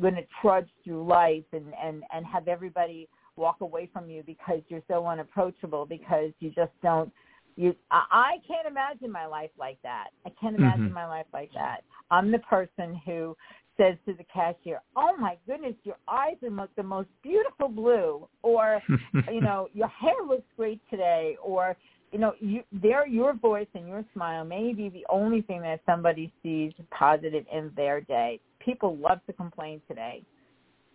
going 0.00 0.14
to 0.14 0.26
trudge 0.40 0.68
through 0.84 1.06
life 1.06 1.44
and 1.52 1.72
and 1.82 2.02
and 2.12 2.26
have 2.26 2.48
everybody 2.48 3.08
walk 3.36 3.60
away 3.60 3.88
from 3.92 4.08
you 4.08 4.22
because 4.24 4.60
you're 4.68 4.82
so 4.88 5.06
unapproachable 5.06 5.86
because 5.86 6.30
you 6.40 6.50
just 6.50 6.72
don't 6.82 7.12
you 7.56 7.74
I, 7.90 8.02
I 8.10 8.32
can't 8.46 8.66
imagine 8.66 9.10
my 9.10 9.26
life 9.26 9.50
like 9.58 9.78
that. 9.82 10.08
I 10.26 10.30
can't 10.40 10.56
imagine 10.56 10.86
mm-hmm. 10.86 10.94
my 10.94 11.06
life 11.06 11.26
like 11.32 11.50
that. 11.54 11.82
I'm 12.10 12.30
the 12.32 12.40
person 12.40 13.00
who 13.06 13.36
says 13.76 13.96
to 14.06 14.14
the 14.14 14.24
cashier, 14.32 14.80
"Oh 14.96 15.16
my 15.18 15.36
goodness, 15.46 15.74
your 15.84 15.96
eyes 16.08 16.36
are 16.42 16.68
the 16.76 16.82
most 16.82 17.08
beautiful 17.22 17.68
blue," 17.68 18.28
or 18.42 18.80
you 19.32 19.40
know, 19.40 19.68
"Your 19.72 19.88
hair 19.88 20.14
looks 20.26 20.46
great 20.56 20.80
today," 20.90 21.36
or 21.42 21.76
you 22.12 22.18
know, 22.18 22.34
you, 22.40 22.62
there, 22.72 23.06
your 23.06 23.34
voice 23.34 23.66
and 23.74 23.88
your 23.88 24.04
smile 24.12 24.44
may 24.44 24.72
be 24.72 24.88
the 24.88 25.04
only 25.10 25.42
thing 25.42 25.62
that 25.62 25.80
somebody 25.86 26.32
sees 26.42 26.72
positive 26.90 27.44
in 27.52 27.72
their 27.76 28.00
day 28.00 28.40
people 28.64 28.96
love 28.96 29.20
to 29.26 29.32
complain 29.32 29.80
today. 29.88 30.22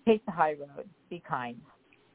Take 0.07 0.25
the 0.25 0.31
high 0.31 0.53
road. 0.53 0.89
Be 1.09 1.21
kind. 1.27 1.57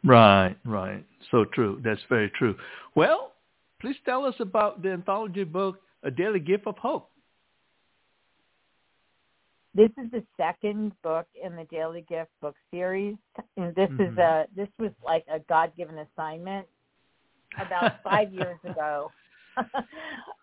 Right, 0.03 0.57
right. 0.65 1.05
So 1.31 1.45
true. 1.45 1.81
That's 1.85 2.01
very 2.09 2.31
true. 2.37 2.57
Well, 2.95 3.33
please 3.81 3.97
tell 4.05 4.25
us 4.25 4.35
about 4.41 4.83
the 4.83 4.91
anthology 4.91 5.45
book, 5.45 5.81
A 6.03 6.11
Daily 6.11 6.41
Gift 6.41 6.67
of 6.67 6.77
Hope. 6.79 7.11
This 9.77 9.91
is 10.03 10.11
the 10.13 10.23
second 10.37 10.93
book 11.03 11.27
in 11.43 11.57
the 11.57 11.65
Daily 11.65 12.05
Gift 12.09 12.31
book 12.41 12.55
series, 12.71 13.17
and 13.57 13.75
this 13.75 13.89
mm-hmm. 13.91 14.13
is 14.13 14.19
a 14.19 14.47
this 14.55 14.69
was 14.79 14.93
like 15.05 15.25
a 15.29 15.41
God 15.49 15.73
given 15.77 15.97
assignment 15.99 16.67
about 17.59 18.03
five 18.03 18.33
years 18.33 18.59
ago. 18.65 19.11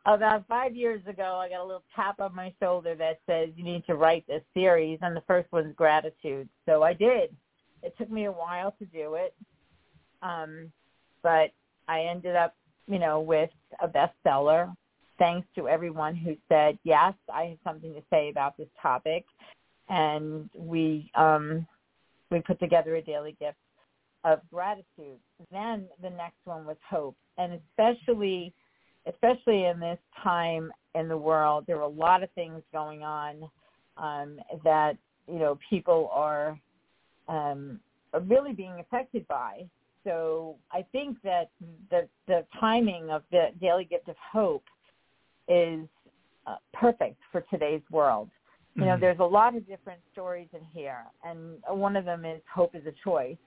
About 0.06 0.48
five 0.48 0.76
years 0.76 1.02
ago, 1.06 1.36
I 1.36 1.50
got 1.50 1.62
a 1.62 1.66
little 1.66 1.84
tap 1.96 2.20
on 2.20 2.34
my 2.34 2.54
shoulder 2.60 2.96
that 2.96 3.20
says 3.28 3.50
you 3.56 3.64
need 3.64 3.86
to 3.86 3.96
write 3.96 4.26
this 4.26 4.42
series, 4.54 5.00
and 5.02 5.16
the 5.16 5.24
first 5.28 5.52
one's 5.52 5.76
gratitude. 5.76 6.50
So 6.66 6.82
I 6.82 6.94
did. 6.94 7.36
It 7.84 7.94
took 7.98 8.10
me 8.10 8.26
a 8.26 8.32
while 8.32 8.72
to 8.80 8.86
do 8.86 9.16
it, 9.16 9.36
um, 10.22 10.72
but 11.24 11.52
I 11.88 12.02
ended 12.10 12.36
up, 12.36 12.56
you 12.88 13.00
know, 13.00 13.20
with 13.20 13.50
a 13.82 13.88
bestseller. 13.88 14.76
Thanks 15.20 15.48
to 15.56 15.68
everyone 15.68 16.16
who 16.16 16.36
said 16.50 16.80
yes, 16.84 17.14
I 17.32 17.44
have 17.44 17.58
something 17.64 17.94
to 17.94 18.02
say 18.10 18.30
about 18.30 18.58
this 18.58 18.70
topic, 18.82 19.26
and 19.90 20.50
we 20.56 21.12
um, 21.16 21.68
we 22.32 22.40
put 22.40 22.60
together 22.60 22.96
a 22.96 23.02
daily 23.02 23.36
gift 23.40 23.58
of 24.24 24.40
gratitude. 24.52 25.20
Then 25.52 25.86
the 26.02 26.10
next 26.10 26.38
one 26.46 26.66
was 26.66 26.78
hope, 26.90 27.16
and 27.38 27.54
especially 27.54 28.54
especially 29.08 29.66
in 29.66 29.80
this 29.80 29.98
time 30.24 30.72
in 30.94 31.08
the 31.08 31.18
world, 31.18 31.64
there 31.66 31.78
are 31.78 31.82
a 31.82 31.88
lot 31.88 32.22
of 32.22 32.30
things 32.32 32.62
going 32.72 33.04
on 33.04 33.50
um, 33.98 34.40
that 34.64 34.98
you 35.28 35.40
know 35.40 35.58
people 35.70 36.10
are 36.12 36.60
um, 37.28 37.80
really 38.28 38.54
being 38.54 38.80
affected 38.80 39.28
by. 39.28 39.66
So 40.04 40.56
I 40.72 40.84
think 40.92 41.18
that 41.24 41.50
the 41.90 42.08
the 42.28 42.46
timing 42.60 43.10
of 43.10 43.24
the 43.32 43.50
Daily 43.60 43.86
Gift 43.86 44.08
of 44.08 44.16
Hope 44.32 44.66
is 45.48 45.88
uh, 46.46 46.56
perfect 46.74 47.18
for 47.32 47.42
today's 47.50 47.82
world. 47.92 48.30
You 48.76 48.86
know, 48.86 48.92
mm-hmm. 48.92 49.02
there's 49.02 49.20
a 49.20 49.24
lot 49.24 49.56
of 49.56 49.68
different 49.68 50.00
stories 50.14 50.48
in 50.54 50.62
here, 50.74 51.04
and 51.26 51.58
one 51.68 51.96
of 51.96 52.06
them 52.06 52.24
is 52.24 52.42
"Hope 52.54 52.74
is 52.74 52.86
a 52.86 52.94
Choice" 53.04 53.38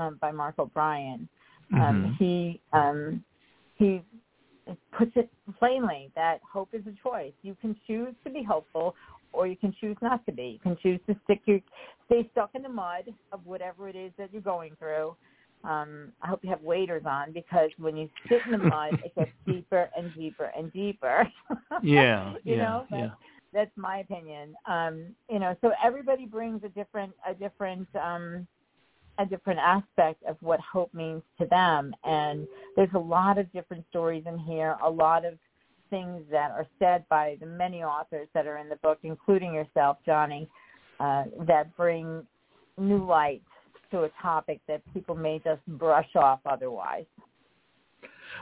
um, 0.00 0.18
by 0.20 0.32
Mark 0.32 0.58
O'Brien. 0.58 1.28
Um, 1.72 1.78
mm-hmm. 1.78 2.12
He 2.24 2.60
um, 2.72 3.24
he 3.76 4.02
puts 4.96 5.12
it 5.14 5.30
plainly 5.58 6.10
that 6.14 6.40
hope 6.50 6.70
is 6.72 6.82
a 6.86 7.08
choice. 7.08 7.32
You 7.42 7.56
can 7.60 7.76
choose 7.86 8.14
to 8.24 8.30
be 8.30 8.42
hopeful 8.42 8.94
or 9.32 9.46
you 9.46 9.56
can 9.56 9.74
choose 9.80 9.96
not 10.02 10.24
to 10.26 10.32
be. 10.32 10.44
You 10.44 10.58
can 10.58 10.76
choose 10.82 11.00
to 11.08 11.16
stick 11.24 11.40
your 11.46 11.60
stay 12.06 12.28
stuck 12.32 12.50
in 12.54 12.62
the 12.62 12.68
mud 12.68 13.04
of 13.32 13.40
whatever 13.46 13.88
it 13.88 13.96
is 13.96 14.12
that 14.18 14.32
you're 14.32 14.42
going 14.42 14.76
through. 14.78 15.14
Um, 15.62 16.12
I 16.22 16.28
hope 16.28 16.40
you 16.42 16.50
have 16.50 16.62
waders 16.62 17.02
on 17.04 17.32
because 17.32 17.70
when 17.78 17.96
you 17.96 18.08
sit 18.28 18.40
in 18.46 18.52
the 18.52 18.58
mud, 18.58 18.98
it 19.04 19.14
gets 19.14 19.30
deeper 19.46 19.90
and 19.96 20.12
deeper 20.14 20.50
and 20.56 20.72
deeper. 20.72 21.28
yeah, 21.82 22.32
you 22.44 22.56
yeah, 22.56 22.62
know, 22.62 22.86
yeah. 22.90 23.10
That's 23.52 23.70
my 23.76 23.98
opinion. 23.98 24.54
Um, 24.66 25.14
you 25.28 25.38
know, 25.38 25.56
so 25.60 25.72
everybody 25.84 26.24
brings 26.24 26.62
a 26.64 26.68
different 26.68 27.12
a 27.28 27.34
different 27.34 27.88
um, 27.96 28.46
a 29.20 29.26
different 29.26 29.60
aspect 29.60 30.22
of 30.24 30.36
what 30.40 30.60
hope 30.60 30.92
means 30.94 31.22
to 31.38 31.46
them. 31.46 31.94
And 32.04 32.46
there's 32.76 32.92
a 32.94 32.98
lot 32.98 33.38
of 33.38 33.52
different 33.52 33.84
stories 33.90 34.24
in 34.26 34.38
here, 34.38 34.76
a 34.82 34.90
lot 34.90 35.24
of 35.24 35.34
things 35.90 36.22
that 36.30 36.52
are 36.52 36.66
said 36.78 37.04
by 37.10 37.36
the 37.40 37.46
many 37.46 37.82
authors 37.82 38.28
that 38.34 38.46
are 38.46 38.58
in 38.58 38.68
the 38.68 38.76
book, 38.76 38.98
including 39.02 39.52
yourself, 39.52 39.98
Johnny, 40.06 40.48
uh, 41.00 41.24
that 41.46 41.76
bring 41.76 42.26
new 42.78 43.04
light 43.04 43.42
to 43.90 44.04
a 44.04 44.10
topic 44.22 44.60
that 44.68 44.80
people 44.94 45.14
may 45.14 45.40
just 45.44 45.60
brush 45.66 46.08
off 46.14 46.40
otherwise. 46.46 47.04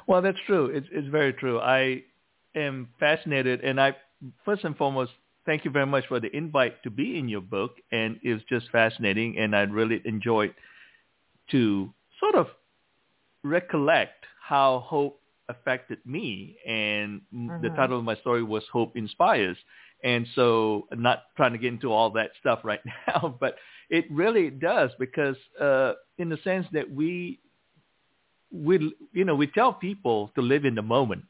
Well, 0.07 0.23
that's 0.23 0.39
true. 0.47 0.67
It's, 0.67 0.87
it's 0.93 1.09
very 1.09 1.33
true. 1.33 1.59
I 1.59 2.05
am 2.55 2.89
fascinated, 3.01 3.63
and 3.63 3.81
I 3.81 3.97
first 4.45 4.65
and 4.65 4.77
foremost 4.77 5.13
thank 5.47 5.65
you 5.65 5.71
very 5.71 5.87
much 5.87 6.07
for 6.09 6.21
the 6.21 6.35
invite 6.37 6.83
to 6.83 6.91
be 6.91 7.19
in 7.19 7.29
your 7.29 7.41
book, 7.41 7.77
and 7.91 8.21
it 8.23 8.35
was 8.35 8.43
just 8.51 8.71
fascinating, 8.71 9.39
and 9.39 9.57
I 9.57 9.61
really 9.63 10.03
enjoyed 10.05 10.55
to 11.51 11.93
sort 12.21 12.35
of 12.35 12.49
recollect 13.45 14.25
how 14.47 14.85
hope 14.87 15.21
affected 15.49 15.99
me, 16.05 16.57
and 16.67 17.21
mm-hmm. 17.35 17.63
the 17.63 17.71
title 17.71 17.99
of 17.99 18.05
my 18.05 18.17
story 18.17 18.43
was 18.43 18.63
"Hope 18.73 18.97
Inspires." 18.97 19.57
And 20.05 20.27
so, 20.35 20.87
I'm 20.93 21.03
not 21.03 21.25
trying 21.37 21.53
to 21.53 21.59
get 21.59 21.73
into 21.73 21.93
all 21.93 22.11
that 22.11 22.31
stuff 22.41 22.61
right 22.63 22.81
now, 23.09 23.37
but 23.41 23.57
it 23.91 24.05
really 24.11 24.51
does 24.51 24.91
because, 24.99 25.37
uh, 25.61 25.95
in 26.19 26.29
the 26.29 26.39
sense 26.45 26.67
that 26.73 26.89
we, 26.91 27.41
we, 28.53 28.95
you 29.13 29.25
know, 29.25 29.35
we 29.35 29.49
tell 29.49 29.73
people 29.73 30.31
to 30.37 30.43
live 30.43 30.65
in 30.65 30.75
the 30.77 30.83
moment, 30.83 31.25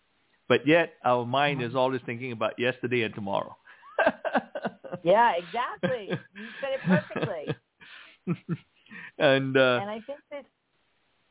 but 0.49 0.67
yet 0.67 0.95
our 1.05 1.25
mind 1.25 1.63
is 1.63 1.69
mm-hmm. 1.69 1.79
always 1.79 2.01
thinking 2.05 2.33
about 2.33 2.59
yesterday 2.59 3.03
and 3.03 3.15
tomorrow. 3.15 3.57
yeah, 5.03 5.33
exactly. 5.37 6.09
You 6.11 6.47
said 6.61 6.71
it 6.75 6.81
perfectly. 6.85 8.57
and 9.19 9.57
uh, 9.57 9.81
and 9.83 9.91
I 9.91 10.01
think 10.07 10.21
that 10.31 10.45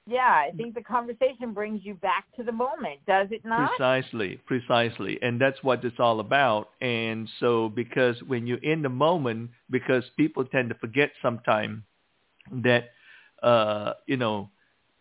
yeah, 0.08 0.20
I 0.48 0.52
think 0.56 0.74
the 0.74 0.82
conversation 0.82 1.54
brings 1.54 1.82
you 1.84 1.96
back 1.96 2.26
to 2.38 2.44
the 2.44 2.52
moment, 2.52 3.00
does 3.06 3.28
it 3.30 3.44
not? 3.44 3.72
Precisely, 3.78 4.40
precisely. 4.46 5.20
And 5.22 5.40
that's 5.40 5.62
what 5.64 5.84
it's 5.84 6.00
all 6.00 6.22
about. 6.22 6.70
And 6.80 7.28
so 7.42 7.68
because 7.68 8.16
when 8.26 8.48
you're 8.48 8.64
in 8.64 8.82
the 8.82 8.90
moment, 8.90 9.50
because 9.70 10.06
people 10.16 10.46
tend 10.46 10.70
to 10.70 10.76
forget 10.76 11.12
sometimes 11.22 11.82
that, 12.64 12.92
uh, 13.44 13.94
you 14.06 14.16
know, 14.16 14.50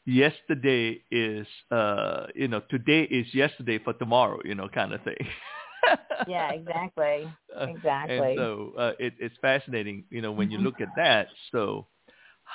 yesterday 0.07 1.01
is, 1.13 1.47
uh, 1.71 2.27
you 2.35 2.49
know, 2.49 2.61
today 2.69 3.03
is 3.03 3.33
yesterday 3.33 3.79
for 3.79 3.93
tomorrow, 3.93 4.41
you 4.45 4.57
know, 4.57 4.69
kind 4.69 4.93
of 4.93 5.03
thing. 5.03 5.17
yeah, 6.29 6.51
exactly. 6.51 7.29
Exactly. 7.61 8.17
and 8.17 8.39
so 8.39 8.73
uh, 8.77 8.93
it, 8.99 9.15
it's 9.21 9.37
fascinating, 9.41 10.03
you 10.11 10.21
know, 10.21 10.33
when 10.33 10.51
you 10.51 10.59
look 10.59 10.81
at 10.81 10.89
that. 10.97 11.29
So 11.53 11.87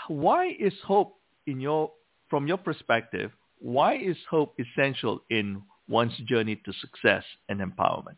why 0.08 0.56
is 0.60 0.74
hope 0.86 1.16
in 1.48 1.60
your 1.60 1.92
from 2.30 2.48
your 2.48 2.58
perspective, 2.58 3.32
why 3.60 3.96
is 3.98 4.18
hope 4.30 4.56
essential 4.60 5.22
in 5.30 5.62
one's 5.88 6.16
journey 6.28 6.56
to 6.66 6.74
success 6.80 7.24
and 7.50 7.60
empowerment? 7.60 8.16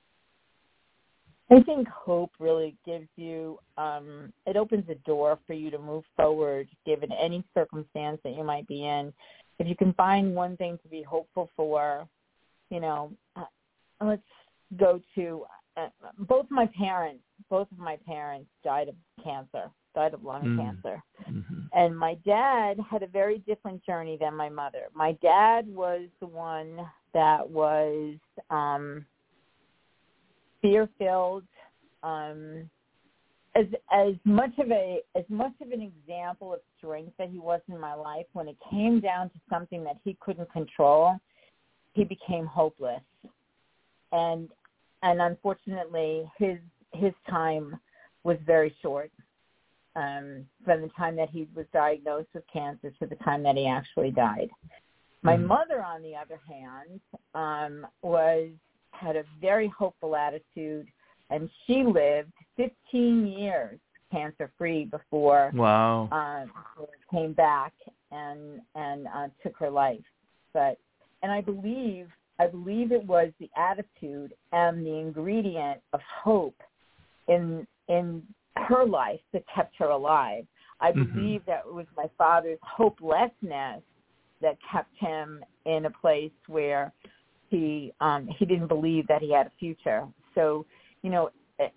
I 1.52 1.62
think 1.64 1.88
hope 1.88 2.32
really 2.40 2.76
gives 2.86 3.08
you, 3.16 3.60
um, 3.78 4.32
it 4.46 4.56
opens 4.56 4.86
a 4.90 4.96
door 5.08 5.38
for 5.46 5.54
you 5.54 5.70
to 5.72 5.78
move 5.78 6.04
forward 6.16 6.68
given 6.86 7.12
any 7.12 7.44
circumstance 7.54 8.20
that 8.24 8.36
you 8.36 8.44
might 8.44 8.68
be 8.68 8.86
in. 8.86 9.12
If 9.60 9.68
you 9.68 9.76
can 9.76 9.94
find 9.94 10.34
one 10.34 10.56
thing 10.58 10.80
to 10.84 10.90
be 10.90 11.04
hopeful 11.04 11.50
for, 11.56 12.08
you 12.70 12.80
know, 12.80 13.12
uh, 13.36 13.44
let's 14.02 14.22
go 14.78 15.02
to 15.16 15.44
uh, 15.76 15.88
both 16.20 16.46
my 16.50 16.68
parents, 16.78 17.24
both 17.50 17.68
of 17.72 17.78
my 17.78 17.98
parents 18.08 18.48
died 18.64 18.88
of 18.88 18.96
cancer 19.24 19.70
died 19.94 20.14
of 20.14 20.24
lung 20.24 20.44
mm. 20.44 20.58
cancer. 20.58 21.04
Mm-hmm. 21.30 21.62
And 21.74 21.98
my 21.98 22.16
dad 22.26 22.78
had 22.89 23.04
a 23.04 23.08
very 23.08 23.39
different 23.39 23.84
journey 23.86 24.18
than 24.20 24.36
my 24.36 24.50
mother. 24.50 24.84
My 24.94 25.14
dad 25.22 25.68
was 25.68 26.08
the 26.20 26.28
one 26.28 26.80
that 27.14 27.48
was 27.50 28.16
um 28.50 29.06
fear 30.62 30.89
filled, 30.98 31.44
um 32.04 32.70
as 33.56 33.66
as 33.91 34.14
much 34.26 34.52
of 34.58 34.72
a 34.72 35.00
as 35.16 35.26
much 35.30 35.54
of 35.62 35.72
an 35.72 35.82
example 35.82 36.54
of 36.54 36.60
strength 36.78 37.14
that 37.18 37.30
he 37.30 37.39
was 37.39 37.62
in 37.70 37.80
my 37.80 37.94
life, 37.94 38.26
when 38.34 38.48
it 38.48 38.58
came 38.70 39.00
down 39.00 39.30
to 39.30 39.36
something 39.50 39.84
that 39.84 39.98
he 40.04 40.18
couldn't 40.20 40.52
control, 40.52 41.18
he 41.94 42.04
became 42.04 42.46
hopeless. 42.46 43.02
And 44.12 44.50
and 45.04 45.22
unfortunately 45.22 46.30
his 46.38 46.58
his 46.94 47.14
time 47.30 47.80
was 48.24 48.38
very 48.46 48.74
short 48.82 49.12
um, 49.96 50.46
from 50.66 50.82
the 50.82 50.89
time 50.98 51.16
that 51.16 51.30
he 51.30 51.48
was 51.56 51.66
diagnosed 51.74 52.30
with 52.34 52.44
cancer 52.52 52.91
to 53.00 53.06
the 53.06 53.16
time 53.18 53.44
that 53.44 53.56
he 53.56 53.68
actually 53.68 54.12
died. 54.12 54.50
My 55.22 55.38
mm 55.38 55.48
mother, 55.48 55.82
on 55.82 56.02
the 56.02 56.16
other 56.16 56.39
hand, 56.48 57.00
um, 57.34 57.88
was 58.02 58.50
had 58.91 59.16
a 59.16 59.24
very 59.39 59.68
hopeful 59.68 60.16
attitude, 60.16 60.88
and 61.30 61.50
she 61.66 61.84
lived 61.84 62.32
15 62.58 63.28
years 63.28 63.80
cancer 64.12 64.52
free 64.60 64.86
before 64.86 65.52
wow 65.56 66.08
uh, 66.12 66.46
came 67.10 67.34
back 67.34 67.74
and 68.12 68.62
and 68.76 69.08
uh, 69.08 69.28
took 69.41 69.58
her 69.58 69.70
life. 69.70 70.04
But 70.54 70.78
and 71.24 71.32
I 71.32 71.41
believe 71.41 72.08
I 72.39 72.48
believe 72.48 72.91
it 72.91 73.06
was 73.06 73.32
the 73.39 73.50
attitude 73.58 74.34
and 74.52 74.86
the 74.86 74.94
ingredient 74.94 75.82
of 75.94 76.02
hope 76.24 76.62
in 77.28 77.66
in 77.88 78.22
her 78.68 78.86
life 78.86 79.20
that 79.34 79.43
kept 79.53 79.76
her 79.78 79.89
alive. 79.89 80.45
I 80.80 80.91
mm-hmm. 80.91 81.14
believe 81.14 81.41
that 81.45 81.64
it 81.68 81.74
was 81.74 81.86
my 81.95 82.09
father's 82.18 82.59
hopelessness 82.61 83.82
that 84.41 84.57
kept 84.70 84.95
him 84.97 85.43
in 85.66 85.86
a 85.86 85.89
place 85.89 86.32
where 86.47 86.91
he 87.49 87.93
um 88.01 88.28
he 88.38 88.45
didn't 88.45 88.68
believe 88.68 89.07
that 89.07 89.22
he 89.22 89.32
had 89.32 89.47
a 89.47 89.51
future. 89.59 90.07
So, 90.36 90.66
you 91.03 91.09
know, 91.09 91.30
it, 91.59 91.74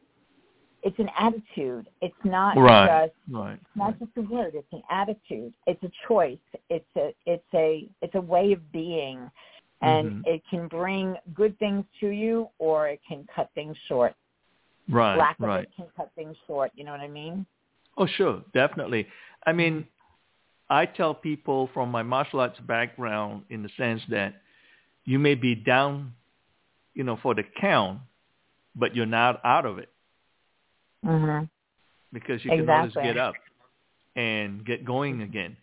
it's 0.82 0.98
an 0.98 1.10
attitude. 1.18 1.88
It's 2.00 2.14
not 2.24 2.56
right. 2.56 3.06
just 3.06 3.14
right. 3.30 3.52
It's 3.54 3.76
not 3.76 3.84
right. 3.84 3.98
just 3.98 4.10
a 4.16 4.22
word, 4.22 4.54
it's 4.54 4.72
an 4.72 4.82
attitude. 4.90 5.52
It's 5.66 5.82
a 5.82 5.90
choice. 6.08 6.38
It's 6.70 6.84
a 6.96 7.14
it's 7.26 7.44
a 7.54 7.88
it's 8.02 8.14
a 8.14 8.20
way 8.20 8.52
of 8.52 8.72
being 8.72 9.30
and 9.82 10.10
mm-hmm. 10.10 10.20
it 10.24 10.42
can 10.48 10.68
bring 10.68 11.16
good 11.34 11.58
things 11.58 11.84
to 12.00 12.08
you 12.08 12.48
or 12.58 12.88
it 12.88 13.00
can 13.06 13.26
cut 13.34 13.50
things 13.54 13.76
short. 13.88 14.14
Right. 14.88 15.16
Lack 15.16 15.38
of 15.40 15.46
right. 15.46 15.64
it 15.64 15.70
can 15.76 15.86
cut 15.96 16.10
things 16.14 16.36
short. 16.46 16.70
You 16.74 16.84
know 16.84 16.92
what 16.92 17.00
I 17.00 17.08
mean? 17.08 17.46
Oh, 17.96 18.06
sure, 18.06 18.42
definitely. 18.52 19.06
I 19.46 19.52
mean, 19.52 19.86
I 20.68 20.86
tell 20.86 21.14
people 21.14 21.70
from 21.72 21.90
my 21.90 22.02
martial 22.02 22.40
arts 22.40 22.58
background 22.60 23.44
in 23.50 23.62
the 23.62 23.70
sense 23.76 24.02
that 24.10 24.34
you 25.04 25.18
may 25.18 25.34
be 25.34 25.54
down, 25.54 26.12
you 26.94 27.04
know, 27.04 27.18
for 27.22 27.34
the 27.34 27.44
count, 27.60 28.00
but 28.74 28.94
you're 28.94 29.06
not 29.06 29.40
out 29.44 29.64
of 29.64 29.78
it. 29.78 29.88
Mm-hmm. 31.04 31.44
Because 32.12 32.44
you 32.44 32.50
can 32.50 32.68
always 32.68 32.92
get 32.94 33.16
up 33.16 33.34
and 34.16 34.64
get 34.64 34.84
going 34.84 35.22
again. 35.22 35.56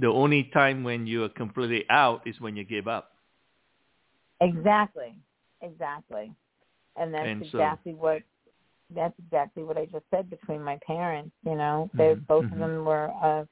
The 0.00 0.08
only 0.08 0.50
time 0.52 0.84
when 0.84 1.06
you 1.06 1.24
are 1.24 1.28
completely 1.28 1.84
out 1.90 2.26
is 2.26 2.40
when 2.40 2.56
you 2.56 2.64
give 2.64 2.88
up. 2.88 3.12
Exactly. 4.40 5.14
Exactly. 5.62 6.32
And 6.96 7.12
that's 7.12 7.26
and 7.26 7.42
exactly 7.42 7.92
so, 7.92 7.98
what 7.98 8.22
that's 8.94 9.14
exactly 9.18 9.62
what 9.62 9.76
I 9.76 9.86
just 9.86 10.04
said 10.10 10.30
between 10.30 10.62
my 10.62 10.78
parents. 10.86 11.30
You 11.44 11.56
know, 11.56 11.90
they 11.94 12.14
mm-hmm. 12.14 12.24
both 12.26 12.44
mm-hmm. 12.44 12.54
of 12.54 12.58
them 12.58 12.84
were 12.84 13.06
a, 13.06 13.46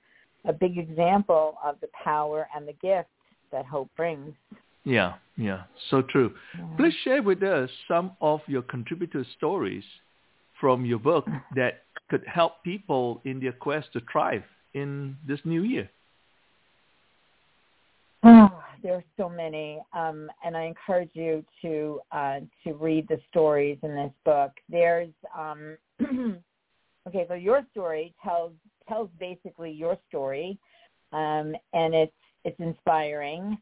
a 0.44 0.52
big 0.52 0.78
example 0.78 1.56
of 1.64 1.76
the 1.80 1.88
power 2.04 2.48
and 2.54 2.66
the 2.66 2.74
gift 2.74 3.08
that 3.50 3.66
hope 3.66 3.90
brings. 3.96 4.34
Yeah, 4.84 5.14
yeah, 5.36 5.62
so 5.90 6.02
true. 6.02 6.34
Yeah. 6.58 6.64
Please 6.76 6.94
share 7.04 7.22
with 7.22 7.42
us 7.42 7.70
some 7.86 8.12
of 8.20 8.40
your 8.46 8.62
contributor 8.62 9.24
stories 9.36 9.84
from 10.60 10.84
your 10.84 10.98
book 10.98 11.26
that 11.56 11.82
could 12.10 12.24
help 12.26 12.62
people 12.64 13.20
in 13.24 13.40
their 13.40 13.52
quest 13.52 13.92
to 13.92 14.00
thrive 14.10 14.44
in 14.74 15.16
this 15.26 15.40
new 15.44 15.62
year. 15.62 15.88
Oh, 18.24 18.62
there 18.82 18.94
are 18.94 19.04
so 19.16 19.28
many, 19.28 19.80
um, 19.92 20.28
and 20.44 20.56
I 20.56 20.62
encourage 20.64 21.10
you 21.14 21.44
to 21.62 22.00
uh, 22.10 22.40
to 22.64 22.74
read 22.74 23.06
the 23.08 23.18
stories 23.30 23.78
in 23.82 23.94
this 23.94 24.12
book. 24.24 24.52
There's 24.68 25.10
um, 25.36 25.76
okay, 27.08 27.24
so 27.28 27.34
your 27.34 27.62
story 27.70 28.14
tells 28.22 28.52
tells 28.88 29.08
basically 29.18 29.70
your 29.70 29.96
story, 30.08 30.58
um, 31.12 31.54
and 31.72 31.94
it's 31.94 32.12
it's 32.44 32.58
inspiring. 32.58 33.58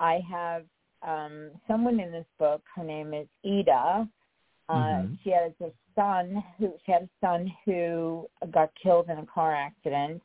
I 0.00 0.20
have 0.30 0.64
um, 1.06 1.50
someone 1.68 2.00
in 2.00 2.10
this 2.10 2.26
book. 2.38 2.62
Her 2.74 2.84
name 2.84 3.14
is 3.14 3.26
Ida. 3.44 4.08
Uh, 4.68 4.72
mm-hmm. 4.72 5.14
She 5.24 5.30
has 5.30 5.52
a 5.60 5.70
son 5.94 6.42
who 6.58 6.72
she 6.84 6.92
had 6.92 7.02
a 7.02 7.08
son 7.20 7.50
who 7.64 8.26
got 8.52 8.70
killed 8.80 9.08
in 9.08 9.18
a 9.18 9.26
car 9.26 9.54
accident 9.54 10.22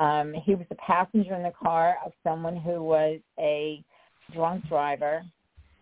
um, 0.00 0.32
he 0.44 0.54
was 0.54 0.66
a 0.70 0.74
passenger 0.76 1.34
in 1.34 1.42
the 1.42 1.52
car 1.62 1.98
of 2.04 2.12
someone 2.24 2.56
who 2.56 2.82
was 2.82 3.20
a 3.38 3.84
drunk 4.32 4.66
driver. 4.66 5.22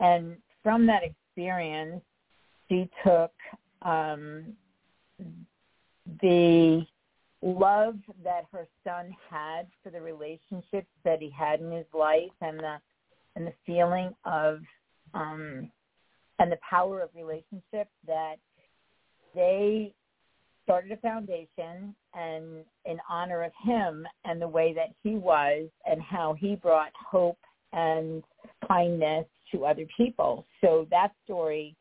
And 0.01 0.37
from 0.63 0.87
that 0.87 1.03
experience, 1.05 2.03
she 2.69 2.91
took 3.05 3.31
um, 3.83 4.57
the 6.21 6.85
love 7.43 7.95
that 8.25 8.45
her 8.53 8.67
son 8.83 9.15
had 9.31 9.69
for 9.83 9.91
the 9.91 10.01
relationships 10.01 10.89
that 11.05 11.21
he 11.21 11.31
had 11.31 11.61
in 11.61 11.71
his 11.71 11.87
life 11.95 12.33
and 12.41 12.59
the 12.59 12.77
and 13.37 13.47
the 13.47 13.53
feeling 13.65 14.13
of 14.25 14.59
um 15.15 15.71
and 16.41 16.51
the 16.51 16.59
power 16.69 17.01
of 17.01 17.11
relationships 17.15 17.93
that 18.05 18.37
they 19.37 19.95
started 20.69 20.93
a 20.93 20.97
foundation 20.99 21.95
and 22.13 22.45
in 22.85 22.99
honor 23.09 23.43
of 23.43 23.53
him 23.65 24.07
and 24.27 24.41
the 24.41 24.47
way 24.47 24.75
that 24.75 24.91
he 25.03 25.15
was 25.15 25.67
and 25.91 25.99
how 26.03 26.35
he 26.39 26.57
brought 26.57 26.93
hope 26.95 27.39
and 27.73 28.23
kindness 28.67 29.25
to 29.51 29.65
other 29.65 29.87
people. 29.97 30.45
So 30.61 30.87
that 30.91 31.13
story 31.25 31.75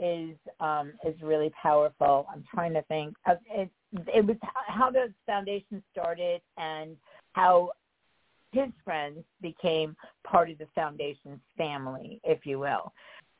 is 0.00 0.34
um, 0.58 0.92
is 1.06 1.14
really 1.22 1.52
powerful. 1.62 2.26
I'm 2.32 2.42
trying 2.52 2.74
to 2.74 2.82
think. 2.82 3.14
Of, 3.26 3.38
it, 3.48 3.70
it 4.12 4.26
was 4.26 4.36
how 4.66 4.90
the 4.90 5.14
foundation 5.24 5.80
started 5.92 6.40
and 6.56 6.96
how 7.34 7.70
his 8.50 8.70
friends 8.84 9.20
became 9.40 9.94
part 10.24 10.50
of 10.50 10.58
the 10.58 10.66
foundation's 10.74 11.40
family, 11.56 12.20
if 12.24 12.44
you 12.44 12.58
will. 12.58 12.92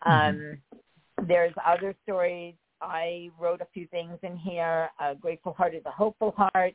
Mm-hmm. 0.06 0.38
Um, 0.38 1.26
there's 1.26 1.52
other 1.66 1.92
stories. 2.04 2.54
I 2.82 3.30
wrote 3.38 3.60
a 3.60 3.66
few 3.72 3.86
things 3.86 4.18
in 4.22 4.36
here. 4.36 4.90
A 5.00 5.14
Grateful 5.14 5.52
Heart 5.52 5.74
is 5.74 5.82
a 5.86 5.90
Hopeful 5.90 6.34
Heart. 6.36 6.74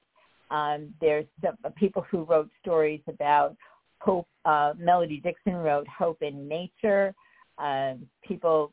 Um, 0.50 0.94
there's 1.02 1.26
some 1.44 1.58
people 1.74 2.06
who 2.10 2.24
wrote 2.24 2.50
stories 2.62 3.02
about 3.08 3.56
hope. 4.00 4.28
Uh, 4.46 4.74
Melody 4.78 5.20
Dixon 5.20 5.56
wrote 5.56 5.88
Hope 5.88 6.22
in 6.22 6.48
Nature. 6.48 7.14
Uh, 7.58 7.96
people, 8.26 8.72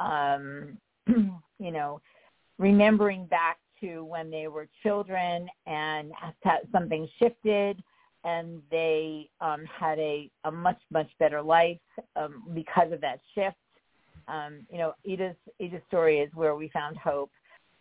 um, 0.00 0.76
you 1.06 1.70
know, 1.70 2.00
remembering 2.58 3.26
back 3.26 3.58
to 3.80 4.04
when 4.04 4.30
they 4.30 4.48
were 4.48 4.68
children 4.82 5.48
and 5.66 6.12
something 6.72 7.08
shifted 7.18 7.82
and 8.24 8.62
they 8.70 9.28
um, 9.40 9.64
had 9.64 9.98
a, 9.98 10.30
a 10.44 10.50
much, 10.50 10.80
much 10.92 11.10
better 11.18 11.42
life 11.42 11.78
um, 12.16 12.44
because 12.54 12.92
of 12.92 13.00
that 13.00 13.20
shift. 13.34 13.56
Um, 14.28 14.66
you 14.70 14.78
know, 14.78 14.94
Ida's, 15.08 15.36
Ida's 15.60 15.82
story 15.88 16.20
is 16.20 16.30
where 16.34 16.54
we 16.54 16.68
found 16.68 16.96
hope. 16.96 17.30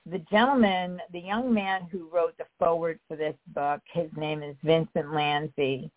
The 0.10 0.20
gentleman, 0.32 1.00
the 1.14 1.20
young 1.20 1.54
man 1.54 1.88
who 1.92 2.10
wrote 2.12 2.36
the 2.38 2.46
foreword 2.58 3.00
for 3.08 3.16
this 3.16 3.36
book, 3.54 3.82
his 3.92 4.10
name 4.18 4.42
is 4.42 4.56
Vincent 4.64 5.08
Lanzi. 5.08 5.92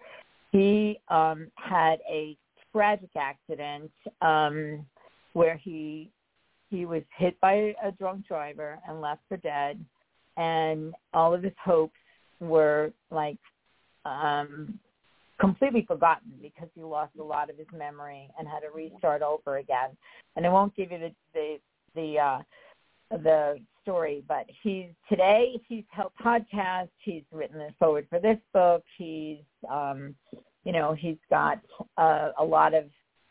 He 0.53 1.01
um, 1.09 1.51
had 1.57 2.01
a 2.09 2.37
tragic 2.73 3.11
accident 3.17 3.91
um, 4.21 4.85
where 5.33 5.57
he 5.57 6.11
he 6.71 6.87
was 6.87 7.03
hit 7.17 7.41
by 7.41 7.75
a 7.83 7.93
drunk 7.99 8.27
driver 8.27 8.79
and 8.89 9.01
left 9.01 9.21
for 9.29 9.37
dead, 9.37 9.83
and 10.37 10.93
all 11.13 11.33
of 11.33 11.43
his 11.43 11.53
hopes 11.63 11.95
were 12.41 12.93
like 13.11 13.39
um, 14.05 14.79
completely 15.41 15.85
forgotten 15.87 16.33
because 16.41 16.69
he 16.75 16.83
lost 16.83 17.13
a 17.19 17.23
lot 17.23 17.51
of 17.51 17.59
his 17.59 17.67
memory 17.77 18.29
and 18.39 18.47
had 18.47 18.61
to 18.61 18.71
restart 18.75 19.23
over 19.23 19.59
again. 19.59 19.91
And 20.37 20.47
I 20.47 20.49
won't 20.49 20.75
give 20.77 20.93
you 20.93 20.99
the 20.99 21.15
the 21.33 21.57
the 21.95 22.19
uh, 22.19 22.39
the 23.11 23.61
story, 23.83 24.25
but 24.27 24.47
he's 24.63 24.87
today 25.09 25.61
he's 25.69 25.85
helped 25.91 26.19
podcasts. 26.19 26.91
He's 26.99 27.23
written 27.33 27.59
the 27.59 27.69
forward 27.79 28.07
for 28.09 28.19
this 28.19 28.39
book. 28.53 28.83
He's 28.97 29.39
um, 29.71 30.15
you 30.65 30.73
know 30.73 30.95
he's 30.99 31.19
got 31.31 31.61
uh, 31.97 32.31
a 32.39 32.45
lot 32.45 32.75
of 32.75 32.85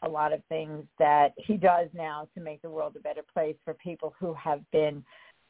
a 0.03 0.09
lot 0.09 0.33
of 0.33 0.41
things 0.49 0.83
that 0.99 1.33
he 1.37 1.55
does 1.55 1.87
now 1.93 2.27
to 2.35 2.41
make 2.41 2.61
the 2.61 2.69
world 2.69 2.95
a 2.97 2.99
better 2.99 3.23
place 3.33 3.55
for 3.63 3.73
people 3.75 4.13
who 4.19 4.33
have 4.33 4.59
been 4.71 5.03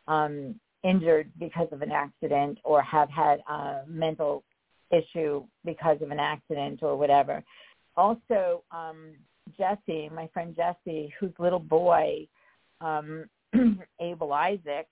um, 0.08 0.56
injured 0.84 1.32
because 1.40 1.68
of 1.72 1.82
an 1.82 1.92
accident 1.92 2.60
or 2.64 2.82
have 2.82 3.10
had 3.10 3.42
uh, 3.50 3.80
mental 3.88 4.44
issue 4.94 5.44
because 5.66 6.02
of 6.02 6.12
an 6.12 6.20
accident 6.20 6.82
or 6.84 6.96
whatever. 6.96 7.44
Also, 7.96 8.64
um, 8.72 9.14
Jesse, 9.58 10.10
my 10.14 10.28
friend 10.34 10.56
Jesse, 10.56 11.14
whose 11.20 11.34
little 11.40 11.60
boy, 11.60 12.28
um, 12.82 13.26
Abel 14.00 14.34
Isaac, 14.34 14.88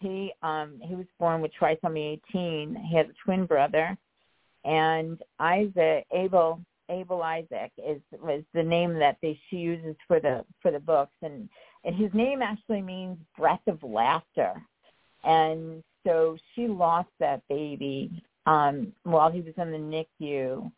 he 0.00 0.32
um, 0.42 0.80
he 0.82 0.94
was 0.94 1.06
born 1.18 1.40
with 1.40 1.52
trisomy 1.58 2.20
18. 2.30 2.74
He 2.90 2.96
has 2.96 3.06
a 3.06 3.24
twin 3.24 3.46
brother, 3.46 3.96
and 4.64 5.20
Isaac 5.38 6.06
Abel 6.12 6.60
Abel 6.88 7.22
Isaac 7.22 7.70
is 7.78 8.00
was 8.20 8.42
the 8.52 8.62
name 8.62 8.98
that 8.98 9.16
they 9.22 9.38
she 9.48 9.56
uses 9.56 9.94
for 10.08 10.18
the 10.18 10.44
for 10.60 10.72
the 10.72 10.80
books, 10.80 11.14
and 11.22 11.48
and 11.84 11.94
his 11.94 12.12
name 12.12 12.42
actually 12.42 12.82
means 12.82 13.16
breath 13.38 13.66
of 13.68 13.82
laughter, 13.82 14.54
and 15.24 15.82
so 16.04 16.36
she 16.54 16.66
lost 16.66 17.10
that 17.20 17.42
baby 17.48 18.10
um, 18.46 18.92
while 19.04 19.30
he 19.30 19.40
was 19.40 19.54
in 19.56 19.70
the 19.70 20.04
NICU. 20.20 20.70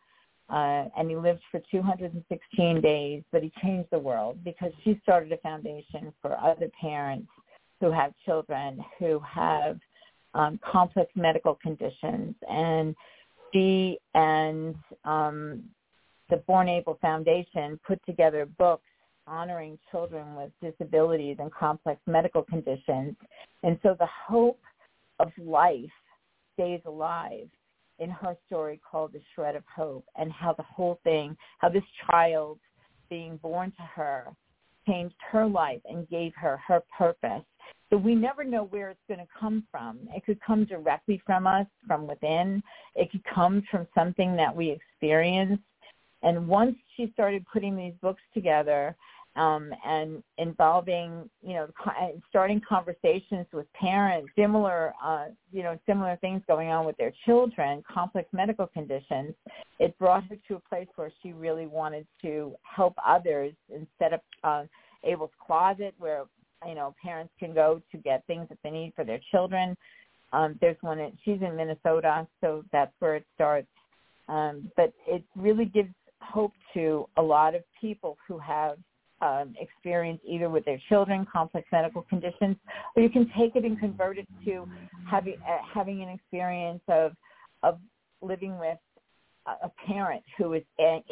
Uh, 0.47 0.87
and 0.95 1.09
he 1.09 1.15
lived 1.15 1.41
for 1.49 1.59
216 1.71 2.79
days, 2.79 3.23
but 3.31 3.41
he 3.41 3.51
changed 3.63 3.89
the 3.91 3.97
world 3.97 4.37
because 4.43 4.71
she 4.83 4.99
started 5.01 5.31
a 5.31 5.37
foundation 5.37 6.13
for 6.21 6.37
other 6.37 6.69
parents 6.79 7.27
who 7.79 7.91
have 7.91 8.13
children 8.25 8.79
who 8.99 9.19
have 9.19 9.79
um, 10.35 10.59
complex 10.63 11.11
medical 11.15 11.55
conditions. 11.55 12.35
And 12.47 12.95
she 13.51 13.97
and 14.13 14.75
um, 15.03 15.63
the 16.29 16.37
Born 16.47 16.69
Able 16.69 16.97
Foundation 17.01 17.79
put 17.85 17.99
together 18.05 18.45
books 18.57 18.83
honoring 19.27 19.79
children 19.89 20.35
with 20.35 20.51
disabilities 20.61 21.37
and 21.39 21.51
complex 21.51 21.99
medical 22.05 22.43
conditions. 22.43 23.15
And 23.63 23.79
so 23.81 23.95
the 23.97 24.07
hope 24.27 24.59
of 25.19 25.31
life 25.37 25.89
stays 26.55 26.81
alive 26.85 27.47
in 27.99 28.09
her 28.09 28.35
story 28.47 28.79
called 28.89 29.13
The 29.13 29.21
Shred 29.33 29.55
of 29.55 29.63
Hope 29.73 30.05
and 30.17 30.31
how 30.31 30.53
the 30.53 30.63
whole 30.63 30.99
thing, 31.03 31.37
how 31.59 31.69
this 31.69 31.83
child 32.09 32.59
being 33.09 33.37
born 33.37 33.71
to 33.77 33.83
her 33.83 34.27
changed 34.87 35.15
her 35.31 35.45
life 35.45 35.81
and 35.85 36.09
gave 36.09 36.33
her 36.35 36.59
her 36.67 36.83
purpose. 36.97 37.43
So 37.89 37.97
we 37.97 38.15
never 38.15 38.43
know 38.43 38.65
where 38.65 38.89
it's 38.89 38.99
going 39.07 39.19
to 39.19 39.27
come 39.39 39.63
from. 39.71 39.99
It 40.13 40.25
could 40.25 40.41
come 40.41 40.65
directly 40.65 41.21
from 41.25 41.47
us, 41.47 41.67
from 41.87 42.07
within. 42.07 42.61
It 42.95 43.11
could 43.11 43.23
come 43.23 43.63
from 43.69 43.87
something 43.95 44.35
that 44.35 44.55
we 44.55 44.71
experienced. 44.71 45.63
And 46.23 46.47
once 46.47 46.75
she 46.97 47.11
started 47.13 47.45
putting 47.51 47.75
these 47.75 47.93
books 48.01 48.21
together, 48.33 48.95
um, 49.35 49.71
and 49.85 50.23
involving, 50.37 51.29
you 51.41 51.53
know, 51.53 51.67
starting 52.29 52.61
conversations 52.67 53.45
with 53.51 53.71
parents, 53.73 54.29
similar, 54.37 54.93
uh, 55.03 55.25
you 55.51 55.61
know, 55.61 55.77
similar 55.85 56.17
things 56.17 56.41
going 56.47 56.69
on 56.69 56.85
with 56.85 56.95
their 56.97 57.11
children, 57.25 57.83
complex 57.91 58.29
medical 58.31 58.67
conditions. 58.67 59.33
It 59.79 59.97
brought 59.99 60.23
her 60.25 60.37
to 60.47 60.55
a 60.55 60.59
place 60.59 60.87
where 60.95 61.11
she 61.21 61.33
really 61.33 61.67
wanted 61.67 62.07
to 62.21 62.55
help 62.63 62.95
others 63.05 63.53
and 63.73 63.85
set 63.99 64.13
up 64.13 64.23
uh, 64.43 64.63
Abel's 65.03 65.31
Closet, 65.45 65.93
where 65.97 66.23
you 66.65 66.75
know 66.75 66.95
parents 67.03 67.33
can 67.37 67.53
go 67.53 67.81
to 67.91 67.97
get 67.97 68.25
things 68.27 68.47
that 68.49 68.57
they 68.63 68.71
need 68.71 68.93
for 68.95 69.03
their 69.03 69.19
children. 69.31 69.75
Um, 70.31 70.57
there's 70.61 70.77
one. 70.81 70.99
In, 70.99 71.11
she's 71.25 71.41
in 71.41 71.57
Minnesota, 71.57 72.25
so 72.39 72.63
that's 72.71 72.93
where 72.99 73.17
it 73.17 73.25
starts. 73.35 73.67
Um, 74.29 74.71
but 74.77 74.93
it 75.07 75.23
really 75.35 75.65
gives 75.65 75.89
hope 76.21 76.53
to 76.73 77.07
a 77.17 77.21
lot 77.21 77.53
of 77.53 77.63
people 77.79 78.17
who 78.27 78.37
have 78.39 78.77
um, 79.25 79.55
experience 79.59 80.21
either 80.27 80.49
with 80.49 80.65
their 80.65 80.79
children, 80.87 81.25
complex 81.31 81.67
medical 81.71 82.03
conditions, 82.03 82.55
or 82.95 83.01
you 83.01 83.09
can 83.09 83.31
take 83.37 83.55
it 83.55 83.65
and 83.65 83.79
convert 83.79 84.17
it 84.17 84.27
to 84.45 84.67
having 85.09 85.37
uh, 85.47 85.57
having 85.73 86.03
an 86.03 86.09
experience 86.09 86.81
of 86.87 87.13
of 87.63 87.79
living 88.21 88.57
with 88.59 88.77
a 89.63 89.69
parent 89.85 90.23
who 90.37 90.53
is 90.53 90.63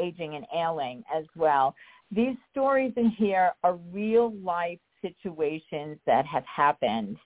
aging 0.01 0.35
and 0.35 0.45
ailing 0.55 1.03
as 1.15 1.23
well. 1.35 1.75
These 2.11 2.35
stories 2.51 2.93
in 2.97 3.09
here 3.11 3.53
are 3.63 3.75
real 3.91 4.33
life 4.43 4.79
situations 5.01 5.97
that 6.07 6.25
have 6.25 6.43
happened. 6.45 7.17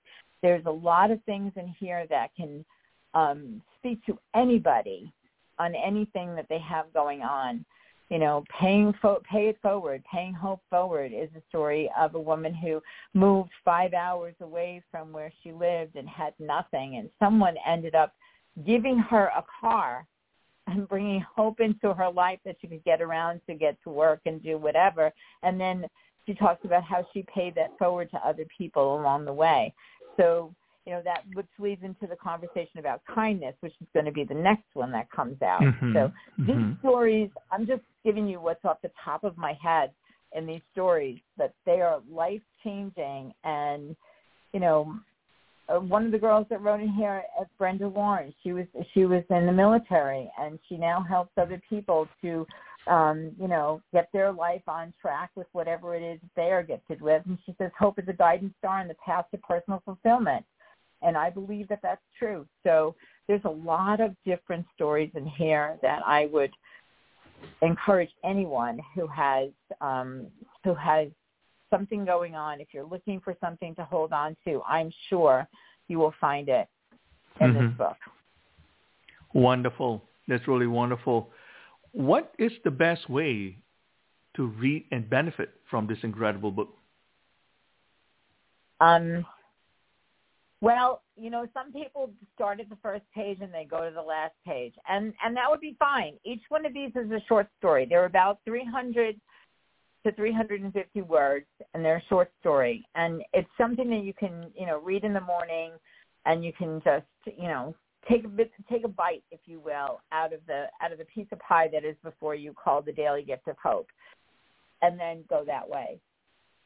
There's 0.42 0.66
a 0.66 0.72
lot 0.72 1.12
of 1.12 1.24
things 1.24 1.54
in 1.56 1.74
here 1.80 2.06
that 2.10 2.36
can 2.36 2.66
um, 3.14 3.62
speak 3.78 4.06
to 4.06 4.18
anybody 4.36 5.12
on 5.60 5.74
anything 5.76 6.36
that 6.36 6.48
they 6.50 6.60
have 6.60 6.92
going 6.94 7.22
on 7.22 7.66
you 8.10 8.20
know, 8.20 8.44
paying 8.60 8.94
fo- 9.02 9.22
pay 9.30 9.50
it 9.50 9.58
forward, 9.62 10.04
paying 10.12 10.34
hope 10.34 10.62
forward 10.70 11.12
is 11.14 11.30
a 11.36 11.42
story 11.50 11.92
of 12.00 12.16
a 12.16 12.20
woman 12.20 12.54
who 12.54 12.82
moved 13.14 13.50
five 13.66 13.94
hours 13.94 14.36
away 14.42 14.82
from 14.90 15.12
where 15.12 15.32
she 15.44 15.52
lived 15.52 15.96
and 15.96 16.08
had 16.08 16.34
nothing, 16.40 16.98
and 16.98 17.10
someone 17.20 17.56
ended 17.66 17.96
up 17.96 18.14
giving 18.66 18.98
her 18.98 19.26
a 19.36 19.44
car 19.62 20.06
and 20.68 20.88
bringing 20.88 21.24
hope 21.36 21.60
into 21.60 21.94
her 21.94 22.10
life 22.10 22.40
that 22.46 22.58
she 22.62 22.68
could 22.68 22.84
get 22.84 23.02
around 23.02 23.42
to 23.48 23.56
get 23.56 23.78
to 23.84 23.90
work 23.90 24.20
and 24.26 24.44
do 24.44 24.58
whatever. 24.58 25.12
And 25.44 25.60
then 25.60 25.86
she 26.26 26.34
talks 26.34 26.66
about 26.66 26.84
how 26.84 27.06
she 27.14 27.24
paid 27.24 27.56
that 27.56 27.78
forward 27.78 28.10
to 28.12 28.28
other 28.28 28.46
people 28.58 29.00
along 29.00 29.26
the 29.26 29.34
way. 29.34 29.74
So 30.18 30.54
you 30.88 30.94
know 30.94 31.02
that 31.04 31.24
which 31.34 31.48
leads 31.60 31.84
into 31.84 32.08
the 32.08 32.16
conversation 32.16 32.80
about 32.80 33.02
kindness 33.14 33.54
which 33.60 33.74
is 33.82 33.88
going 33.94 34.06
to 34.06 34.12
be 34.12 34.24
the 34.24 34.34
next 34.34 34.68
one 34.74 34.92
that 34.92 35.12
comes 35.12 35.40
out 35.42 35.62
mm-hmm. 35.62 35.94
so 35.94 36.12
these 36.40 36.56
mm-hmm. 36.56 36.80
stories 36.80 37.30
i'm 37.52 37.68
just 37.68 37.82
giving 38.06 38.28
you 38.28 38.40
what's 38.40 38.64
off 38.64 38.78
the 38.82 38.92
top 39.04 39.24
of 39.24 39.38
my 39.38 39.54
head 39.62 39.92
in 40.34 40.48
these 40.48 40.62
stories 40.72 41.20
but 41.38 41.54
they 41.66 41.82
are 41.82 42.00
life 42.10 42.42
changing 42.64 43.34
and 43.44 43.96
you 44.54 44.60
know 44.60 44.96
uh, 45.70 45.80
one 45.82 46.06
of 46.06 46.14
the 46.14 46.18
girls 46.18 46.48
that 46.50 46.62
wrote 46.62 46.80
in 46.80 46.90
here 46.94 47.22
uh, 47.40 47.44
Brenda 47.58 47.90
Lawrence 47.90 48.34
she 48.42 48.54
was 48.54 48.66
she 48.94 49.04
was 49.04 49.24
in 49.30 49.46
the 49.46 49.52
military 49.52 50.32
and 50.40 50.58
she 50.70 50.78
now 50.78 51.06
helps 51.08 51.32
other 51.38 51.62
people 51.70 52.08
to 52.22 52.46
um, 52.88 53.32
you 53.38 53.50
know, 53.50 53.82
get 53.92 54.08
their 54.14 54.32
life 54.32 54.62
on 54.66 54.94
track 55.02 55.32
with 55.36 55.48
whatever 55.52 55.94
it 55.94 56.02
is 56.02 56.22
they 56.38 56.52
are 56.52 56.64
gifted 56.64 57.02
with. 57.02 57.22
And 57.26 57.38
she 57.46 57.54
says, 57.58 57.70
hope 57.78 58.00
is 58.00 58.08
a 58.08 58.14
guiding 58.14 58.54
star 58.60 58.82
in 58.82 58.88
the 58.88 58.96
path 59.06 59.26
to 59.32 59.38
personal 59.40 59.82
fulfillment. 59.84 60.46
And 61.02 61.16
I 61.16 61.30
believe 61.30 61.68
that 61.70 61.80
that's 61.84 62.02
true. 62.18 62.46
So 62.64 62.96
there's 63.28 63.46
a 63.46 63.50
lot 63.50 64.00
of 64.02 64.16
different 64.26 64.66
stories 64.76 65.12
in 65.16 65.26
here 65.26 65.78
that 65.82 66.02
I 66.06 66.28
would 66.28 66.52
encourage 67.62 68.10
anyone 68.24 68.80
who 68.96 69.08
has 69.08 69.50
um, 69.80 70.28
who 70.64 70.74
has 70.74 71.10
something 71.70 72.06
going 72.06 72.36
on, 72.36 72.62
if 72.62 72.68
you're 72.72 72.86
looking 72.86 73.20
for 73.20 73.36
something 73.42 73.76
to 73.76 73.84
hold 73.84 74.14
on 74.14 74.36
to, 74.46 74.62
I'm 74.68 74.92
sure 75.10 75.48
you 75.88 76.00
will 76.00 76.14
find 76.20 76.50
it 76.50 76.68
in 77.40 77.54
mm-hmm. 77.54 77.68
this 77.68 77.78
book. 77.78 77.98
Wonderful. 79.34 80.04
That's 80.28 80.48
really 80.48 80.68
wonderful. 80.68 81.30
What 81.92 82.34
is 82.38 82.52
the 82.64 82.72
best 82.72 83.10
way 83.10 83.58
to 84.36 84.48
read 84.48 84.86
and 84.92 85.10
benefit 85.10 85.52
from 85.70 85.88
this 85.88 85.98
incredible 86.04 86.52
book? 86.52 86.70
Um, 88.80 89.26
well, 90.62 91.04
you 91.16 91.30
know, 91.30 91.46
some 91.54 91.72
people 91.72 92.12
start 92.34 92.60
at 92.60 92.70
the 92.70 92.78
first 92.82 93.04
page 93.14 93.38
and 93.42 93.54
they 93.54 93.66
go 93.66 93.88
to 93.88 93.94
the 93.94 94.02
last 94.02 94.34
page, 94.46 94.74
and 94.90 95.14
and 95.24 95.36
that 95.36 95.50
would 95.50 95.62
be 95.62 95.76
fine. 95.78 96.14
Each 96.26 96.42
one 96.50 96.66
of 96.66 96.74
these 96.74 96.92
is 96.96 97.12
a 97.12 97.22
short 97.28 97.48
story. 97.60 97.86
They're 97.88 98.06
about 98.06 98.40
300 98.46 99.20
to 100.06 100.12
350 100.14 101.02
words, 101.04 101.46
and 101.74 101.86
they're 101.86 101.98
a 101.98 102.10
short 102.10 102.32
story, 102.40 102.86
and 102.96 103.22
it's 103.34 103.50
something 103.58 103.90
that 103.90 104.04
you 104.04 104.14
can, 104.14 104.52
you 104.56 104.66
know, 104.66 104.80
read 104.80 105.04
in 105.04 105.14
the 105.14 105.22
morning, 105.22 105.72
and 106.26 106.44
you 106.44 106.54
can 106.54 106.82
just, 106.84 107.06
you 107.26 107.48
know, 107.48 107.76
take 108.10 108.24
a 108.26 108.28
bit, 108.28 108.52
take 108.70 108.84
a 108.84 108.88
bite, 108.88 109.24
if 109.32 109.42
you 109.46 109.60
will, 109.60 110.02
out 110.12 110.34
of 110.34 110.40
the 110.48 110.66
out 110.82 110.92
of 110.92 110.98
the 110.98 111.06
piece 111.06 111.28
of 111.32 111.40
pie 111.40 111.70
that 111.72 111.86
is 111.86 111.96
before 112.04 112.34
you, 112.34 112.54
called 112.54 112.88
the 112.88 112.94
Daily 112.94 113.22
Gift 113.22 113.48
of 113.48 113.58
Hope, 113.62 113.90
and 114.82 115.00
then 115.00 115.24
go 115.30 115.44
that 115.46 115.70
way 115.70 116.00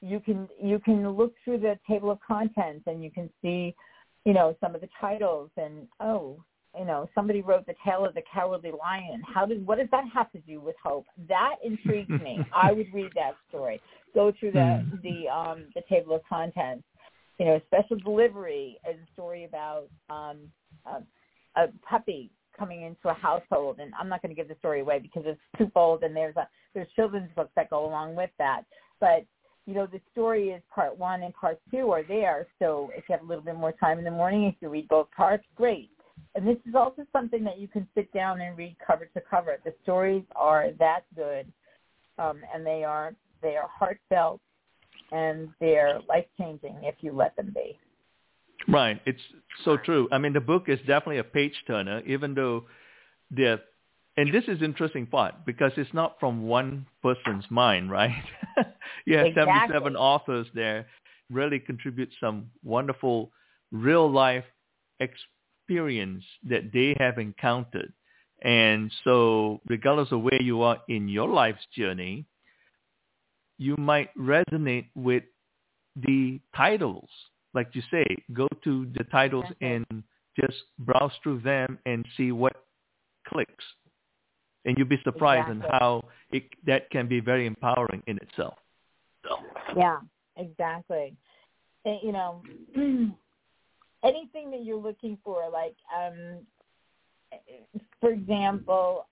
you 0.02 0.20
can 0.20 0.50
you 0.62 0.80
can 0.80 1.08
look 1.10 1.34
through 1.44 1.60
the 1.60 1.78
table 1.88 2.12
of 2.12 2.20
contents 2.26 2.84
and 2.88 3.04
you 3.04 3.12
can 3.12 3.30
see, 3.42 3.76
you 4.26 4.34
know, 4.34 4.56
some 4.60 4.76
of 4.76 4.82
the 4.82 4.90
titles 5.00 5.50
and 5.58 5.88
oh, 6.00 6.44
you 6.78 6.86
know, 6.86 7.10
somebody 7.14 7.42
wrote 7.42 7.66
the 7.66 7.76
tale 7.86 8.06
of 8.06 8.14
the 8.14 8.24
cowardly 8.34 8.72
lion. 8.72 9.22
How 9.32 9.46
did 9.46 9.66
what 9.66 9.78
does 9.78 9.90
that 9.92 10.06
have 10.14 10.32
to 10.32 10.40
do 10.40 10.60
with 10.60 10.76
hope? 10.84 11.06
That 11.30 11.56
intrigues 11.64 12.10
me. 12.10 12.40
I 12.56 12.72
would 12.72 12.88
read 12.94 13.12
that 13.16 13.36
story. 13.50 13.80
Go 14.14 14.32
through 14.40 14.54
the 14.54 14.84
hmm. 14.90 14.96
the 15.04 15.30
um 15.30 15.66
the 15.76 15.82
table 15.90 16.16
of 16.16 16.22
contents. 16.28 16.84
You 17.38 17.46
know, 17.46 17.62
special 17.68 17.98
delivery 17.98 18.78
is 18.90 18.98
a 18.98 19.14
story 19.14 19.46
about 19.46 19.88
um 20.10 20.38
a, 20.86 21.62
a 21.62 21.68
puppy 21.88 22.32
coming 22.58 22.84
into 22.84 23.10
a 23.10 23.14
household 23.14 23.80
and 23.80 23.94
I'm 24.00 24.10
not 24.10 24.22
going 24.22 24.30
to 24.30 24.36
give 24.36 24.50
the 24.50 24.56
story 24.60 24.82
away 24.82 25.00
because 25.00 25.24
it's 25.26 25.40
twofold 25.58 26.04
and 26.04 26.16
there's 26.16 26.36
a 26.36 26.48
there's 26.74 26.88
children's 26.96 27.32
books 27.36 27.52
that 27.56 27.70
go 27.70 27.86
along 27.86 28.16
with 28.16 28.30
that. 28.40 28.64
But 29.00 29.26
you 29.72 29.78
know, 29.78 29.86
the 29.86 30.02
story 30.12 30.50
is 30.50 30.62
part 30.74 30.98
one 30.98 31.24
and 31.24 31.34
part 31.34 31.58
two 31.72 31.92
are 31.92 32.04
there. 32.04 32.46
So 32.60 32.92
if 32.94 33.06
you 33.08 33.16
have 33.16 33.22
a 33.22 33.26
little 33.26 33.44
bit 33.44 33.56
more 33.56 33.72
time 33.72 34.00
in 34.00 34.04
the 34.04 34.12
morning, 34.12 34.44
if 34.44 34.56
you 34.60 34.68
read 34.68 34.90
both 34.90 35.10
parts, 35.12 35.46
great. 35.56 35.90
And 36.36 36.46
this 36.46 36.58
is 36.68 36.76
also 36.76 37.06
something 37.14 37.42
that 37.46 37.58
you 37.58 37.70
can 37.70 37.88
sit 37.96 38.12
down 38.14 38.42
and 38.42 38.58
read 38.58 38.76
cover 38.86 39.06
to 39.06 39.22
cover. 39.22 39.58
The 39.64 39.74
stories 39.82 40.24
are 40.36 40.72
that 40.78 41.06
good, 41.16 41.46
um, 42.20 42.42
and 42.54 42.66
they 42.66 42.84
are 42.84 43.16
they 43.42 43.56
are 43.56 43.70
heartfelt 43.70 44.42
and 45.14 45.48
they're 45.62 46.02
life 46.10 46.26
changing 46.38 46.76
if 46.84 46.96
you 47.00 47.14
let 47.14 47.34
them 47.38 47.54
be. 47.56 47.80
Right. 48.68 49.02
It's 49.06 49.22
so 49.64 49.78
true. 49.78 50.10
I 50.12 50.18
mean, 50.18 50.34
the 50.34 50.42
book 50.42 50.66
is 50.68 50.80
definitely 50.80 51.20
a 51.20 51.24
page 51.24 51.56
turner, 51.66 52.02
even 52.06 52.34
though 52.34 52.66
the 53.32 53.62
and 54.18 54.34
this 54.34 54.44
is 54.48 54.62
interesting 54.62 55.06
part 55.06 55.46
because 55.46 55.72
it's 55.78 55.94
not 55.94 56.20
from 56.20 56.44
one 56.48 56.86
person's 57.02 57.46
mind, 57.50 57.90
right? 57.90 58.12
you 59.06 59.18
have 59.18 59.28
exactly. 59.28 59.54
77 59.54 59.96
authors 59.96 60.48
there 60.54 60.86
really 61.30 61.60
contribute 61.60 62.10
some 62.20 62.48
wonderful 62.64 63.32
real 63.72 64.12
life 64.12 64.44
experience 65.00 66.24
that 66.44 66.74
they 66.74 66.96
have 67.00 67.18
encountered. 67.18 67.94
And 68.42 68.92
so 69.04 69.62
regardless 69.68 70.12
of 70.12 70.22
where 70.22 70.42
you 70.42 70.62
are 70.62 70.80
in 70.90 71.08
your 71.08 71.30
life's 71.30 71.66
journey, 71.74 72.26
you 73.58 73.78
might 73.78 74.14
resonate 74.18 74.88
with 74.96 75.24
the 75.96 76.40
titles. 76.56 77.10
Like 77.54 77.70
you 77.74 77.84
say, 77.92 78.04
go 78.34 78.48
to 78.64 78.88
the 78.98 79.04
titles 79.06 79.46
and 79.62 79.86
just 80.38 80.58
browse 80.80 81.12
through 81.24 81.42
them 81.42 81.78
and 81.86 82.06
see 82.18 82.32
what 82.32 82.56
clicks 83.28 83.64
and 84.66 84.78
you'd 84.78 84.90
be 84.90 85.00
surprised 85.04 85.50
exactly. 85.50 85.68
in 85.68 85.80
how 85.80 86.04
it, 86.32 86.44
that 86.66 86.90
can 86.92 87.08
be 87.08 87.20
very 87.20 87.46
empowering 87.46 88.04
in 88.08 88.18
itself. 88.18 88.56
So. 89.24 89.38
Yeah, 89.76 90.00
exactly. 90.38 91.16
And, 91.86 92.00
you 92.04 92.12
know, 92.12 92.44
anything 94.04 94.52
that 94.52 94.64
you're 94.64 94.78
looking 94.78 95.18
for, 95.24 95.50
like, 95.52 95.76
um, 95.96 96.40
for 98.00 98.12
example, 98.12 99.08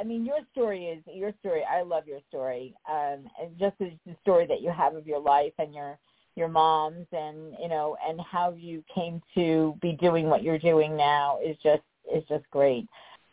I 0.00 0.04
mean, 0.04 0.24
your 0.24 0.38
story 0.52 0.86
is 0.86 1.02
your 1.12 1.32
story. 1.40 1.62
I 1.68 1.82
love 1.82 2.06
your 2.06 2.20
story, 2.28 2.74
um, 2.88 3.28
and 3.40 3.58
just 3.58 3.76
the 3.78 3.90
story 4.22 4.46
that 4.46 4.62
you 4.62 4.70
have 4.70 4.94
of 4.94 5.06
your 5.06 5.18
life 5.18 5.52
and 5.58 5.74
your 5.74 5.98
your 6.36 6.48
mom's, 6.48 7.06
and 7.12 7.54
you 7.60 7.68
know, 7.68 7.96
and 8.06 8.20
how 8.20 8.52
you 8.52 8.82
came 8.94 9.20
to 9.34 9.76
be 9.82 9.92
doing 9.92 10.28
what 10.28 10.42
you're 10.42 10.58
doing 10.58 10.96
now 10.96 11.38
is 11.44 11.56
just 11.62 11.82
is 12.14 12.22
just 12.28 12.48
great 12.50 12.86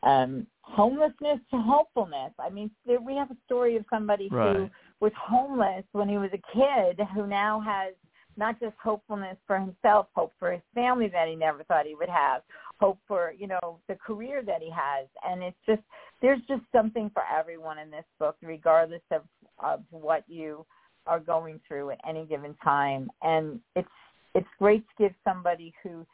um, 0.03 0.47
homelessness 0.61 1.39
to 1.51 1.57
hopefulness. 1.57 2.31
I 2.39 2.49
mean, 2.49 2.71
there, 2.85 3.01
we 3.01 3.15
have 3.15 3.31
a 3.31 3.37
story 3.45 3.75
of 3.75 3.85
somebody 3.89 4.29
right. 4.31 4.55
who 4.55 4.69
was 4.99 5.11
homeless 5.19 5.83
when 5.91 6.09
he 6.09 6.17
was 6.17 6.31
a 6.33 6.55
kid 6.55 7.05
who 7.13 7.27
now 7.27 7.59
has 7.59 7.93
not 8.37 8.59
just 8.59 8.75
hopefulness 8.81 9.37
for 9.45 9.59
himself, 9.59 10.07
hope 10.15 10.31
for 10.39 10.51
his 10.51 10.61
family 10.73 11.07
that 11.09 11.27
he 11.27 11.35
never 11.35 11.63
thought 11.63 11.85
he 11.85 11.95
would 11.95 12.09
have, 12.09 12.41
hope 12.79 12.97
for, 13.07 13.33
you 13.37 13.47
know, 13.47 13.79
the 13.87 13.95
career 13.95 14.41
that 14.41 14.61
he 14.61 14.69
has. 14.69 15.07
And 15.27 15.43
it's 15.43 15.57
just, 15.65 15.81
there's 16.21 16.39
just 16.47 16.61
something 16.71 17.11
for 17.13 17.23
everyone 17.37 17.77
in 17.77 17.91
this 17.91 18.05
book, 18.19 18.37
regardless 18.41 19.01
of, 19.11 19.23
of 19.63 19.81
what 19.91 20.23
you 20.27 20.65
are 21.07 21.19
going 21.19 21.59
through 21.67 21.91
at 21.91 21.99
any 22.07 22.25
given 22.25 22.55
time. 22.63 23.09
And 23.21 23.59
it's, 23.75 23.89
it's 24.33 24.47
great 24.59 24.85
to 24.87 25.03
give 25.03 25.13
somebody 25.23 25.73
who 25.83 26.05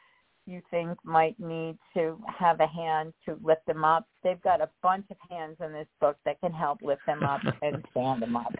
you 0.48 0.62
think 0.70 0.96
might 1.04 1.38
need 1.38 1.76
to 1.94 2.18
have 2.26 2.60
a 2.60 2.66
hand 2.66 3.12
to 3.26 3.38
lift 3.44 3.66
them 3.66 3.84
up. 3.84 4.06
They've 4.24 4.40
got 4.42 4.60
a 4.60 4.68
bunch 4.82 5.04
of 5.10 5.16
hands 5.30 5.56
in 5.64 5.72
this 5.72 5.86
book 6.00 6.16
that 6.24 6.40
can 6.40 6.52
help 6.52 6.80
lift 6.82 7.02
them 7.06 7.22
up 7.22 7.40
and 7.62 7.84
stand 7.90 8.22
them 8.22 8.36
up. 8.36 8.52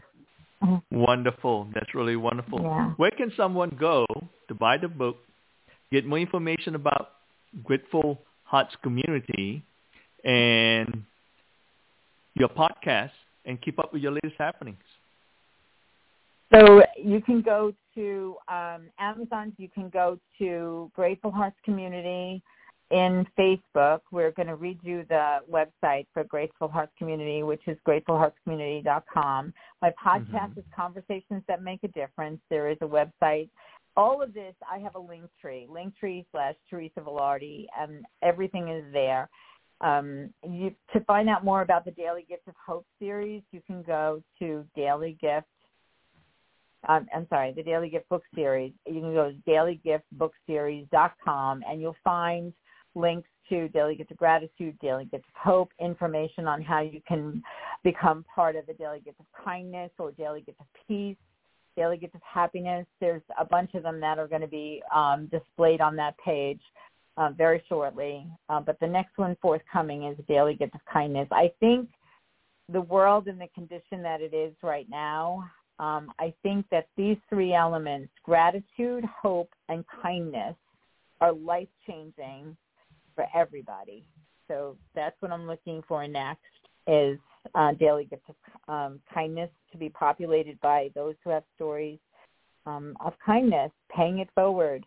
Wonderful. 0.91 1.68
That's 1.72 1.95
really 1.95 2.16
wonderful. 2.16 2.61
Yeah. 2.61 2.91
Where 2.97 3.11
can 3.11 3.32
someone 3.36 3.76
go 3.78 4.07
to 4.49 4.55
buy 4.55 4.76
the 4.76 4.89
book, 4.89 5.16
get 5.91 6.05
more 6.05 6.18
information 6.18 6.74
about 6.74 7.11
Grateful 7.64 8.18
Hearts 8.45 8.74
Community 8.82 9.64
and 10.24 11.05
your 12.34 12.49
podcast 12.49 13.11
and 13.45 13.61
keep 13.61 13.78
up 13.78 13.93
with 13.93 14.03
your 14.03 14.12
latest 14.12 14.34
happenings? 14.36 14.78
So 16.53 16.82
you 16.96 17.20
can 17.20 17.42
go 17.42 17.72
to 17.94 18.36
um, 18.49 18.88
Amazon. 18.99 19.53
You 19.59 19.68
can 19.68 19.90
go 19.90 20.18
to 20.38 20.90
Grateful 20.94 21.30
Hearts 21.30 21.57
Community 21.64 22.42
in 22.90 23.26
Facebook. 23.38 24.01
We're 24.11 24.30
going 24.30 24.46
to 24.49 24.57
read 24.57 24.78
you 24.82 25.05
the 25.09 25.38
website 25.51 26.07
for 26.14 26.24
Grateful 26.24 26.68
Hearts 26.68 26.92
Community, 26.96 27.42
which 27.42 27.61
is 27.66 27.76
gratefulheartscommunity.com. 27.86 29.53
My 29.82 29.92
podcast 30.03 30.30
mm-hmm. 30.30 30.61
is 30.61 30.64
Conversations 30.74 31.42
That 31.49 31.62
Make 31.62 31.84
a 31.84 31.88
Difference. 31.88 32.40
There 32.49 32.70
is 32.70 32.78
a 32.80 32.86
website. 32.86 33.51
All 33.96 34.22
of 34.22 34.32
this, 34.32 34.55
I 34.70 34.78
have 34.78 34.94
a 34.94 35.01
link 35.01 35.24
tree, 35.40 35.66
link 35.68 35.96
tree 35.99 36.24
slash 36.30 36.55
Teresa 36.70 37.01
Velardi, 37.01 37.66
and 37.78 38.05
everything 38.22 38.68
is 38.68 38.84
there. 38.92 39.28
Um, 39.80 40.30
you, 40.49 40.72
to 40.92 41.01
find 41.01 41.28
out 41.28 41.44
more 41.44 41.62
about 41.62 41.84
the 41.84 41.90
Daily 41.90 42.24
Gift 42.28 42.49
of 42.49 42.55
Hope 42.64 42.86
series, 42.99 43.42
you 43.53 43.61
can 43.66 43.82
go 43.82 44.22
to 44.38 44.64
Daily 44.74 45.18
Gift 45.20 45.46
um, 46.87 47.07
I'm 47.14 47.26
sorry, 47.29 47.53
the 47.53 47.62
Daily 47.62 47.89
Gift 47.89 48.09
Book 48.09 48.22
Series. 48.35 48.72
You 48.87 49.01
can 49.01 49.14
go 49.14 49.33
to 49.33 49.37
dailygiftbookseries.com 49.51 51.62
and 51.68 51.81
you'll 51.81 51.97
find 52.05 52.53
links 52.95 53.29
to 53.49 53.68
Daily 53.68 53.97
Gift 53.97 54.11
of 54.11 54.16
Gratitude, 54.16 54.79
Daily 54.81 55.05
Gift 55.07 55.24
of 55.24 55.35
Hope, 55.35 55.70
information 55.81 56.47
on 56.47 56.62
how 56.62 56.81
you 56.81 57.01
can 57.07 57.43
become 57.83 58.24
part 58.33 58.57
of 58.57 58.66
the 58.66 58.74
Daily 58.74 59.01
Gift 59.01 59.20
of 59.20 59.26
Kindness 59.45 59.91
or 59.99 60.12
Daily 60.12 60.43
Gift 60.43 60.61
of 60.61 60.66
Peace, 60.87 61.16
Daily 61.76 61.97
Gift 61.97 62.14
of 62.14 62.20
Happiness. 62.22 62.87
There's 63.01 63.22
a 63.39 63.45
bunch 63.45 63.74
of 63.74 63.83
them 63.83 64.01
that 64.01 64.18
are 64.18 64.29
going 64.29 64.43
to 64.43 64.49
be 64.49 64.83
um, 64.95 65.29
displayed 65.33 65.81
on 65.81 65.97
that 65.97 66.16
page 66.18 66.61
uh, 67.16 67.31
very 67.31 67.64
shortly. 67.68 68.26
Uh, 68.49 68.61
but 68.61 68.79
the 68.81 68.87
next 68.87 69.16
one 69.16 69.37
forthcoming 69.41 70.05
is 70.05 70.16
Daily 70.29 70.55
Gift 70.55 70.74
of 70.74 70.81
Kindness. 70.93 71.29
I 71.33 71.51
think 71.61 71.89
the 72.70 72.83
world 72.83 73.29
in 73.29 73.39
the 73.39 73.49
condition 73.55 74.03
that 74.03 74.20
it 74.20 74.35
is 74.35 74.53
right 74.62 74.87
now 74.91 75.51
um, 75.79 76.12
I 76.18 76.35
think 76.43 76.66
that 76.70 76.89
these 76.97 77.16
three 77.29 77.55
elements, 77.55 78.11
gratitude, 78.24 79.05
hope, 79.05 79.51
and 79.68 79.85
kindness, 80.03 80.55
are 81.20 81.33
life-changing 81.33 82.57
for 83.14 83.26
everybody. 83.35 84.05
So 84.47 84.76
that's 84.95 85.16
what 85.20 85.33
I'm 85.33 85.47
looking 85.47 85.83
for 85.87 86.07
next 86.07 86.41
is 86.87 87.18
uh, 87.55 87.72
daily 87.72 88.05
gift 88.05 88.22
of 88.29 88.35
um, 88.72 89.01
kindness 89.12 89.51
to 89.72 89.79
be 89.79 89.89
populated 89.89 90.61
by 90.61 90.91
those 90.95 91.14
who 91.22 91.31
have 91.31 91.43
stories 91.55 91.99
um, 92.66 92.97
of 93.05 93.14
kindness, 93.24 93.70
paying 93.95 94.18
it 94.18 94.29
forward, 94.35 94.85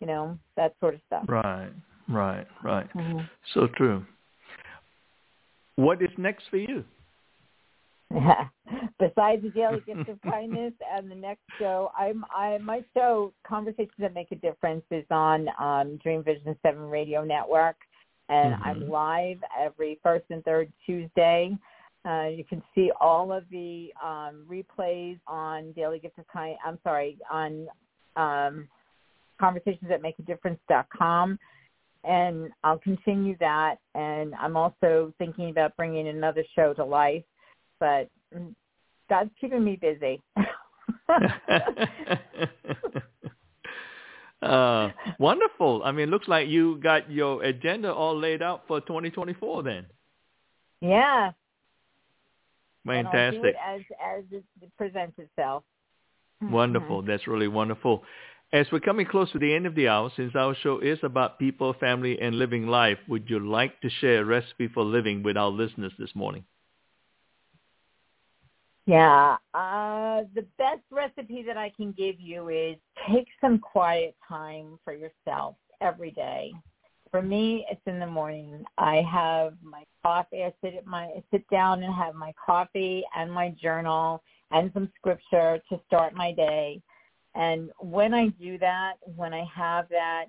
you 0.00 0.06
know, 0.06 0.38
that 0.56 0.74
sort 0.80 0.94
of 0.94 1.00
stuff. 1.06 1.24
Right, 1.28 1.70
right, 2.08 2.46
right. 2.62 2.92
Mm-hmm. 2.94 3.20
So 3.52 3.68
true. 3.76 4.04
What 5.76 6.02
is 6.02 6.10
next 6.16 6.44
for 6.50 6.56
you? 6.56 6.84
Besides 8.98 9.42
the 9.42 9.50
daily 9.54 9.80
gift 9.86 10.08
of 10.08 10.20
kindness 10.22 10.72
and 10.92 11.10
the 11.10 11.14
next 11.14 11.42
show, 11.58 11.90
I'm 11.98 12.24
I 12.34 12.58
my 12.58 12.84
show 12.94 13.32
Conversations 13.46 13.92
that 13.98 14.14
Make 14.14 14.30
a 14.32 14.36
Difference 14.36 14.84
is 14.90 15.04
on 15.10 15.48
um, 15.60 15.98
Dream 16.02 16.22
Vision 16.22 16.56
Seven 16.62 16.82
Radio 16.82 17.24
Network, 17.24 17.76
and 18.28 18.54
mm-hmm. 18.54 18.62
I'm 18.62 18.88
live 18.88 19.38
every 19.58 19.98
first 20.02 20.24
and 20.30 20.44
third 20.44 20.72
Tuesday. 20.86 21.56
Uh, 22.06 22.26
you 22.26 22.44
can 22.44 22.62
see 22.74 22.90
all 23.00 23.32
of 23.32 23.44
the 23.50 23.88
um, 24.02 24.44
replays 24.48 25.18
on 25.26 25.72
Daily 25.72 25.98
Gift 25.98 26.18
of 26.18 26.26
Kind. 26.28 26.56
I'm 26.64 26.78
sorry 26.84 27.16
on 27.30 27.66
um, 28.16 28.68
Conversations 29.40 29.88
that 29.88 30.02
Make 30.02 30.18
a 30.18 30.22
Difference.com 30.22 31.38
and 32.04 32.50
I'll 32.62 32.78
continue 32.78 33.36
that. 33.40 33.76
And 33.94 34.34
I'm 34.34 34.56
also 34.56 35.12
thinking 35.18 35.50
about 35.50 35.76
bringing 35.76 36.08
another 36.08 36.44
show 36.54 36.74
to 36.74 36.84
life, 36.84 37.24
but 37.84 38.08
God's 39.10 39.30
keeping 39.38 39.62
me 39.62 39.76
busy. 39.76 40.22
uh, 44.42 44.88
wonderful. 45.18 45.82
I 45.84 45.92
mean, 45.92 46.08
it 46.08 46.10
looks 46.10 46.28
like 46.28 46.48
you 46.48 46.80
got 46.82 47.10
your 47.10 47.42
agenda 47.42 47.92
all 47.92 48.18
laid 48.18 48.40
out 48.40 48.62
for 48.66 48.80
2024 48.80 49.64
then. 49.64 49.84
Yeah. 50.80 51.32
Fantastic. 52.86 53.54
as 53.62 53.82
as 54.02 54.24
it 54.30 54.44
presents 54.78 55.18
itself. 55.18 55.62
Wonderful. 56.42 56.98
Mm-hmm. 56.98 57.10
That's 57.10 57.26
really 57.26 57.48
wonderful. 57.48 58.02
As 58.52 58.66
we're 58.70 58.80
coming 58.80 59.06
close 59.06 59.32
to 59.32 59.38
the 59.38 59.54
end 59.54 59.66
of 59.66 59.74
the 59.74 59.88
hour, 59.88 60.10
since 60.14 60.34
our 60.34 60.54
show 60.62 60.80
is 60.80 60.98
about 61.02 61.38
people, 61.38 61.72
family, 61.80 62.20
and 62.20 62.38
living 62.38 62.66
life, 62.66 62.98
would 63.08 63.30
you 63.30 63.38
like 63.38 63.80
to 63.80 63.88
share 63.88 64.20
a 64.20 64.24
recipe 64.24 64.68
for 64.68 64.84
living 64.84 65.22
with 65.22 65.38
our 65.38 65.48
listeners 65.48 65.92
this 65.98 66.10
morning? 66.14 66.44
Yeah, 68.86 69.36
uh, 69.54 70.24
the 70.34 70.44
best 70.58 70.82
recipe 70.90 71.42
that 71.46 71.56
I 71.56 71.70
can 71.74 71.92
give 71.92 72.20
you 72.20 72.48
is 72.50 72.76
take 73.08 73.28
some 73.40 73.58
quiet 73.58 74.14
time 74.28 74.78
for 74.84 74.92
yourself 74.92 75.56
every 75.80 76.10
day. 76.10 76.52
For 77.10 77.22
me, 77.22 77.64
it's 77.70 77.80
in 77.86 77.98
the 77.98 78.06
morning. 78.06 78.64
I 78.76 79.02
have 79.10 79.54
my 79.62 79.84
coffee. 80.02 80.42
I 80.42 80.52
sit 80.62 80.74
at 80.74 80.86
my 80.86 81.04
I 81.04 81.22
sit 81.30 81.48
down 81.48 81.82
and 81.82 81.94
have 81.94 82.14
my 82.14 82.34
coffee 82.44 83.04
and 83.16 83.32
my 83.32 83.50
journal 83.50 84.22
and 84.50 84.70
some 84.74 84.90
scripture 84.98 85.60
to 85.70 85.80
start 85.86 86.14
my 86.14 86.32
day. 86.32 86.82
And 87.34 87.70
when 87.78 88.12
I 88.12 88.28
do 88.28 88.58
that, 88.58 88.94
when 89.16 89.32
I 89.32 89.44
have 89.54 89.88
that 89.88 90.26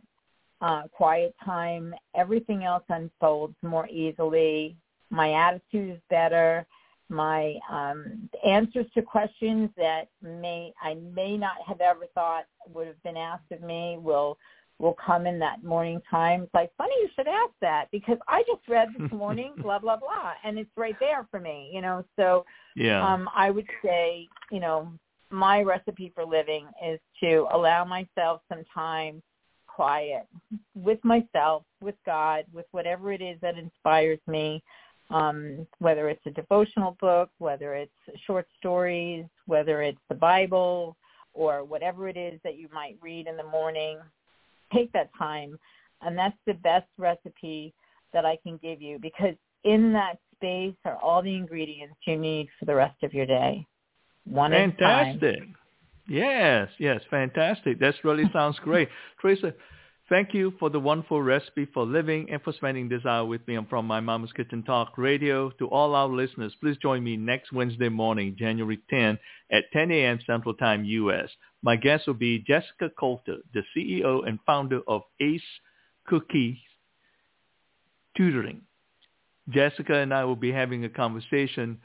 uh, 0.62 0.84
quiet 0.92 1.36
time, 1.44 1.94
everything 2.16 2.64
else 2.64 2.84
unfolds 2.90 3.56
more 3.62 3.88
easily. 3.90 4.78
My 5.10 5.34
attitude 5.34 5.96
is 5.96 6.02
better. 6.10 6.66
My 7.10 7.56
um, 7.70 8.30
answers 8.46 8.88
to 8.96 9.02
questions 9.02 9.70
that 9.78 10.10
may 10.22 10.74
I 10.82 10.96
may 10.96 11.38
not 11.38 11.58
have 11.68 11.82
ever 11.82 12.06
thought 12.14 12.46
would 12.74 12.88
have 12.88 13.02
been 13.04 13.18
asked 13.18 13.52
of 13.52 13.62
me 13.62 13.98
will 14.02 14.38
will 14.80 14.96
come 15.06 15.26
in 15.26 15.40
that 15.40 15.64
morning 15.64 16.02
time. 16.10 16.44
It's 16.44 16.54
like 16.54 16.72
funny 16.78 16.96
you 17.02 17.10
should 17.16 17.28
ask 17.28 17.54
that 17.62 17.86
because 17.92 18.18
I 18.28 18.44
just 18.48 18.68
read 18.68 18.90
this 18.98 19.12
morning, 19.14 19.54
blah 19.58 19.80
blah 19.80 19.98
blah, 19.98 20.34
and 20.44 20.58
it's 20.58 20.72
right 20.76 20.96
there 21.00 21.28
for 21.30 21.40
me. 21.40 21.70
You 21.74 21.82
know, 21.82 22.04
so 22.16 22.46
yeah. 22.76 23.06
um, 23.06 23.30
I 23.36 23.52
would 23.52 23.68
say 23.84 24.28
you 24.52 24.60
know 24.60 24.92
my 25.30 25.62
recipe 25.62 26.12
for 26.16 26.26
living 26.26 26.68
is 26.86 27.00
to 27.22 27.48
allow 27.52 27.86
myself 27.86 28.42
some 28.50 28.64
time 28.74 29.22
quiet 29.68 30.26
with 30.74 31.04
myself, 31.04 31.64
with 31.82 31.96
God, 32.06 32.46
with 32.54 32.66
whatever 32.72 33.12
it 33.12 33.22
is 33.22 33.38
that 33.42 33.58
inspires 33.58 34.20
me, 34.28 34.64
um, 35.10 35.68
whether 35.80 36.10
it's 36.10 36.26
a 36.26 36.32
devotional 36.32 36.98
book, 37.00 37.30
whether 37.38 37.76
it's 37.76 37.92
short 38.26 38.48
stories, 38.58 39.26
whether 39.46 39.82
it's 39.82 40.00
the 40.10 40.16
Bible, 40.16 40.96
or 41.34 41.64
whatever 41.64 42.08
it 42.08 42.18
is 42.18 42.40
that 42.44 42.58
you 42.58 42.68
might 42.74 42.98
read 43.02 43.28
in 43.28 43.38
the 43.38 43.44
morning. 43.44 44.00
Take 44.74 44.92
that 44.94 45.10
time. 45.18 45.60
And 46.02 46.18
that's 46.18 46.38
the 46.46 46.54
best 46.54 46.88
recipe 46.98 47.74
that 48.14 48.26
I 48.26 48.38
can 48.44 48.58
give 48.62 48.82
you 48.82 49.00
because 49.00 49.36
in 49.64 49.94
that 49.94 50.18
space 50.36 50.76
are 50.86 50.98
all 50.98 51.22
the 51.22 51.36
ingredients 51.36 51.96
you 52.06 52.18
need 52.18 52.48
for 52.60 52.66
the 52.66 52.76
rest 52.76 53.02
of 53.04 53.14
your 53.14 53.26
day. 53.26 53.66
One 54.26 54.52
fantastic. 54.52 55.44
Yes, 56.08 56.70
yes, 56.78 57.02
fantastic. 57.10 57.80
That 57.80 57.96
really 58.04 58.30
sounds 58.32 58.58
great. 58.60 58.90
Teresa, 59.22 59.54
thank 60.10 60.34
you 60.34 60.54
for 60.60 60.70
the 60.70 60.80
wonderful 60.80 61.22
recipe 61.22 61.66
for 61.74 61.86
living 61.86 62.30
and 62.32 62.42
for 62.42 62.54
spending 62.54 62.90
this 62.90 63.06
hour 63.06 63.26
with 63.26 63.48
me. 63.48 63.56
I'm 63.56 63.66
from 63.66 63.86
My 63.86 64.00
Mama's 64.00 64.32
Kitchen 64.32 64.64
Talk 64.64 64.98
Radio. 64.98 65.50
To 65.60 65.68
all 65.68 65.96
our 65.96 66.08
listeners, 66.08 66.54
please 66.62 66.78
join 66.82 67.04
me 67.04 67.18
next 67.18 67.52
Wednesday 67.52 67.90
morning, 67.90 68.36
January 68.38 68.80
10 68.90 69.18
at 69.52 69.64
10 69.74 69.92
a.m. 69.92 70.20
Central 70.26 70.54
Time, 70.54 70.86
U.S. 70.86 71.30
My 71.62 71.76
guest 71.76 72.08
will 72.08 72.14
be 72.14 72.40
Jessica 72.40 72.90
Coulter, 73.00 73.38
the 73.54 73.64
CEO 73.76 74.28
and 74.28 74.40
founder 74.46 74.82
of 74.88 75.02
Ace 75.20 75.42
Cookies 76.08 76.58
Tutoring. 78.16 78.62
Jessica 79.50 79.96
and 79.96 80.14
I 80.14 80.26
will 80.26 80.36
be 80.36 80.52
having 80.52 80.86
a 80.86 80.90
conversation 80.90 81.80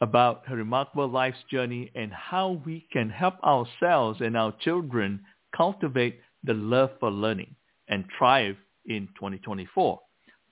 about 0.00 0.46
her 0.46 0.56
remarkable 0.56 1.08
life's 1.08 1.42
journey 1.50 1.90
and 1.94 2.12
how 2.12 2.60
we 2.64 2.86
can 2.92 3.10
help 3.10 3.42
ourselves 3.42 4.20
and 4.20 4.36
our 4.36 4.52
children 4.60 5.20
cultivate 5.56 6.20
the 6.44 6.54
love 6.54 6.90
for 7.00 7.10
learning 7.10 7.56
and 7.88 8.04
thrive 8.18 8.56
in 8.86 9.08
2024. 9.16 10.00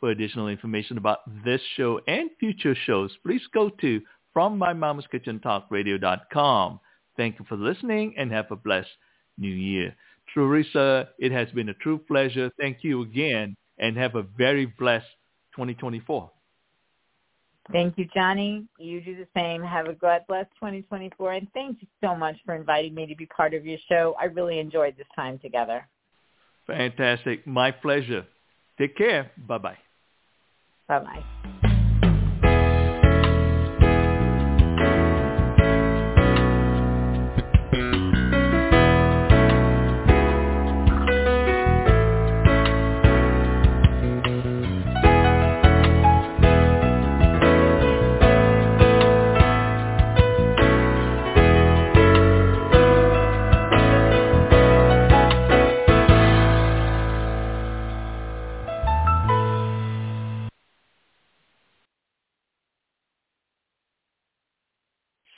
For 0.00 0.10
additional 0.10 0.48
information 0.48 0.98
about 0.98 1.20
this 1.44 1.60
show 1.76 2.00
and 2.08 2.30
future 2.40 2.74
shows, 2.74 3.16
please 3.24 3.42
go 3.54 3.68
to 3.80 4.00
FromMyMamaskitchenTalkRadio.com. 4.36 6.80
Thank 7.16 7.38
you 7.38 7.44
for 7.48 7.56
listening 7.56 8.14
and 8.16 8.32
have 8.32 8.50
a 8.50 8.56
blessed 8.56 8.88
new 9.38 9.54
year. 9.54 9.94
Teresa, 10.34 11.08
it 11.18 11.30
has 11.30 11.50
been 11.50 11.68
a 11.68 11.74
true 11.74 11.98
pleasure. 11.98 12.50
Thank 12.58 12.78
you 12.82 13.02
again 13.02 13.54
and 13.78 13.96
have 13.96 14.14
a 14.14 14.22
very 14.22 14.66
blessed 14.66 15.06
2024. 15.54 16.30
Thank 17.70 17.96
you, 17.96 18.06
Johnny. 18.12 18.66
You 18.78 19.00
do 19.00 19.14
the 19.14 19.28
same. 19.36 19.62
Have 19.62 19.86
a 19.86 19.94
God 19.94 20.22
bless 20.26 20.46
2024. 20.54 21.32
And 21.32 21.48
thank 21.54 21.80
you 21.80 21.88
so 22.02 22.14
much 22.14 22.36
for 22.44 22.54
inviting 22.54 22.94
me 22.94 23.06
to 23.06 23.14
be 23.14 23.26
part 23.26 23.54
of 23.54 23.64
your 23.64 23.78
show. 23.88 24.16
I 24.20 24.24
really 24.24 24.58
enjoyed 24.58 24.96
this 24.96 25.06
time 25.14 25.38
together. 25.38 25.86
Fantastic. 26.66 27.46
My 27.46 27.70
pleasure. 27.70 28.26
Take 28.78 28.96
care. 28.96 29.30
Bye-bye. 29.46 29.78
Bye-bye. 30.88 31.68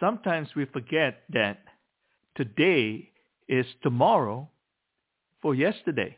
Sometimes 0.04 0.48
we 0.54 0.66
forget 0.66 1.22
that 1.32 1.60
today 2.36 3.08
is 3.48 3.64
tomorrow 3.82 4.46
for 5.40 5.54
yesterday. 5.54 6.14